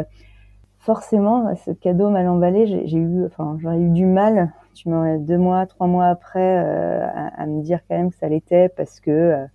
forcément 0.78 1.54
ce 1.56 1.72
cadeau 1.72 2.10
mal 2.10 2.28
emballé 2.28 2.66
eu 2.94 3.24
enfin 3.24 3.56
j'aurais 3.60 3.80
eu 3.80 3.88
du 3.88 4.06
mal 4.06 4.52
tu 4.74 4.88
m'aurais 4.88 5.18
deux 5.18 5.38
mois, 5.38 5.66
trois 5.66 5.86
mois 5.86 6.06
après 6.06 6.58
euh, 6.58 7.06
à, 7.36 7.46
me 7.46 7.62
dire 7.62 7.80
quand 7.88 7.96
même 7.96 8.10
que 8.10 8.16
ça 8.16 8.28
l'était 8.28 8.68
parce 8.68 9.00
que 9.00 9.10
euh, 9.10 9.46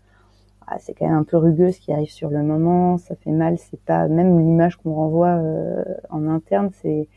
ah, 0.68 0.78
c'est 0.80 0.94
quand 0.94 1.06
même 1.06 1.18
un 1.18 1.24
peu 1.24 1.38
rugueux 1.38 1.72
ce 1.72 1.80
qui 1.80 1.92
arrive 1.92 2.10
sur 2.10 2.30
le 2.30 2.42
moment, 2.42 2.98
ça 2.98 3.16
fait 3.16 3.32
mal, 3.32 3.58
c'est 3.58 3.82
pas 3.82 4.08
même 4.08 4.40
l'image 4.40 4.78
qu'on 4.78 4.94
renvoie 4.94 5.36
euh, 5.36 5.84
en 6.10 6.28
interne, 6.28 6.70
c'est 6.82 7.08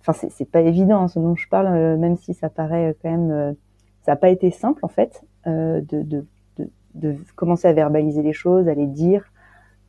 enfin 0.00 0.12
c'est 0.30 0.50
pas 0.50 0.60
évident 0.60 1.02
hein, 1.02 1.08
ce 1.08 1.18
dont 1.18 1.34
je 1.34 1.48
parle, 1.48 1.96
même 1.96 2.16
si 2.16 2.34
ça 2.34 2.48
paraît 2.48 2.94
quand 3.02 3.10
même, 3.10 3.56
ça 4.02 4.12
n'a 4.12 4.16
pas 4.16 4.28
été 4.28 4.50
simple 4.50 4.84
en 4.84 4.88
fait 4.88 5.24
de, 5.44 6.24
commencer 7.34 7.66
à 7.66 7.72
verbaliser 7.72 8.22
les 8.22 8.32
choses, 8.32 8.68
à 8.68 8.74
les 8.74 8.86
dire. 8.86 9.24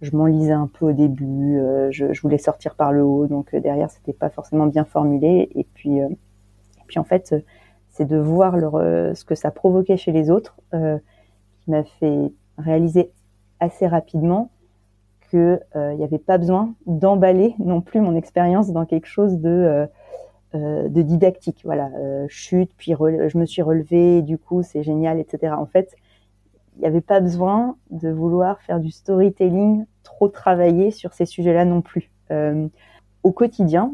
Je 0.02 0.16
m'enlisais 0.16 0.52
un 0.52 0.68
peu 0.68 0.88
au 0.88 0.94
début, 0.94 1.60
je, 1.92 2.12
je, 2.12 2.22
voulais 2.22 2.38
sortir 2.38 2.76
par 2.76 2.92
le 2.92 3.04
haut, 3.04 3.28
donc 3.28 3.56
derrière 3.56 3.92
c'était 3.92 4.14
pas 4.14 4.30
forcément 4.30 4.66
bien 4.66 4.84
formulé, 4.84 5.50
et 5.54 5.64
puis 5.76 6.02
puis 6.88 7.00
en 7.00 7.04
fait, 7.04 7.34
euh, 7.34 7.42
c'est 7.90 8.06
de 8.06 8.18
voir 8.18 8.56
euh, 8.56 9.14
ce 9.14 9.26
que 9.26 9.36
ça 9.36 9.52
provoquait 9.52 9.98
chez 9.98 10.12
les 10.12 10.30
autres, 10.32 10.58
euh, 10.74 10.98
qui 11.60 11.72
m'a 11.72 11.84
fait 11.84 12.32
réaliser 12.58 13.12
assez 13.60 13.88
rapidement 13.88 14.52
que 15.32 15.60
il 15.76 15.98
n'y 15.98 16.06
avait 16.06 16.20
pas 16.20 16.38
besoin 16.38 16.74
d'emballer 16.86 17.54
non 17.60 17.82
plus 17.82 18.00
mon 18.00 18.16
expérience 18.16 18.72
dans 18.72 18.86
quelque 18.86 19.08
chose 19.08 19.40
de 19.40 19.90
didactique. 20.54 21.62
Voilà, 21.66 21.90
chute, 22.30 22.72
puis 22.78 22.94
je 22.94 23.38
me 23.38 23.46
suis 23.46 23.62
relevée, 23.62 24.22
du 24.22 24.38
coup 24.38 24.64
c'est 24.64 24.84
génial, 24.84 25.20
etc. 25.20 25.54
En 25.58 25.66
fait, 25.66 25.96
il 26.78 26.82
n'y 26.82 26.88
avait 26.88 27.02
pas 27.02 27.20
besoin 27.20 27.76
de 27.90 28.10
vouloir 28.10 28.62
faire 28.62 28.80
du 28.80 28.90
storytelling 28.90 29.86
trop 30.04 30.30
travaillé 30.30 30.92
sur 30.92 31.12
ces 31.12 31.26
sujets-là 31.26 31.66
non 31.66 31.82
plus. 31.82 32.10
Au 33.24 33.32
quotidien, 33.34 33.92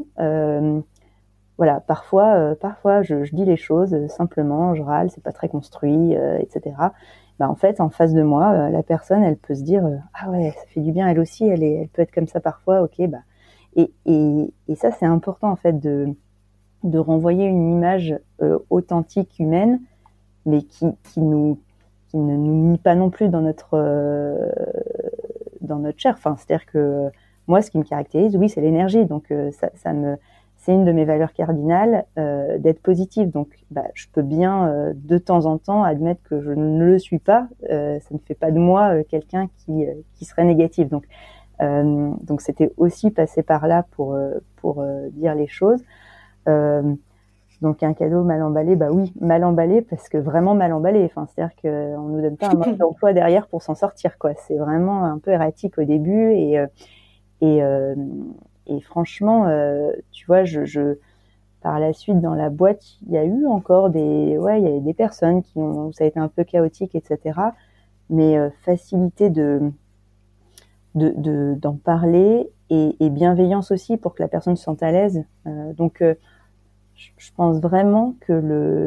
voilà, 1.57 1.79
parfois, 1.79 2.35
euh, 2.35 2.55
parfois 2.55 3.01
je, 3.01 3.23
dis 3.33 3.45
les 3.45 3.57
choses 3.57 3.95
simplement, 4.07 4.75
je 4.75 4.81
râle, 4.81 5.09
c'est 5.11 5.23
pas 5.23 5.31
très 5.31 5.49
construit, 5.49 6.13
etc. 6.39 6.75
Bah, 7.39 7.49
en 7.49 7.55
fait, 7.55 7.81
en 7.81 7.89
face 7.89 8.13
de 8.13 8.21
moi, 8.21 8.69
la 8.69 8.83
personne, 8.83 9.23
elle 9.23 9.37
peut 9.37 9.55
se 9.55 9.63
dire 9.63 9.83
ah 10.13 10.29
ouais, 10.29 10.51
ça 10.51 10.65
fait 10.67 10.81
du 10.81 10.91
bien, 10.91 11.07
elle 11.07 11.19
aussi, 11.19 11.47
elle, 11.47 11.63
est, 11.63 11.73
elle 11.81 11.87
peut 11.89 12.01
être 12.01 12.13
comme 12.13 12.27
ça 12.27 12.39
parfois, 12.39 12.81
ok, 12.83 13.07
bah 13.07 13.19
et, 13.75 13.91
et, 14.05 14.53
et 14.67 14.75
ça 14.75 14.91
c'est 14.91 15.05
important 15.05 15.49
en 15.49 15.55
fait 15.55 15.79
de 15.79 16.13
de 16.83 16.99
renvoyer 16.99 17.45
une 17.45 17.71
image 17.71 18.15
authentique, 18.69 19.39
humaine, 19.39 19.79
mais 20.45 20.63
qui, 20.63 20.85
qui 21.03 21.21
nous 21.21 21.57
qui 22.13 22.17
ne 22.17 22.37
nous 22.37 22.69
nie 22.69 22.77
pas 22.77 22.93
non 22.93 23.09
plus 23.09 23.27
dans 23.29 23.41
notre 23.41 23.69
euh, 23.73 24.51
dans 25.61 25.79
notre 25.79 25.99
chair. 25.99 26.13
Enfin, 26.15 26.35
c'est-à-dire 26.37 26.67
que 26.67 27.09
moi, 27.47 27.61
ce 27.61 27.71
qui 27.71 27.79
me 27.79 27.83
caractérise, 27.83 28.37
oui, 28.37 28.49
c'est 28.49 28.61
l'énergie. 28.61 29.05
Donc 29.05 29.31
euh, 29.31 29.51
ça, 29.51 29.71
ça, 29.75 29.93
me 29.93 30.17
c'est 30.63 30.73
une 30.73 30.85
de 30.85 30.93
mes 30.93 31.03
valeurs 31.03 31.33
cardinales 31.33 32.05
euh, 32.17 32.57
d'être 32.57 32.81
positive. 32.81 33.29
Donc, 33.29 33.49
bah, 33.69 33.83
je 33.95 34.07
peux 34.13 34.21
bien 34.21 34.67
euh, 34.67 34.93
de 34.95 35.17
temps 35.17 35.45
en 35.45 35.57
temps 35.57 35.83
admettre 35.83 36.23
que 36.23 36.41
je 36.41 36.51
ne 36.51 36.85
le 36.85 36.99
suis 36.99 37.19
pas. 37.19 37.47
Euh, 37.69 37.99
ça 37.99 38.07
ne 38.11 38.19
fait 38.19 38.33
pas 38.33 38.49
de 38.49 38.59
moi 38.59 39.03
quelqu'un 39.03 39.49
qui 39.57 39.85
qui 40.13 40.25
serait 40.25 40.45
négatif. 40.45 40.89
Donc 40.89 41.05
donc 41.59 42.41
c'était 42.41 42.73
aussi 42.75 43.09
passer 43.09 43.41
par 43.41 43.67
là 43.67 43.85
pour 43.91 44.17
pour 44.57 44.83
dire 45.13 45.33
les 45.33 45.47
choses. 45.47 45.81
Donc 47.61 47.83
un 47.83 47.93
cadeau 47.93 48.23
mal 48.23 48.43
emballé, 48.43 48.75
bah 48.75 48.89
oui, 48.91 49.13
mal 49.21 49.45
emballé 49.45 49.81
parce 49.81 50.09
que 50.09 50.17
vraiment 50.17 50.55
mal 50.55 50.73
emballé. 50.73 51.05
Enfin, 51.05 51.25
c'est-à-dire 51.27 51.55
qu'on 51.61 52.09
nous 52.09 52.21
donne 52.21 52.35
pas 52.35 52.49
un 52.49 52.55
manque 52.55 52.77
d'emploi 52.77 53.13
derrière 53.13 53.47
pour 53.47 53.61
s'en 53.61 53.75
sortir, 53.75 54.17
quoi. 54.17 54.33
C'est 54.35 54.57
vraiment 54.57 55.05
un 55.05 55.19
peu 55.19 55.31
erratique 55.31 55.77
au 55.77 55.85
début 55.85 56.33
et 56.33 56.61
et, 57.41 57.61
et 58.67 58.79
franchement, 58.81 59.47
euh, 59.47 59.91
tu 60.11 60.25
vois, 60.25 60.43
je, 60.45 60.97
par 61.61 61.79
la 61.79 61.93
suite 61.93 62.21
dans 62.21 62.35
la 62.35 62.49
boîte, 62.49 62.83
il 63.05 63.13
y 63.13 63.17
a 63.17 63.25
eu 63.25 63.45
encore 63.47 63.89
des 63.89 64.37
ouais, 64.37 64.61
il 64.61 64.67
y 64.67 64.77
a 64.77 64.79
des 64.79 64.93
personnes 64.93 65.43
qui 65.43 65.57
ont 65.57 65.91
ça 65.91 66.03
a 66.03 66.07
été 66.07 66.19
un 66.19 66.27
peu 66.27 66.43
chaotique, 66.43 66.95
etc. 66.95 67.39
Mais 68.09 68.37
facilité 68.63 69.29
de 69.29 69.71
de 70.95 71.55
d'en 71.55 71.75
parler 71.75 72.49
et, 72.69 73.09
bienveillance 73.09 73.71
aussi 73.71 73.97
pour 73.97 74.15
que 74.15 74.23
la 74.23 74.27
personne 74.27 74.55
se 74.55 74.63
sente 74.63 74.83
à 74.83 74.91
l'aise. 74.91 75.23
donc 75.45 76.01
je 76.95 77.31
pense 77.35 77.59
vraiment 77.59 78.15
que 78.21 78.33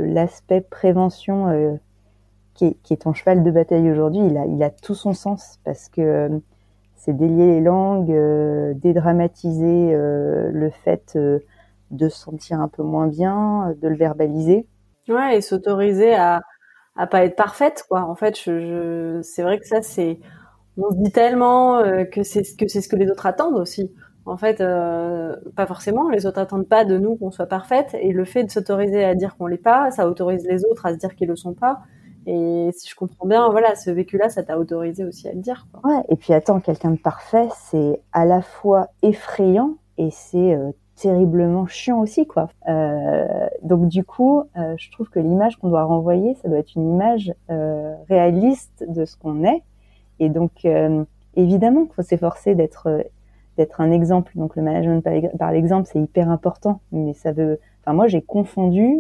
l'aspect 0.07 0.61
prévention 0.61 1.49
euh, 1.49 1.75
qui, 2.55 2.67
est, 2.67 2.75
qui, 2.83 2.95
est, 2.95 2.99
ton 2.99 3.13
cheval 3.13 3.43
de 3.43 3.51
bataille 3.51 3.91
aujourd'hui, 3.91 4.27
il 4.27 4.37
a, 4.37 4.47
il 4.47 4.63
a 4.63 4.71
tout 4.71 4.95
son 4.95 5.13
sens 5.13 5.59
parce 5.65 5.89
que 5.89 6.01
euh, 6.01 6.39
c'est 7.07 7.17
délier 7.17 7.47
les 7.47 7.61
langues, 7.63 8.11
euh, 8.11 8.75
dédramatiser 8.75 9.93
le 9.95 10.71
fait 10.85 11.17
de 11.91 12.09
se 12.09 12.19
sentir 12.19 12.61
un 12.61 12.69
peu 12.69 12.83
moins 12.83 13.07
bien, 13.07 13.75
de 13.81 13.89
le 13.89 13.97
verbaliser. 13.97 14.67
Ouais, 15.09 15.39
et 15.39 15.41
s'autoriser 15.41 16.15
à 16.15 16.43
à 16.99 17.07
pas 17.07 17.25
être 17.25 17.37
parfaite, 17.37 17.85
quoi. 17.89 18.03
En 18.03 18.15
fait, 18.15 18.37
c'est 18.37 19.43
vrai 19.43 19.59
que 19.59 19.67
ça, 19.67 19.83
c'est 19.83 20.19
on 20.79 20.91
se 20.91 20.97
dit 20.97 21.13
tellement 21.13 21.83
que 22.13 22.23
c'est 22.23 22.43
que 22.57 22.69
c'est 22.69 22.81
ce 22.81 22.89
que 22.89 22.97
les 22.97 23.11
autres 23.11 23.27
attendent 23.27 23.59
aussi. 23.59 23.93
En 24.27 24.37
fait, 24.37 24.61
euh, 24.61 25.37
pas 25.55 25.67
forcément. 25.67 26.11
Les 26.11 26.27
autres 26.27 26.41
attendent 26.41 26.69
pas 26.69 26.85
de 26.85 26.99
nous 26.99 27.17
qu'on 27.17 27.31
soit 27.31 27.47
parfaite. 27.47 27.95
Et 28.01 28.13
le 28.13 28.25
fait 28.25 28.43
de 28.45 28.51
s'autoriser 28.51 29.05
à 29.05 29.15
dire 29.15 29.37
qu'on 29.37 29.47
l'est 29.47 29.57
pas, 29.57 29.91
ça 29.93 30.09
autorise 30.09 30.45
les 30.49 30.65
autres 30.65 30.85
à 30.85 30.93
se 30.93 30.99
dire 30.99 31.15
qu'ils 31.15 31.29
le 31.29 31.37
sont 31.37 31.55
pas. 31.55 31.79
Et 32.27 32.71
si 32.73 32.91
je 32.91 32.95
comprends 32.97 33.27
bien, 33.27 33.49
voilà, 33.51 33.77
ce 33.77 33.91
vécu-là, 33.91 34.29
ça 34.29 34.43
t'a 34.43 34.59
autorisé 34.59 35.05
aussi 35.05 35.29
à 35.29 35.33
le 35.33 35.41
dire. 35.41 35.67
Ouais. 35.85 36.03
Et 36.09 36.17
puis 36.17 36.33
attends, 36.33 36.59
quelqu'un 36.59 36.91
de 36.91 36.99
parfait, 36.99 37.49
c'est 37.55 38.01
à 38.13 38.25
la 38.25 38.43
fois 38.43 38.89
effrayant 39.03 39.77
et 39.97 40.11
c'est 40.11 40.55
euh, 40.55 40.73
terriblement 40.97 41.67
chiant 41.67 42.01
aussi, 42.01 42.27
quoi. 42.27 42.49
Euh, 42.69 43.47
donc 43.63 43.87
du 43.87 44.03
coup, 44.03 44.43
euh, 44.57 44.75
je 44.77 44.91
trouve 44.91 45.09
que 45.09 45.21
l'image 45.21 45.57
qu'on 45.57 45.69
doit 45.69 45.85
renvoyer, 45.85 46.35
ça 46.43 46.49
doit 46.49 46.59
être 46.59 46.75
une 46.75 46.91
image 46.91 47.33
réaliste 48.09 48.85
de 48.89 49.05
ce 49.05 49.17
qu'on 49.17 49.45
est. 49.45 49.63
Et 50.19 50.29
donc, 50.29 50.67
évidemment 51.37 51.85
qu'il 51.85 51.95
faut 51.95 52.03
s'efforcer 52.03 52.55
d'être 52.55 53.05
d'être 53.57 53.81
un 53.81 53.91
exemple. 53.91 54.33
Donc 54.35 54.57
le 54.57 54.63
management 54.63 55.03
par, 55.39 55.53
l'exemple, 55.53 55.89
c'est 55.91 56.01
hyper 56.01 56.29
important. 56.29 56.81
Mais 56.93 57.15
ça 57.15 57.33
veut, 57.33 57.59
enfin 57.83 57.95
moi 57.95 58.07
j'ai 58.07 58.21
confondu 58.21 58.99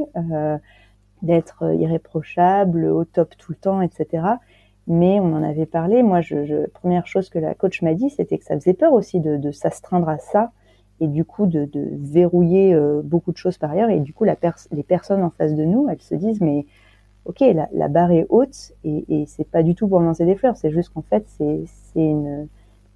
d'être 1.22 1.74
irréprochable, 1.74 2.86
au 2.86 3.04
top 3.04 3.34
tout 3.38 3.52
le 3.52 3.56
temps, 3.56 3.80
etc. 3.80 4.24
Mais 4.86 5.18
on 5.20 5.34
en 5.34 5.42
avait 5.42 5.66
parlé. 5.66 6.02
Moi, 6.02 6.20
je, 6.20 6.66
première 6.66 7.06
chose 7.06 7.28
que 7.28 7.38
la 7.38 7.54
coach 7.54 7.82
m'a 7.82 7.94
dit, 7.94 8.10
c'était 8.10 8.38
que 8.38 8.44
ça 8.44 8.54
faisait 8.54 8.74
peur 8.74 8.92
aussi 8.92 9.20
de, 9.20 9.50
s'astreindre 9.50 10.08
à 10.08 10.18
ça 10.18 10.52
et 11.00 11.08
du 11.08 11.24
coup 11.24 11.46
de, 11.46 11.68
verrouiller 11.74 12.72
euh, 12.74 13.02
beaucoup 13.02 13.32
de 13.32 13.36
choses 13.36 13.58
par 13.58 13.70
ailleurs. 13.70 13.90
Et 13.90 14.00
du 14.00 14.12
coup, 14.12 14.24
la 14.24 14.36
les 14.70 14.82
personnes 14.82 15.22
en 15.22 15.30
face 15.30 15.54
de 15.54 15.64
nous, 15.64 15.88
elles 15.88 16.00
se 16.00 16.14
disent 16.14 16.40
mais 16.40 16.66
ok, 17.24 17.42
la, 17.72 17.88
barre 17.88 18.12
est 18.12 18.26
haute 18.28 18.72
et, 18.84 19.04
et 19.08 19.26
c'est 19.26 19.48
pas 19.48 19.62
du 19.62 19.74
tout 19.74 19.88
pour 19.88 20.00
lancer 20.00 20.24
des 20.24 20.36
fleurs. 20.36 20.56
C'est 20.56 20.70
juste 20.70 20.90
qu'en 20.94 21.02
fait, 21.02 21.24
c'est 21.28 21.66
une 21.96 22.48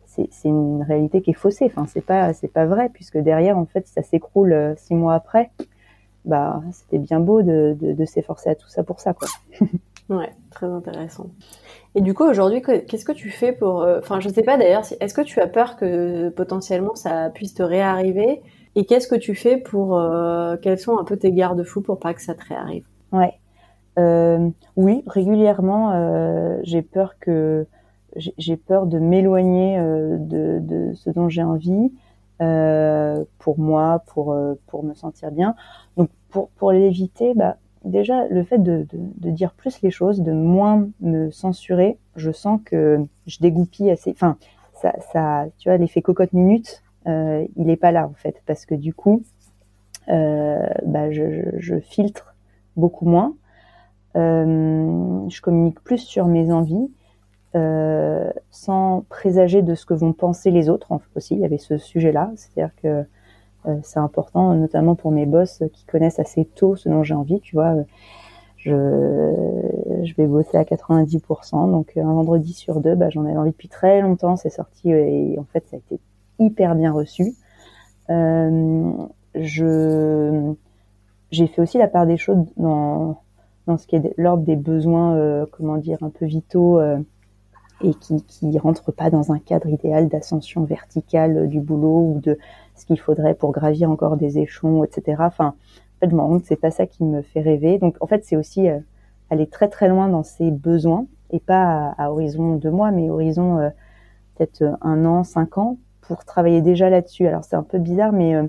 c'est 0.06 0.48
une 0.48 0.82
réalité 0.82 1.22
qui 1.22 1.30
est 1.30 1.34
faussée. 1.34 1.66
Enfin, 1.66 1.86
c'est 1.86 2.04
pas 2.04 2.32
c'est 2.32 2.48
pas 2.48 2.66
vrai 2.66 2.88
puisque 2.88 3.18
derrière, 3.18 3.58
en 3.58 3.66
fait, 3.66 3.86
ça 3.86 4.02
s'écroule 4.02 4.52
euh, 4.52 4.74
six 4.76 4.94
mois 4.94 5.14
après. 5.14 5.50
Bah, 6.24 6.60
c'était 6.72 6.98
bien 6.98 7.20
beau 7.20 7.42
de, 7.42 7.76
de, 7.80 7.92
de 7.92 8.04
s'efforcer 8.04 8.50
à 8.50 8.54
tout 8.54 8.68
ça 8.68 8.82
pour 8.82 9.00
ça, 9.00 9.14
quoi. 9.14 9.28
ouais, 10.10 10.30
très 10.50 10.66
intéressant. 10.66 11.30
Et 11.94 12.02
du 12.02 12.14
coup, 12.14 12.24
aujourd'hui, 12.24 12.62
qu'est-ce 12.62 13.04
que 13.04 13.12
tu 13.12 13.30
fais 13.30 13.52
pour, 13.52 13.82
euh, 13.82 13.98
enfin, 13.98 14.20
je 14.20 14.28
sais 14.28 14.42
pas 14.42 14.56
d'ailleurs, 14.56 14.82
est-ce 15.00 15.14
que 15.14 15.22
tu 15.22 15.40
as 15.40 15.46
peur 15.46 15.76
que 15.76 16.28
potentiellement 16.28 16.94
ça 16.94 17.30
puisse 17.30 17.54
te 17.54 17.62
réarriver? 17.62 18.42
Et 18.76 18.84
qu'est-ce 18.84 19.08
que 19.08 19.16
tu 19.16 19.34
fais 19.34 19.56
pour, 19.56 19.98
euh, 19.98 20.56
quels 20.62 20.78
sont 20.78 20.98
un 20.98 21.04
peu 21.04 21.16
tes 21.16 21.32
garde-fous 21.32 21.80
pour 21.80 21.98
pas 21.98 22.14
que 22.14 22.22
ça 22.22 22.34
te 22.34 22.44
réarrive? 22.44 22.84
Ouais. 23.12 23.34
Euh, 23.98 24.48
oui, 24.76 25.02
régulièrement, 25.06 25.92
euh, 25.92 26.58
j'ai 26.62 26.82
peur 26.82 27.18
que 27.18 27.66
j'ai 28.16 28.56
peur 28.56 28.86
de 28.86 28.98
m'éloigner 28.98 29.78
euh, 29.78 30.16
de, 30.18 30.58
de, 30.60 30.94
ce 30.94 31.10
dont 31.10 31.28
j'ai 31.28 31.42
envie 31.42 31.70
euh, 31.70 31.88
pour 32.40 33.58
moi, 33.58 34.02
pour 34.06 34.32
euh, 34.32 34.54
pour 34.66 34.84
me 34.84 34.94
sentir 34.94 35.30
bien. 35.30 35.54
Donc 35.96 36.10
pour 36.30 36.48
pour 36.50 36.72
l'éviter, 36.72 37.34
bah 37.34 37.56
déjà 37.84 38.26
le 38.28 38.44
fait 38.44 38.58
de, 38.58 38.86
de, 38.90 38.98
de, 39.16 39.30
dire 39.30 39.52
plus 39.54 39.80
les 39.82 39.90
choses, 39.90 40.20
de 40.20 40.32
moins 40.32 40.88
me 41.00 41.30
censurer, 41.30 41.98
je 42.16 42.30
sens 42.30 42.60
que 42.64 43.04
je 43.26 43.38
dégoupille 43.40 43.90
assez. 43.90 44.10
Enfin, 44.10 44.36
ça, 44.74 44.94
ça 45.12 45.46
tu 45.58 45.68
vois, 45.68 45.78
l'effet 45.78 46.02
cocotte 46.02 46.32
minute, 46.32 46.82
euh, 47.06 47.46
il 47.56 47.70
est 47.70 47.76
pas 47.76 47.92
là 47.92 48.06
en 48.06 48.14
fait, 48.14 48.42
parce 48.46 48.66
que 48.66 48.74
du 48.74 48.94
coup, 48.94 49.22
euh, 50.08 50.66
bah, 50.84 51.10
je, 51.10 51.30
je, 51.30 51.58
je, 51.58 51.80
filtre 51.80 52.34
beaucoup 52.76 53.06
moins. 53.06 53.34
Euh, 54.16 55.28
je 55.28 55.40
communique 55.40 55.80
plus 55.80 55.98
sur 55.98 56.26
mes 56.26 56.52
envies 56.52 56.90
euh, 57.54 58.30
sans 58.50 59.04
présager 59.08 59.62
de 59.62 59.74
ce 59.74 59.86
que 59.86 59.94
vont 59.94 60.12
penser 60.12 60.50
les 60.50 60.68
autres 60.68 60.92
aussi. 61.16 61.34
Il 61.34 61.40
y 61.40 61.44
avait 61.44 61.58
ce 61.58 61.78
sujet-là, 61.78 62.30
c'est-à-dire 62.36 62.74
que 62.82 63.04
euh, 63.66 63.76
c'est 63.82 63.98
important, 63.98 64.54
notamment 64.54 64.94
pour 64.94 65.10
mes 65.10 65.26
boss 65.26 65.62
qui 65.72 65.84
connaissent 65.84 66.18
assez 66.18 66.44
tôt 66.44 66.76
ce 66.76 66.88
dont 66.88 67.02
j'ai 67.02 67.14
envie. 67.14 67.40
Tu 67.40 67.56
vois, 67.56 67.74
je, 68.56 68.70
je 70.02 70.14
vais 70.14 70.26
bosser 70.26 70.56
à 70.56 70.64
90%, 70.64 71.70
donc 71.70 71.96
un 71.96 72.12
vendredi 72.12 72.52
sur 72.52 72.80
deux, 72.80 72.94
bah, 72.94 73.10
j'en 73.10 73.24
avais 73.24 73.36
envie 73.36 73.50
depuis 73.50 73.68
très 73.68 74.00
longtemps. 74.00 74.36
C'est 74.36 74.50
sorti 74.50 74.90
et 74.90 75.38
en 75.38 75.44
fait 75.44 75.66
ça 75.68 75.76
a 75.76 75.78
été 75.78 76.00
hyper 76.38 76.74
bien 76.74 76.92
reçu. 76.92 77.34
Euh, 78.10 78.92
je 79.34 80.54
j'ai 81.30 81.46
fait 81.46 81.62
aussi 81.62 81.78
la 81.78 81.86
part 81.86 82.06
des 82.06 82.16
choses 82.16 82.44
dans 82.56 83.22
dans 83.66 83.78
ce 83.78 83.86
qui 83.86 83.96
est 83.96 84.14
l'ordre 84.16 84.42
des 84.42 84.56
besoins, 84.56 85.14
euh, 85.14 85.46
comment 85.52 85.76
dire, 85.76 85.98
un 86.02 86.10
peu 86.10 86.26
vitaux 86.26 86.80
euh, 86.80 86.98
et 87.82 87.94
qui 87.94 88.22
qui 88.24 88.58
rentre 88.58 88.92
pas 88.92 89.10
dans 89.10 89.32
un 89.32 89.38
cadre 89.38 89.68
idéal 89.68 90.08
d'ascension 90.08 90.64
verticale 90.64 91.48
du 91.48 91.60
boulot 91.60 92.14
ou 92.14 92.20
de 92.20 92.38
ce 92.74 92.86
qu'il 92.86 92.98
faudrait 92.98 93.34
pour 93.34 93.52
gravir 93.52 93.90
encore 93.90 94.16
des 94.16 94.38
échelons, 94.38 94.84
etc. 94.84 95.16
Enfin, 95.20 95.48
en 95.48 96.00
fait, 96.00 96.10
je 96.10 96.14
me 96.14 96.20
rends 96.20 96.28
compte 96.28 96.44
c'est 96.44 96.56
pas 96.56 96.70
ça 96.70 96.86
qui 96.86 97.04
me 97.04 97.22
fait 97.22 97.40
rêver. 97.40 97.78
Donc, 97.78 97.96
en 98.00 98.06
fait, 98.06 98.24
c'est 98.24 98.36
aussi 98.36 98.68
euh, 98.68 98.78
aller 99.30 99.46
très 99.46 99.68
très 99.68 99.88
loin 99.88 100.08
dans 100.08 100.22
ses 100.22 100.50
besoins 100.50 101.06
et 101.30 101.40
pas 101.40 101.94
à, 101.98 102.10
horizon 102.10 102.56
de 102.56 102.70
mois, 102.70 102.90
mais 102.90 103.10
horizon 103.10 103.58
euh, 103.58 103.70
peut-être 104.36 104.64
un 104.82 105.04
an, 105.04 105.24
cinq 105.24 105.58
ans 105.58 105.78
pour 106.00 106.24
travailler 106.24 106.62
déjà 106.62 106.90
là-dessus. 106.90 107.26
Alors, 107.26 107.44
c'est 107.44 107.56
un 107.56 107.62
peu 107.62 107.78
bizarre, 107.78 108.12
mais 108.12 108.34
euh, 108.34 108.46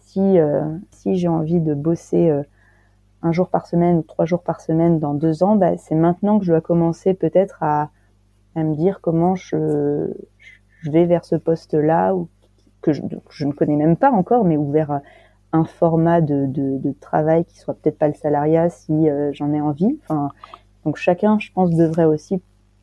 si 0.00 0.38
si 0.90 1.16
j'ai 1.16 1.28
envie 1.28 1.60
de 1.60 1.72
bosser 1.72 2.32
un 3.22 3.32
jour 3.32 3.48
par 3.48 3.66
semaine 3.66 3.98
ou 3.98 4.02
trois 4.02 4.24
jours 4.24 4.42
par 4.42 4.60
semaine 4.60 4.98
dans 4.98 5.14
deux 5.14 5.44
ans, 5.44 5.54
bah, 5.54 5.76
c'est 5.76 5.94
maintenant 5.94 6.38
que 6.38 6.44
je 6.44 6.50
dois 6.50 6.60
commencer 6.60 7.14
peut-être 7.14 7.62
à 7.62 7.90
à 8.54 8.62
me 8.62 8.74
dire 8.74 9.00
comment 9.00 9.34
je, 9.34 10.12
vais 10.84 11.04
vers 11.04 11.24
ce 11.24 11.36
poste-là 11.36 12.14
ou 12.14 12.28
que 12.82 12.92
je, 12.92 13.02
ne 13.02 13.52
connais 13.52 13.76
même 13.76 13.96
pas 13.96 14.10
encore, 14.10 14.44
mais 14.44 14.56
ou 14.56 14.70
vers 14.70 15.00
un 15.52 15.64
format 15.64 16.20
de, 16.20 16.94
travail 17.00 17.44
qui 17.44 17.58
soit 17.58 17.74
peut-être 17.74 17.98
pas 17.98 18.08
le 18.08 18.14
salariat 18.14 18.70
si 18.70 19.08
euh, 19.08 19.30
j'en 19.32 19.52
ai 19.52 19.60
envie. 19.60 19.98
Enfin, 20.04 20.30
donc 20.84 20.96
chacun, 20.96 21.38
je 21.38 21.52
pense, 21.52 21.70
devrait 21.70 22.04
aussi 22.04 22.40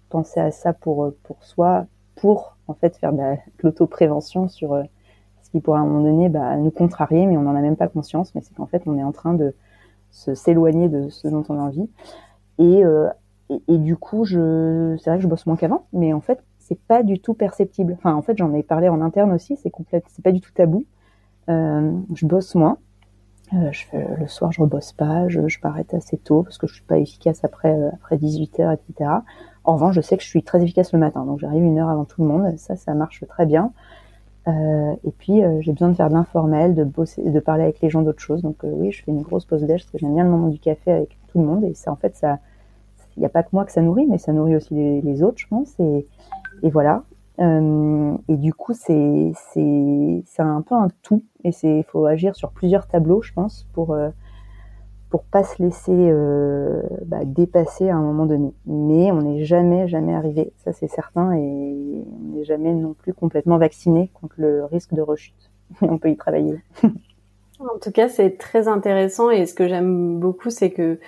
penser 0.10 0.40
à 0.40 0.52
ça 0.52 0.74
pour 0.74 1.12
pour 1.24 1.44
soi, 1.44 1.86
pour 2.16 2.58
en 2.68 2.74
fait 2.74 2.96
faire 2.98 3.14
de 3.14 3.36
l'autoprévention 3.64 4.48
sur 4.48 4.82
ce 5.48 5.50
qui 5.52 5.62
pourrait 5.62 5.80
à 5.80 5.82
un 5.82 5.86
moment 5.86 6.04
donné 6.04 6.30
bah, 6.30 6.58
nous 6.58 6.72
contrarier, 6.72 7.26
mais 7.26 7.38
on 7.38 7.44
n'en 7.44 7.56
a 7.56 7.62
même 7.62 7.78
pas 7.78 7.88
conscience. 7.88 8.36
Mais 8.36 8.42
c'est 8.42 8.54
qu'en 8.54 8.68
fait, 8.68 8.84
on 8.86 8.98
est 8.98 9.04
en 9.04 9.14
train 9.14 9.34
de 9.34 9.56
se 10.12 10.36
s'éloigner 10.36 10.90
de 10.90 11.10
ce 11.10 11.28
dont 11.28 11.44
on 11.50 11.58
a 11.58 11.62
envie. 11.62 11.90
Et, 12.60 12.84
et, 13.50 13.78
du 13.78 13.96
coup, 13.96 14.26
je, 14.26 14.98
c'est 15.00 15.10
vrai 15.10 15.18
que 15.18 15.24
je 15.24 15.28
bosse 15.28 15.46
moins 15.46 15.56
qu'avant, 15.56 15.86
mais 15.94 16.12
en 16.12 16.20
fait, 16.20 16.44
c'est 16.60 16.80
pas 16.80 17.02
du 17.02 17.20
tout 17.20 17.34
perceptible. 17.34 17.94
Enfin, 17.94 18.14
en 18.14 18.22
fait, 18.22 18.38
j'en 18.38 18.54
ai 18.54 18.62
parlé 18.62 18.90
en 18.90 19.02
interne 19.02 19.32
aussi. 19.32 19.56
C'est 19.56 19.70
complet, 19.70 20.04
c'est 20.10 20.24
pas 20.24 20.34
du 20.34 20.42
tout 20.42 20.52
tabou. 20.52 20.86
Euh, 21.50 21.94
je 22.14 22.26
bosse 22.26 22.56
moins. 22.56 22.78
Euh, 23.54 23.72
je 23.72 23.86
le 24.20 24.28
soir, 24.28 24.52
je 24.52 24.62
rebosse 24.62 24.92
pas. 24.92 25.30
Je, 25.30 25.48
je 25.48 25.60
m'arrête 25.64 25.94
assez 25.94 26.18
tôt 26.18 26.44
parce 26.44 26.58
que 26.58 26.68
je 26.68 26.74
suis 26.74 26.84
pas 26.84 26.98
efficace 26.98 27.46
après 27.46 27.74
euh, 27.74 27.90
après 27.94 28.18
18 28.18 28.60
heures, 28.60 28.72
etc. 28.74 29.10
En 29.64 29.76
revanche, 29.76 29.96
je 29.96 30.02
sais 30.02 30.18
que 30.18 30.24
je 30.24 30.28
suis 30.28 30.44
très 30.44 30.62
efficace 30.62 30.92
le 30.92 31.00
matin, 31.00 31.24
donc 31.26 31.40
j'arrive 31.40 31.64
une 31.64 31.80
heure 31.80 31.90
avant 31.90 32.04
tout 32.04 32.22
le 32.22 32.28
monde. 32.28 32.58
Ça, 32.58 32.76
ça 32.76 32.94
marche 32.94 33.24
très 33.28 33.46
bien. 33.46 33.72
Et 35.04 35.12
puis, 35.12 35.42
j'ai 35.60 35.74
besoin 35.74 35.90
de 35.90 35.94
faire 35.94 36.08
de 36.08 36.14
l'informel, 36.14 36.74
de 36.74 36.86
bosser, 36.86 37.22
de 37.22 37.40
parler 37.42 37.64
avec 37.64 37.82
les 37.82 37.90
gens 37.90 38.02
d'autres 38.02 38.22
choses. 38.22 38.42
Donc, 38.42 38.60
oui, 38.64 38.94
je 38.94 39.04
fais 39.04 39.12
une 39.12 39.22
grosse 39.22 39.44
pause 39.44 39.62
déj 39.64 39.82
parce 39.82 39.92
que 39.92 39.98
j'aime 39.98 40.14
bien 40.14 40.24
le 40.24 40.30
moment 40.30 40.48
du 40.48 40.58
café 40.58 40.94
avec 40.94 41.18
tout 41.28 41.40
le 41.40 41.46
monde. 41.46 41.66
Et 41.66 41.74
ça, 41.74 41.92
en 41.92 41.98
fait, 41.98 42.16
ça, 42.16 42.40
il 43.18 43.22
n'y 43.22 43.26
a 43.26 43.30
pas 43.30 43.44
que 43.44 43.50
moi 43.52 43.66
que 43.66 43.72
ça 43.72 43.82
nourrit, 43.82 44.06
mais 44.06 44.20
ça 44.20 44.32
nourrit 44.32 44.56
aussi 44.56 44.74
les, 44.74 45.24
autres, 45.24 45.40
je 45.40 45.48
pense. 45.48 45.76
Et, 45.80 46.06
voilà. 46.70 47.04
Euh, 47.40 48.16
et 48.28 48.38
du 48.38 48.54
coup, 48.54 48.74
c'est 48.74 49.34
un 50.40 50.62
peu 50.62 50.76
un 50.76 50.88
tout, 51.02 51.24
et 51.44 51.52
c'est 51.52 51.84
faut 51.90 52.06
agir 52.06 52.36
sur 52.36 52.52
plusieurs 52.52 52.88
tableaux, 52.88 53.22
je 53.22 53.34
pense, 53.34 53.68
pour 53.74 53.94
euh, 53.94 54.10
pour 55.10 55.24
pas 55.24 55.44
se 55.44 55.62
laisser 55.62 55.92
euh, 55.94 56.82
bah, 57.06 57.24
dépasser 57.24 57.90
à 57.90 57.96
un 57.96 58.02
moment 58.02 58.26
donné. 58.26 58.54
Mais 58.66 59.12
on 59.12 59.22
n'est 59.22 59.46
jamais 59.46 59.88
jamais 59.88 60.14
arrivé, 60.14 60.52
ça 60.58 60.74
c'est 60.74 60.88
certain, 60.88 61.34
et 61.34 61.40
on 61.40 62.36
n'est 62.36 62.44
jamais 62.44 62.74
non 62.74 62.94
plus 62.94 63.14
complètement 63.14 63.58
vacciné 63.58 64.12
contre 64.14 64.36
le 64.38 64.66
risque 64.66 64.94
de 64.94 65.02
rechute. 65.02 65.52
on 65.82 65.98
peut 65.98 66.10
y 66.10 66.18
travailler. 66.18 66.60
en 67.60 67.80
tout 67.82 67.92
cas, 67.92 68.10
c'est 68.10 68.38
très 68.38 68.68
intéressant, 68.68 69.32
et 69.32 69.46
ce 69.46 69.54
que 69.54 69.68
j'aime 69.68 70.20
beaucoup, 70.20 70.50
c'est 70.50 70.72
que 70.72 71.00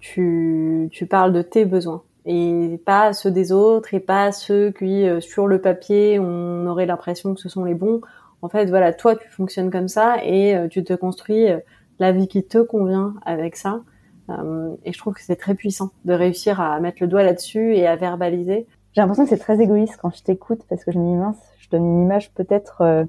tu 0.00 0.88
tu 0.92 1.06
parles 1.06 1.32
de 1.32 1.42
tes 1.42 1.64
besoins 1.64 2.02
et 2.24 2.80
pas 2.84 3.12
ceux 3.12 3.30
des 3.30 3.52
autres 3.52 3.94
et 3.94 4.00
pas 4.00 4.32
ceux 4.32 4.70
qui 4.70 5.08
euh, 5.08 5.20
sur 5.20 5.46
le 5.46 5.60
papier 5.60 6.18
on 6.18 6.66
aurait 6.66 6.86
l'impression 6.86 7.34
que 7.34 7.40
ce 7.40 7.48
sont 7.48 7.64
les 7.64 7.74
bons. 7.74 8.00
En 8.42 8.48
fait, 8.48 8.66
voilà, 8.66 8.92
toi 8.92 9.16
tu 9.16 9.28
fonctionnes 9.28 9.70
comme 9.70 9.88
ça 9.88 10.22
et 10.24 10.54
euh, 10.54 10.68
tu 10.68 10.84
te 10.84 10.92
construis 10.92 11.48
euh, 11.50 11.58
la 11.98 12.12
vie 12.12 12.28
qui 12.28 12.44
te 12.44 12.58
convient 12.58 13.14
avec 13.24 13.56
ça. 13.56 13.80
et 14.84 14.92
je 14.92 14.98
trouve 14.98 15.14
que 15.14 15.22
c'est 15.22 15.36
très 15.36 15.54
puissant 15.54 15.90
de 16.04 16.12
réussir 16.12 16.60
à 16.60 16.78
mettre 16.80 16.98
le 17.00 17.08
doigt 17.08 17.22
là-dessus 17.22 17.74
et 17.74 17.86
à 17.86 17.96
verbaliser. 17.96 18.66
J'ai 18.92 19.00
l'impression 19.00 19.24
que 19.24 19.30
c'est 19.30 19.38
très 19.38 19.60
égoïste 19.60 19.98
quand 20.00 20.14
je 20.14 20.22
t'écoute 20.22 20.60
parce 20.68 20.84
que 20.84 20.92
je 20.92 20.98
me 20.98 21.04
dis 21.04 21.16
mince, 21.16 21.38
je 21.58 21.68
donne 21.70 21.84
une 21.84 22.02
image 22.02 22.30
peut-être 22.34 23.06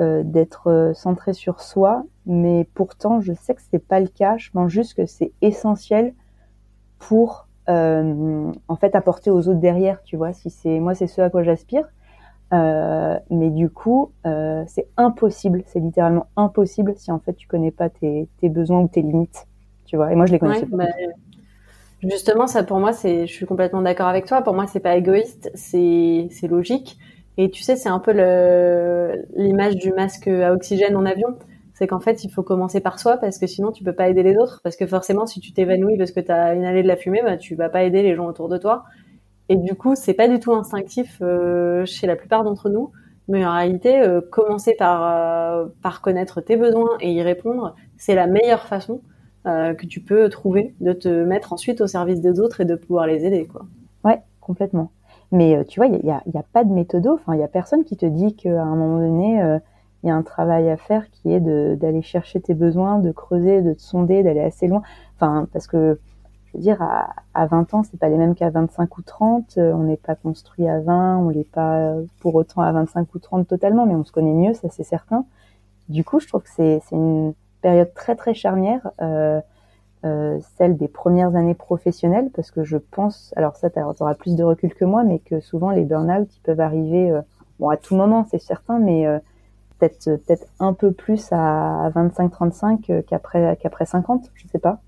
euh, 0.00 0.22
d'être 0.24 0.92
centré 0.94 1.32
sur 1.32 1.60
soi, 1.60 2.04
mais 2.26 2.66
pourtant 2.74 3.20
je 3.20 3.32
sais 3.32 3.54
que 3.54 3.62
c'est 3.70 3.84
pas 3.84 4.00
le 4.00 4.08
cas. 4.08 4.36
Je 4.38 4.50
pense 4.50 4.70
juste 4.70 4.94
que 4.94 5.06
c'est 5.06 5.32
essentiel 5.42 6.14
pour 6.98 7.48
euh, 7.68 8.52
en 8.68 8.76
fait 8.76 8.94
apporter 8.94 9.30
aux 9.30 9.48
autres 9.48 9.60
derrière, 9.60 10.02
tu 10.02 10.16
vois. 10.16 10.32
Si 10.32 10.50
c'est 10.50 10.80
moi, 10.80 10.94
c'est 10.94 11.06
ce 11.06 11.20
à 11.20 11.30
quoi 11.30 11.42
j'aspire. 11.42 11.84
Euh, 12.52 13.16
mais 13.30 13.50
du 13.50 13.70
coup, 13.70 14.10
euh, 14.26 14.64
c'est 14.66 14.88
impossible, 14.96 15.62
c'est 15.66 15.78
littéralement 15.78 16.26
impossible 16.36 16.94
si 16.96 17.12
en 17.12 17.20
fait 17.20 17.34
tu 17.34 17.46
connais 17.46 17.70
pas 17.70 17.88
tes, 17.88 18.28
tes 18.40 18.48
besoins 18.48 18.80
ou 18.80 18.88
tes 18.88 19.02
limites, 19.02 19.46
tu 19.86 19.96
vois. 19.96 20.12
Et 20.12 20.16
moi, 20.16 20.26
je 20.26 20.32
les 20.32 20.40
connais 20.40 20.60
pas. 20.62 20.76
Bah, 20.76 20.86
justement, 22.02 22.48
ça 22.48 22.64
pour 22.64 22.80
moi, 22.80 22.92
c'est, 22.92 23.26
je 23.26 23.32
suis 23.32 23.46
complètement 23.46 23.82
d'accord 23.82 24.08
avec 24.08 24.26
toi. 24.26 24.42
Pour 24.42 24.54
moi, 24.54 24.66
c'est 24.66 24.80
pas 24.80 24.96
égoïste, 24.96 25.50
c'est, 25.54 26.26
c'est 26.30 26.48
logique. 26.48 26.98
Et 27.40 27.50
tu 27.50 27.62
sais, 27.62 27.76
c'est 27.76 27.88
un 27.88 28.00
peu 28.00 28.12
l'image 29.34 29.76
du 29.76 29.92
masque 29.92 30.28
à 30.28 30.52
oxygène 30.52 30.96
en 30.96 31.06
avion 31.06 31.36
c'est 31.80 31.86
qu'en 31.86 31.98
fait, 31.98 32.24
il 32.24 32.30
faut 32.30 32.42
commencer 32.42 32.80
par 32.80 33.00
soi 33.00 33.16
parce 33.16 33.38
que 33.38 33.46
sinon, 33.46 33.72
tu 33.72 33.82
peux 33.82 33.94
pas 33.94 34.10
aider 34.10 34.22
les 34.22 34.36
autres. 34.36 34.60
Parce 34.62 34.76
que 34.76 34.86
forcément, 34.86 35.24
si 35.24 35.40
tu 35.40 35.54
t'évanouis 35.54 35.96
parce 35.96 36.12
que 36.12 36.20
tu 36.20 36.30
as 36.30 36.54
inhalé 36.54 36.82
de 36.82 36.88
la 36.88 36.96
fumée, 36.96 37.22
bah, 37.22 37.38
tu 37.38 37.54
vas 37.54 37.70
pas 37.70 37.84
aider 37.84 38.02
les 38.02 38.14
gens 38.14 38.26
autour 38.26 38.50
de 38.50 38.58
toi. 38.58 38.84
Et 39.48 39.56
du 39.56 39.74
coup, 39.74 39.94
c'est 39.96 40.12
pas 40.12 40.28
du 40.28 40.38
tout 40.38 40.52
instinctif 40.52 41.16
euh, 41.22 41.86
chez 41.86 42.06
la 42.06 42.16
plupart 42.16 42.44
d'entre 42.44 42.68
nous. 42.68 42.92
Mais 43.28 43.46
en 43.46 43.54
réalité, 43.54 43.98
euh, 43.98 44.20
commencer 44.20 44.74
par, 44.78 45.04
euh, 45.04 45.68
par 45.82 46.02
connaître 46.02 46.42
tes 46.42 46.58
besoins 46.58 46.98
et 47.00 47.12
y 47.12 47.22
répondre, 47.22 47.74
c'est 47.96 48.14
la 48.14 48.26
meilleure 48.26 48.66
façon 48.66 49.00
que 49.46 49.86
tu 49.86 50.02
peux 50.02 50.28
trouver 50.28 50.74
de 50.80 50.92
te 50.92 51.08
mettre 51.08 51.54
ensuite 51.54 51.80
au 51.80 51.86
service 51.86 52.20
des 52.20 52.40
autres 52.40 52.60
et 52.60 52.66
de 52.66 52.74
pouvoir 52.74 53.06
les 53.06 53.24
aider. 53.24 53.46
Quoi. 53.46 53.62
Ouais, 54.04 54.20
complètement. 54.42 54.90
Mais 55.32 55.64
tu 55.66 55.80
vois, 55.80 55.86
il 55.86 55.92
n'y 55.92 56.10
a, 56.10 56.22
y 56.26 56.38
a, 56.38 56.42
pas 56.52 56.64
de 56.64 56.72
méthode. 56.72 57.06
Enfin, 57.06 57.34
il 57.34 57.40
y 57.40 57.44
a 57.44 57.48
personne 57.48 57.84
qui 57.84 57.96
te 57.96 58.06
dit 58.06 58.34
qu'à 58.34 58.62
un 58.62 58.76
moment 58.76 58.98
donné, 58.98 59.60
il 60.02 60.08
y 60.08 60.10
a 60.10 60.14
un 60.14 60.22
travail 60.22 60.68
à 60.70 60.76
faire 60.76 61.08
qui 61.10 61.32
est 61.32 61.40
d'aller 61.40 62.02
chercher 62.02 62.40
tes 62.40 62.54
besoins, 62.54 62.98
de 62.98 63.12
creuser, 63.12 63.62
de 63.62 63.72
te 63.74 63.80
sonder, 63.80 64.22
d'aller 64.22 64.40
assez 64.40 64.66
loin. 64.66 64.82
Enfin, 65.16 65.46
parce 65.52 65.66
que 65.66 66.00
je 66.52 66.58
veux 66.58 66.62
dire, 66.62 66.82
à, 66.82 67.14
à 67.34 67.46
20 67.46 67.74
ans, 67.74 67.82
c'est 67.84 67.98
pas 67.98 68.08
les 68.08 68.16
mêmes 68.16 68.34
qu'à 68.34 68.50
25 68.50 68.98
ou 68.98 69.02
30. 69.02 69.54
Euh, 69.58 69.72
on 69.72 69.84
n'est 69.84 69.96
pas 69.96 70.16
construit 70.16 70.66
à 70.66 70.80
20, 70.80 71.18
on 71.18 71.28
l'est 71.28 71.48
pas 71.48 71.94
pour 72.20 72.34
autant 72.34 72.62
à 72.62 72.72
25 72.72 73.14
ou 73.14 73.18
30 73.18 73.46
totalement, 73.46 73.86
mais 73.86 73.94
on 73.94 74.04
se 74.04 74.12
connaît 74.12 74.32
mieux, 74.32 74.54
ça 74.54 74.68
c'est 74.70 74.82
certain. 74.82 75.24
Du 75.88 76.04
coup, 76.04 76.20
je 76.20 76.26
trouve 76.26 76.42
que 76.42 76.50
c'est 76.50 76.80
une 76.92 77.34
période 77.62 77.92
très 77.94 78.16
très 78.16 78.34
charnière, 78.34 78.90
euh, 79.00 79.40
euh, 79.40 79.40
celle 80.02 80.76
des 80.76 80.88
premières 80.88 81.36
années 81.36 81.54
professionnelles, 81.54 82.30
parce 82.34 82.50
que 82.50 82.64
je 82.64 82.78
pense, 82.78 83.34
alors 83.36 83.56
ça, 83.56 83.70
tu 83.70 83.78
auras 83.80 84.14
plus 84.14 84.34
de 84.36 84.42
recul 84.42 84.74
que 84.74 84.84
moi, 84.84 85.04
mais 85.04 85.18
que 85.18 85.40
souvent 85.40 85.70
les 85.70 85.84
burn-out, 85.84 86.28
ils 86.34 86.40
peuvent 86.40 86.60
arriver, 86.60 87.10
euh, 87.10 87.20
bon, 87.58 87.68
à 87.68 87.76
tout 87.76 87.94
moment, 87.94 88.26
c'est 88.30 88.40
certain, 88.40 88.78
mais 88.78 89.06
euh, 89.06 89.18
peut-être 89.80 90.16
peut-être 90.26 90.46
un 90.60 90.72
peu 90.72 90.92
plus 90.92 91.28
à 91.32 91.90
25-35 91.94 92.90
euh, 92.90 93.02
qu'après 93.06 93.58
qu'après 93.60 93.86
50, 93.86 94.30
je 94.34 94.46
sais 94.48 94.58
pas. 94.58 94.80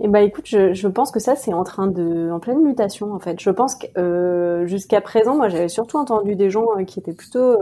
Eh 0.00 0.08
ben 0.08 0.20
écoute, 0.20 0.46
je, 0.46 0.72
je 0.72 0.88
pense 0.88 1.12
que 1.12 1.20
ça 1.20 1.36
c'est 1.36 1.52
en 1.52 1.62
train 1.62 1.86
de 1.86 2.30
en 2.32 2.40
pleine 2.40 2.62
mutation 2.62 3.12
en 3.12 3.20
fait. 3.20 3.40
Je 3.40 3.50
pense 3.50 3.76
que 3.76 3.86
euh, 3.96 4.66
jusqu'à 4.66 5.00
présent, 5.00 5.36
moi 5.36 5.48
j'avais 5.48 5.68
surtout 5.68 5.98
entendu 5.98 6.34
des 6.34 6.50
gens 6.50 6.66
euh, 6.78 6.84
qui 6.84 6.98
étaient 6.98 7.12
plutôt 7.12 7.56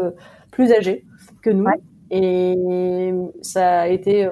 plus 0.50 0.72
âgés 0.72 1.04
que 1.42 1.50
nous, 1.50 1.66
et 2.10 3.12
ça 3.42 3.80
a 3.80 3.88
été 3.88 4.28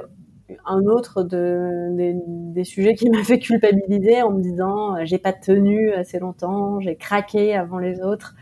un 0.67 0.85
autre 0.87 1.23
de, 1.23 1.89
des, 1.97 2.15
des 2.27 2.65
sujets 2.65 2.95
qui 2.95 3.11
m'a 3.11 3.23
fait 3.25 3.39
culpabiliser 3.39 4.23
en 4.23 4.33
me 4.33 4.41
disant 4.41 5.05
j'ai 5.05 5.19
pas 5.19 5.33
tenu 5.33 5.93
assez 5.93 6.19
longtemps, 6.19 6.81
j'ai 6.81 6.97
craqué 6.97 7.55
avant 7.55 7.79
les 7.79 8.01
autres. 8.01 8.35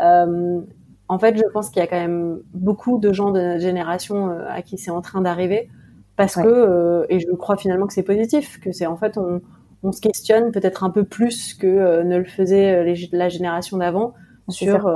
Euh, 0.00 0.60
en 1.08 1.18
fait, 1.18 1.36
je 1.36 1.42
pense 1.52 1.70
qu'il 1.70 1.80
y 1.80 1.84
a 1.84 1.86
quand 1.86 2.00
même 2.00 2.40
beaucoup 2.52 2.98
de 2.98 3.12
gens 3.12 3.30
de 3.30 3.40
notre 3.40 3.60
génération 3.60 4.30
euh, 4.30 4.44
à 4.48 4.62
qui 4.62 4.76
c'est 4.78 4.90
en 4.90 5.00
train 5.00 5.20
d'arriver 5.20 5.68
parce 6.16 6.34
que 6.34 6.46
euh, 6.46 7.06
et 7.08 7.20
je 7.20 7.30
crois 7.32 7.56
finalement 7.56 7.86
que 7.86 7.92
c'est 7.92 8.02
positif, 8.02 8.58
que 8.60 8.72
c'est 8.72 8.86
en 8.86 8.96
fait 8.96 9.18
on, 9.18 9.40
on 9.82 9.92
se 9.92 10.00
questionne 10.00 10.50
peut-être 10.50 10.82
un 10.82 10.90
peu 10.90 11.04
plus 11.04 11.54
que 11.54 11.66
euh, 11.66 12.04
ne 12.04 12.16
le 12.16 12.24
faisait 12.24 12.96
la 13.12 13.28
génération 13.28 13.76
d'avant 13.76 14.14
sur 14.48 14.88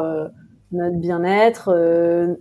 notre 0.72 0.96
bien-être, 0.96 1.74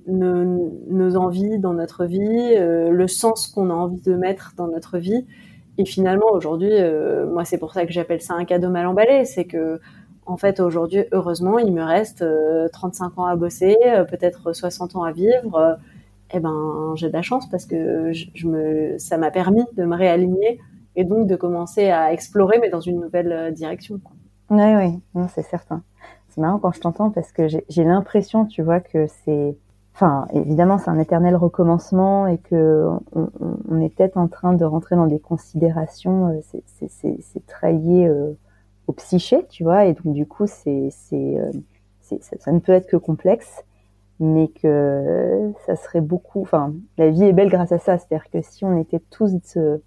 nos, 0.07 0.71
nos, 0.89 1.15
envies 1.15 1.57
dans 1.59 1.73
notre 1.73 2.05
vie, 2.05 2.55
le 2.55 3.07
sens 3.07 3.47
qu'on 3.47 3.69
a 3.69 3.73
envie 3.73 4.01
de 4.01 4.13
mettre 4.13 4.53
dans 4.55 4.67
notre 4.67 4.97
vie. 4.97 5.25
Et 5.77 5.85
finalement, 5.85 6.27
aujourd'hui, 6.31 6.73
moi, 7.31 7.45
c'est 7.45 7.57
pour 7.57 7.73
ça 7.73 7.85
que 7.85 7.91
j'appelle 7.91 8.21
ça 8.21 8.35
un 8.35 8.45
cadeau 8.45 8.69
mal 8.69 8.85
emballé, 8.85 9.25
c'est 9.25 9.45
que 9.45 9.79
en 10.29 10.37
fait, 10.37 10.59
aujourd'hui, 10.59 11.05
heureusement, 11.11 11.57
il 11.57 11.73
me 11.73 11.81
reste 11.81 12.23
35 12.71 13.05
euh, 13.05 13.21
ans 13.21 13.25
à 13.25 13.35
bosser, 13.35 13.75
euh, 13.87 14.03
peut-être 14.03 14.53
60 14.53 14.95
ans 14.95 15.03
à 15.03 15.11
vivre. 15.11 15.79
eh 16.31 16.39
ben, 16.39 16.93
j'ai 16.95 17.07
de 17.07 17.13
la 17.13 17.23
chance 17.23 17.49
parce 17.49 17.65
que 17.65 18.11
je, 18.13 18.47
me, 18.47 18.95
ça 18.99 19.17
m'a 19.17 19.31
permis 19.31 19.65
de 19.75 19.85
me 19.85 19.95
réaligner 19.95 20.61
et 20.95 21.03
donc 21.03 21.25
de 21.25 21.35
commencer 21.35 21.89
à 21.89 22.13
explorer, 22.13 22.59
mais 22.59 22.69
dans 22.69 22.79
une 22.79 22.99
nouvelle 22.99 23.31
euh, 23.31 23.51
direction. 23.51 23.99
Oui, 24.51 25.01
oui, 25.15 25.23
c'est 25.33 25.41
certain. 25.45 25.81
C'est 26.39 26.43
marrant 26.43 26.59
quand 26.59 26.71
je 26.71 26.79
t'entends 26.79 27.11
parce 27.11 27.33
que 27.33 27.49
j'ai 27.49 27.83
l'impression, 27.83 28.45
tu 28.45 28.61
vois, 28.61 28.79
que 28.79 29.07
c'est, 29.07 29.57
enfin, 29.93 30.25
évidemment, 30.31 30.77
c'est 30.77 30.89
un 30.89 30.97
éternel 30.97 31.35
recommencement 31.35 32.27
et 32.27 32.37
que 32.37 32.87
on, 33.13 33.81
est 33.81 33.89
peut-être 33.89 34.15
en 34.15 34.29
train 34.29 34.53
de 34.53 34.63
rentrer 34.63 34.95
dans 34.95 35.07
des 35.07 35.19
considérations. 35.19 36.41
C'est 36.69 37.45
très 37.45 37.73
lié 37.73 38.09
au 38.87 38.93
psyché, 38.93 39.47
tu 39.49 39.65
vois, 39.65 39.83
et 39.83 39.91
donc 39.91 40.13
du 40.13 40.25
coup, 40.25 40.47
c'est, 40.47 40.91
euh, 41.11 41.51
ça, 41.99 42.53
ne 42.53 42.59
peut 42.59 42.71
être 42.71 42.87
que 42.87 42.95
complexe, 42.95 43.65
mais 44.21 44.47
que 44.47 45.51
ça 45.65 45.75
serait 45.75 45.99
beaucoup. 45.99 46.39
Enfin, 46.39 46.73
la 46.97 47.09
vie 47.09 47.25
est 47.25 47.33
belle 47.33 47.49
grâce 47.49 47.73
à 47.73 47.79
ça. 47.79 47.97
C'est-à-dire 47.97 48.29
que 48.31 48.41
si 48.41 48.63
on 48.63 48.77
était 48.77 49.01
tous 49.09 49.35
euh, 49.57 49.83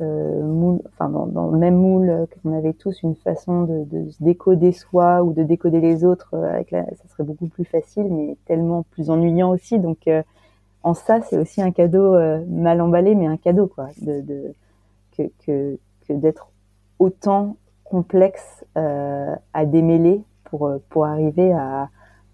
moule, 0.00 0.80
enfin 0.86 1.08
dans, 1.08 1.50
le 1.50 1.58
même 1.58 1.76
moule, 1.76 2.26
qu'on 2.42 2.56
avait 2.56 2.72
tous 2.72 3.02
une 3.02 3.14
façon 3.14 3.64
de, 3.64 4.10
se 4.10 4.22
décoder 4.22 4.72
soi 4.72 5.22
ou 5.22 5.32
de 5.32 5.42
décoder 5.42 5.80
les 5.80 6.04
autres, 6.04 6.34
euh, 6.34 6.62
ça 6.70 7.08
serait 7.08 7.24
beaucoup 7.24 7.48
plus 7.48 7.64
facile, 7.64 8.08
mais 8.10 8.36
tellement 8.46 8.84
plus 8.90 9.10
ennuyant 9.10 9.50
aussi. 9.50 9.78
Donc, 9.78 10.08
euh, 10.08 10.22
en 10.82 10.94
ça, 10.94 11.20
c'est 11.20 11.36
aussi 11.36 11.60
un 11.60 11.72
cadeau 11.72 12.16
mal 12.46 12.80
emballé, 12.80 13.14
mais 13.14 13.26
un 13.26 13.36
cadeau, 13.36 13.66
quoi, 13.66 13.88
de, 14.00 14.54
que, 15.16 15.24
que, 15.46 15.78
d'être 16.08 16.48
autant 16.98 17.56
complexe 17.84 18.64
euh, 18.76 19.34
à 19.52 19.66
démêler 19.66 20.22
pour 20.44 20.72
pour 20.88 21.04
arriver 21.04 21.52
à 21.52 21.88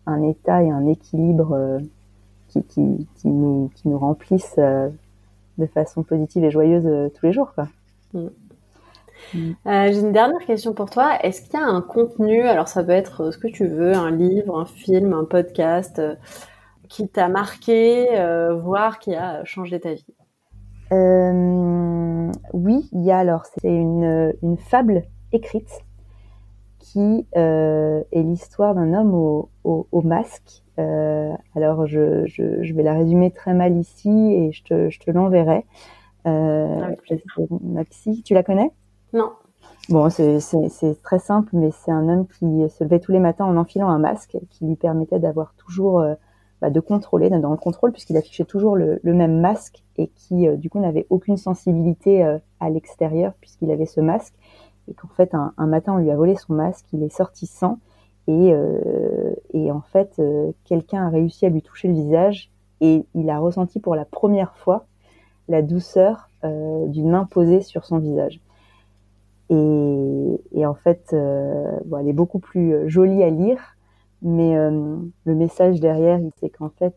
un 0.06 0.22
état 0.22 0.62
et 0.62 0.70
un 0.70 0.86
équilibre 0.86 1.80
qui, 2.48 2.62
qui, 2.62 3.06
qui, 3.16 3.28
nous, 3.28 3.70
qui 3.74 3.88
nous 3.88 3.98
remplissent 3.98 4.60
de 5.58 5.66
façon 5.66 6.02
positive 6.02 6.44
et 6.44 6.50
joyeuse 6.50 7.10
tous 7.14 7.26
les 7.26 7.32
jours. 7.32 7.52
Quoi. 7.54 7.68
Mm. 8.12 8.28
Mm. 9.34 9.52
Euh, 9.66 9.92
j'ai 9.92 10.00
une 10.00 10.12
dernière 10.12 10.44
question 10.46 10.72
pour 10.72 10.90
toi. 10.90 11.18
Est-ce 11.22 11.42
qu'il 11.42 11.58
y 11.58 11.62
a 11.62 11.66
un 11.66 11.80
contenu, 11.80 12.42
alors 12.42 12.68
ça 12.68 12.84
peut 12.84 12.92
être 12.92 13.24
euh, 13.24 13.30
ce 13.30 13.38
que 13.38 13.48
tu 13.48 13.66
veux, 13.66 13.94
un 13.94 14.10
livre, 14.10 14.58
un 14.58 14.66
film, 14.66 15.12
un 15.12 15.24
podcast, 15.24 15.98
euh, 15.98 16.14
qui 16.88 17.08
t'a 17.08 17.28
marqué, 17.28 18.06
voire 18.62 19.00
qui 19.00 19.14
a 19.16 19.44
changé 19.44 19.80
ta 19.80 19.94
vie? 19.94 20.06
Oui, 22.52 22.88
il 22.92 23.02
y 23.02 23.10
a 23.10 23.18
alors, 23.18 23.44
c'est 23.44 23.68
une, 23.68 24.32
une 24.40 24.56
fable 24.56 25.02
écrite 25.32 25.80
qui 26.78 27.26
est 27.32 28.22
l'histoire 28.22 28.76
d'un 28.76 28.94
homme 28.94 29.12
au, 29.12 29.50
au, 29.64 30.02
masque. 30.02 30.62
Alors, 30.78 31.86
je, 31.86 32.26
je, 32.26 32.62
je, 32.62 32.74
vais 32.74 32.82
la 32.82 32.94
résumer 32.94 33.30
très 33.30 33.54
mal 33.54 33.76
ici 33.76 34.10
et 34.10 34.52
je 34.52 34.62
te, 34.64 34.90
je 34.90 34.98
te 34.98 35.10
l'enverrai. 35.10 35.64
Euh, 36.26 36.94
ma 37.62 37.84
psy, 37.84 38.22
tu 38.22 38.34
la 38.34 38.42
connais? 38.42 38.70
Non. 39.12 39.30
Bon, 39.88 40.10
c'est 40.10 41.02
très 41.02 41.20
simple, 41.20 41.50
mais 41.52 41.70
c'est 41.70 41.92
un 41.92 42.08
homme 42.08 42.26
qui 42.26 42.68
se 42.68 42.82
levait 42.82 42.98
tous 42.98 43.12
les 43.12 43.20
matins 43.20 43.44
en 43.44 43.56
enfilant 43.56 43.88
un 43.88 43.98
masque 43.98 44.36
qui 44.50 44.66
lui 44.66 44.74
permettait 44.74 45.20
d'avoir 45.20 45.54
toujours, 45.54 46.00
euh, 46.00 46.14
bah, 46.60 46.70
de 46.70 46.80
contrôler, 46.80 47.30
dans 47.30 47.52
le 47.52 47.56
contrôle, 47.56 47.92
puisqu'il 47.92 48.16
affichait 48.16 48.44
toujours 48.44 48.74
le, 48.74 48.98
même 49.04 49.40
masque 49.40 49.84
et 49.96 50.08
qui, 50.08 50.48
euh, 50.48 50.56
du 50.56 50.70
coup, 50.70 50.80
n'avait 50.80 51.06
aucune 51.08 51.36
sensibilité 51.36 52.24
euh, 52.24 52.38
à 52.58 52.68
l'extérieur 52.68 53.34
puisqu'il 53.40 53.70
avait 53.70 53.86
ce 53.86 54.00
masque. 54.00 54.34
Et 54.88 54.94
qu'en 54.94 55.08
fait, 55.08 55.34
un, 55.34 55.66
matin, 55.66 55.94
on 55.94 55.98
lui 55.98 56.10
a 56.10 56.16
volé 56.16 56.34
son 56.34 56.54
masque, 56.54 56.86
il 56.92 57.02
est 57.04 57.14
sorti 57.14 57.46
sans. 57.46 57.78
Et, 58.28 58.52
et 59.54 59.70
en 59.70 59.82
fait, 59.82 60.20
quelqu'un 60.64 61.06
a 61.06 61.10
réussi 61.10 61.46
à 61.46 61.48
lui 61.48 61.62
toucher 61.62 61.86
le 61.86 61.94
visage 61.94 62.50
et 62.80 63.04
il 63.14 63.30
a 63.30 63.38
ressenti 63.38 63.78
pour 63.78 63.94
la 63.94 64.04
première 64.04 64.56
fois 64.56 64.86
la 65.48 65.62
douceur 65.62 66.28
d'une 66.42 67.10
main 67.10 67.24
posée 67.24 67.60
sur 67.60 67.84
son 67.84 67.98
visage. 67.98 68.40
Et, 69.50 70.66
en 70.66 70.74
fait, 70.74 71.10
euh, 71.12 71.78
bon, 71.84 71.98
elle 71.98 72.08
est 72.08 72.12
beaucoup 72.12 72.40
plus 72.40 72.74
euh, 72.74 72.88
jolie 72.88 73.22
à 73.22 73.30
lire, 73.30 73.76
mais 74.22 74.56
euh, 74.56 74.96
le 75.24 75.34
message 75.34 75.78
derrière, 75.78 76.18
c'est 76.40 76.48
qu'en 76.48 76.70
fait, 76.70 76.94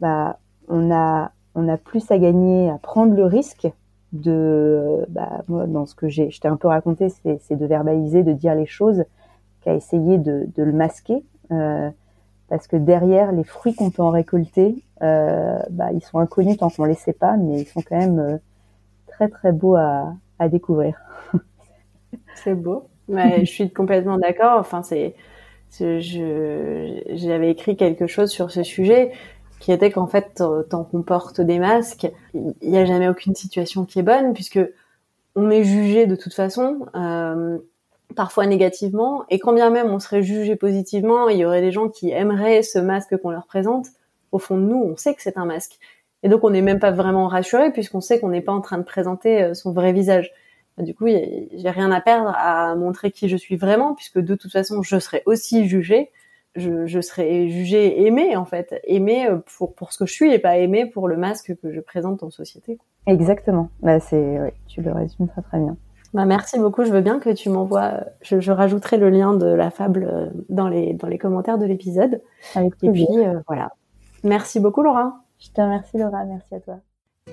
bah, 0.00 0.38
on 0.68 0.92
a 0.92 1.32
on 1.54 1.68
a 1.68 1.76
plus 1.76 2.10
à 2.10 2.18
gagner 2.18 2.70
à 2.70 2.78
prendre 2.78 3.14
le 3.14 3.26
risque 3.26 3.68
de, 4.12 5.04
bah, 5.10 5.42
moi, 5.48 5.66
dans 5.66 5.84
ce 5.84 5.94
que 5.94 6.08
je 6.08 6.40
t'ai 6.40 6.48
un 6.48 6.56
peu 6.56 6.68
raconté, 6.68 7.08
c'est 7.10 7.56
de 7.56 7.66
verbaliser, 7.66 8.22
de 8.22 8.32
dire 8.32 8.54
les 8.54 8.66
choses, 8.66 9.04
qu'à 9.62 9.74
essayer 9.74 10.18
de, 10.18 10.48
de, 10.54 10.62
le 10.62 10.72
masquer, 10.72 11.24
euh, 11.50 11.90
parce 12.48 12.66
que 12.66 12.76
derrière 12.76 13.32
les 13.32 13.44
fruits 13.44 13.74
qu'on 13.74 13.90
peut 13.90 14.02
en 14.02 14.10
récolter, 14.10 14.82
euh, 15.02 15.58
bah, 15.70 15.92
ils 15.92 16.02
sont 16.02 16.18
inconnus 16.18 16.58
tant 16.58 16.70
qu'on 16.70 16.84
les 16.84 16.94
sait 16.94 17.12
pas, 17.12 17.36
mais 17.36 17.62
ils 17.62 17.66
sont 17.66 17.82
quand 17.82 17.98
même 17.98 18.40
très 19.06 19.28
très 19.28 19.52
beaux 19.52 19.76
à, 19.76 20.14
à 20.38 20.48
découvrir. 20.48 21.00
C'est 22.34 22.54
beau. 22.54 22.88
je 23.08 23.44
suis 23.44 23.70
complètement 23.70 24.18
d'accord. 24.18 24.58
Enfin, 24.58 24.82
c'est, 24.82 25.14
j'avais 25.70 27.50
écrit 27.50 27.76
quelque 27.76 28.06
chose 28.06 28.30
sur 28.30 28.50
ce 28.50 28.62
sujet 28.62 29.12
qui 29.60 29.70
était 29.70 29.90
qu'en 29.90 30.06
fait, 30.06 30.42
tant 30.70 30.84
qu'on 30.84 31.02
porte 31.02 31.40
des 31.40 31.58
masques, 31.58 32.10
il 32.34 32.54
n'y 32.62 32.78
a 32.78 32.84
jamais 32.84 33.08
aucune 33.08 33.34
situation 33.34 33.84
qui 33.84 34.00
est 34.00 34.02
bonne 34.02 34.34
puisque 34.34 34.60
on 35.34 35.50
est 35.50 35.64
jugé 35.64 36.06
de 36.06 36.16
toute 36.16 36.34
façon, 36.34 36.86
euh, 36.94 37.58
parfois 38.12 38.46
négativement, 38.46 39.24
et 39.30 39.38
quand 39.38 39.52
bien 39.52 39.70
même 39.70 39.88
on 39.88 39.98
serait 39.98 40.22
jugé 40.22 40.56
positivement, 40.56 41.28
il 41.28 41.38
y 41.38 41.44
aurait 41.44 41.60
des 41.60 41.72
gens 41.72 41.88
qui 41.88 42.10
aimeraient 42.10 42.62
ce 42.62 42.78
masque 42.78 43.16
qu'on 43.16 43.30
leur 43.30 43.46
présente. 43.46 43.86
Au 44.30 44.38
fond 44.38 44.56
de 44.56 44.62
nous, 44.62 44.82
on 44.82 44.96
sait 44.96 45.14
que 45.14 45.22
c'est 45.22 45.36
un 45.36 45.44
masque. 45.44 45.78
Et 46.22 46.28
donc 46.28 46.44
on 46.44 46.50
n'est 46.50 46.62
même 46.62 46.78
pas 46.78 46.92
vraiment 46.92 47.26
rassuré 47.26 47.72
puisqu'on 47.72 48.00
sait 48.00 48.20
qu'on 48.20 48.28
n'est 48.28 48.40
pas 48.40 48.52
en 48.52 48.60
train 48.60 48.78
de 48.78 48.84
présenter 48.84 49.42
euh, 49.42 49.54
son 49.54 49.72
vrai 49.72 49.92
visage. 49.92 50.32
Bah, 50.76 50.84
du 50.84 50.94
coup, 50.94 51.06
j'ai 51.06 51.70
rien 51.70 51.90
à 51.90 52.00
perdre 52.00 52.32
à 52.36 52.74
montrer 52.74 53.10
qui 53.10 53.28
je 53.28 53.36
suis 53.36 53.56
vraiment, 53.56 53.94
puisque 53.94 54.18
de 54.18 54.34
toute 54.34 54.52
façon, 54.52 54.82
je 54.82 54.98
serai 54.98 55.22
aussi 55.26 55.68
jugée. 55.68 56.10
Je, 56.54 56.86
je 56.86 57.00
serai 57.00 57.48
jugée 57.48 58.06
aimée, 58.06 58.36
en 58.36 58.44
fait. 58.44 58.78
Aimée 58.84 59.26
euh, 59.26 59.38
pour, 59.56 59.74
pour 59.74 59.92
ce 59.92 59.98
que 59.98 60.06
je 60.06 60.12
suis 60.12 60.32
et 60.32 60.38
pas 60.38 60.58
aimée 60.58 60.86
pour 60.86 61.08
le 61.08 61.16
masque 61.16 61.54
que 61.62 61.72
je 61.72 61.80
présente 61.80 62.22
en 62.22 62.30
société. 62.30 62.78
Exactement. 63.06 63.70
Bah, 63.80 64.00
c'est, 64.00 64.40
oui, 64.40 64.50
tu 64.66 64.82
le 64.82 64.92
résumes 64.92 65.28
très 65.28 65.42
très 65.42 65.58
bien. 65.58 65.76
Bah, 66.14 66.24
merci 66.26 66.58
beaucoup. 66.58 66.84
Je 66.84 66.90
veux 66.90 67.00
bien 67.00 67.18
que 67.18 67.30
tu 67.30 67.48
m'envoies. 67.48 68.04
Je, 68.20 68.40
je, 68.40 68.52
rajouterai 68.52 68.98
le 68.98 69.10
lien 69.10 69.34
de 69.34 69.46
la 69.46 69.70
fable 69.70 70.08
euh, 70.10 70.26
dans 70.48 70.68
les, 70.68 70.92
dans 70.94 71.08
les 71.08 71.18
commentaires 71.18 71.58
de 71.58 71.64
l'épisode. 71.64 72.20
Avec 72.54 72.76
plaisir. 72.76 73.02
Et 73.02 73.06
puis, 73.06 73.26
euh, 73.26 73.40
voilà. 73.46 73.72
Merci 74.22 74.60
beaucoup, 74.60 74.82
Laura. 74.82 75.20
Je 75.38 75.48
te 75.48 75.60
remercie, 75.60 75.98
Laura. 75.98 76.24
Merci 76.24 76.54
à 76.54 76.60
toi. 76.60 76.76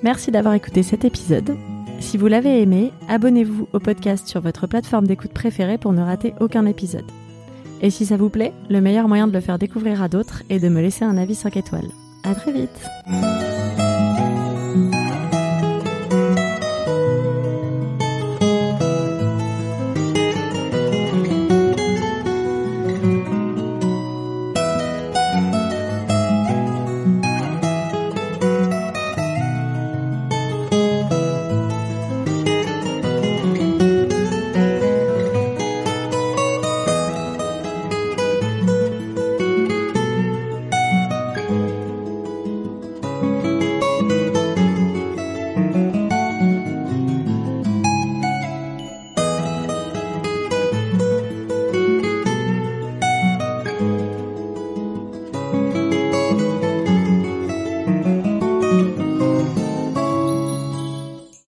Merci 0.04 0.32
d'avoir 0.32 0.54
écouté 0.54 0.84
cet 0.84 1.04
épisode. 1.04 1.58
Si 2.00 2.18
vous 2.18 2.28
l'avez 2.28 2.62
aimé, 2.62 2.94
abonnez-vous 3.10 3.68
au 3.74 3.80
podcast 3.80 4.28
sur 4.28 4.40
votre 4.40 4.68
plateforme 4.68 5.08
d'écoute 5.08 5.34
préférée 5.34 5.78
pour 5.78 5.92
ne 5.92 6.02
rater 6.02 6.34
aucun 6.40 6.66
épisode. 6.66 7.12
Et 7.82 7.90
si 7.90 8.06
ça 8.06 8.18
vous 8.18 8.30
plaît, 8.30 8.54
le 8.70 8.82
meilleur 8.82 9.08
moyen 9.08 9.28
de 9.28 9.34
le 9.34 9.42
faire 9.42 9.60
découvrir 9.60 10.02
à 10.02 10.08
d'autres 10.08 10.44
est 10.50 10.60
de 10.60 10.70
me 10.70 10.82
laisser 10.82 11.06
un 11.06 11.18
avis 11.18 11.36
5 11.36 11.58
étoiles. 11.58 11.90
À 12.24 12.36
très 12.36 12.52
vite! 12.52 13.79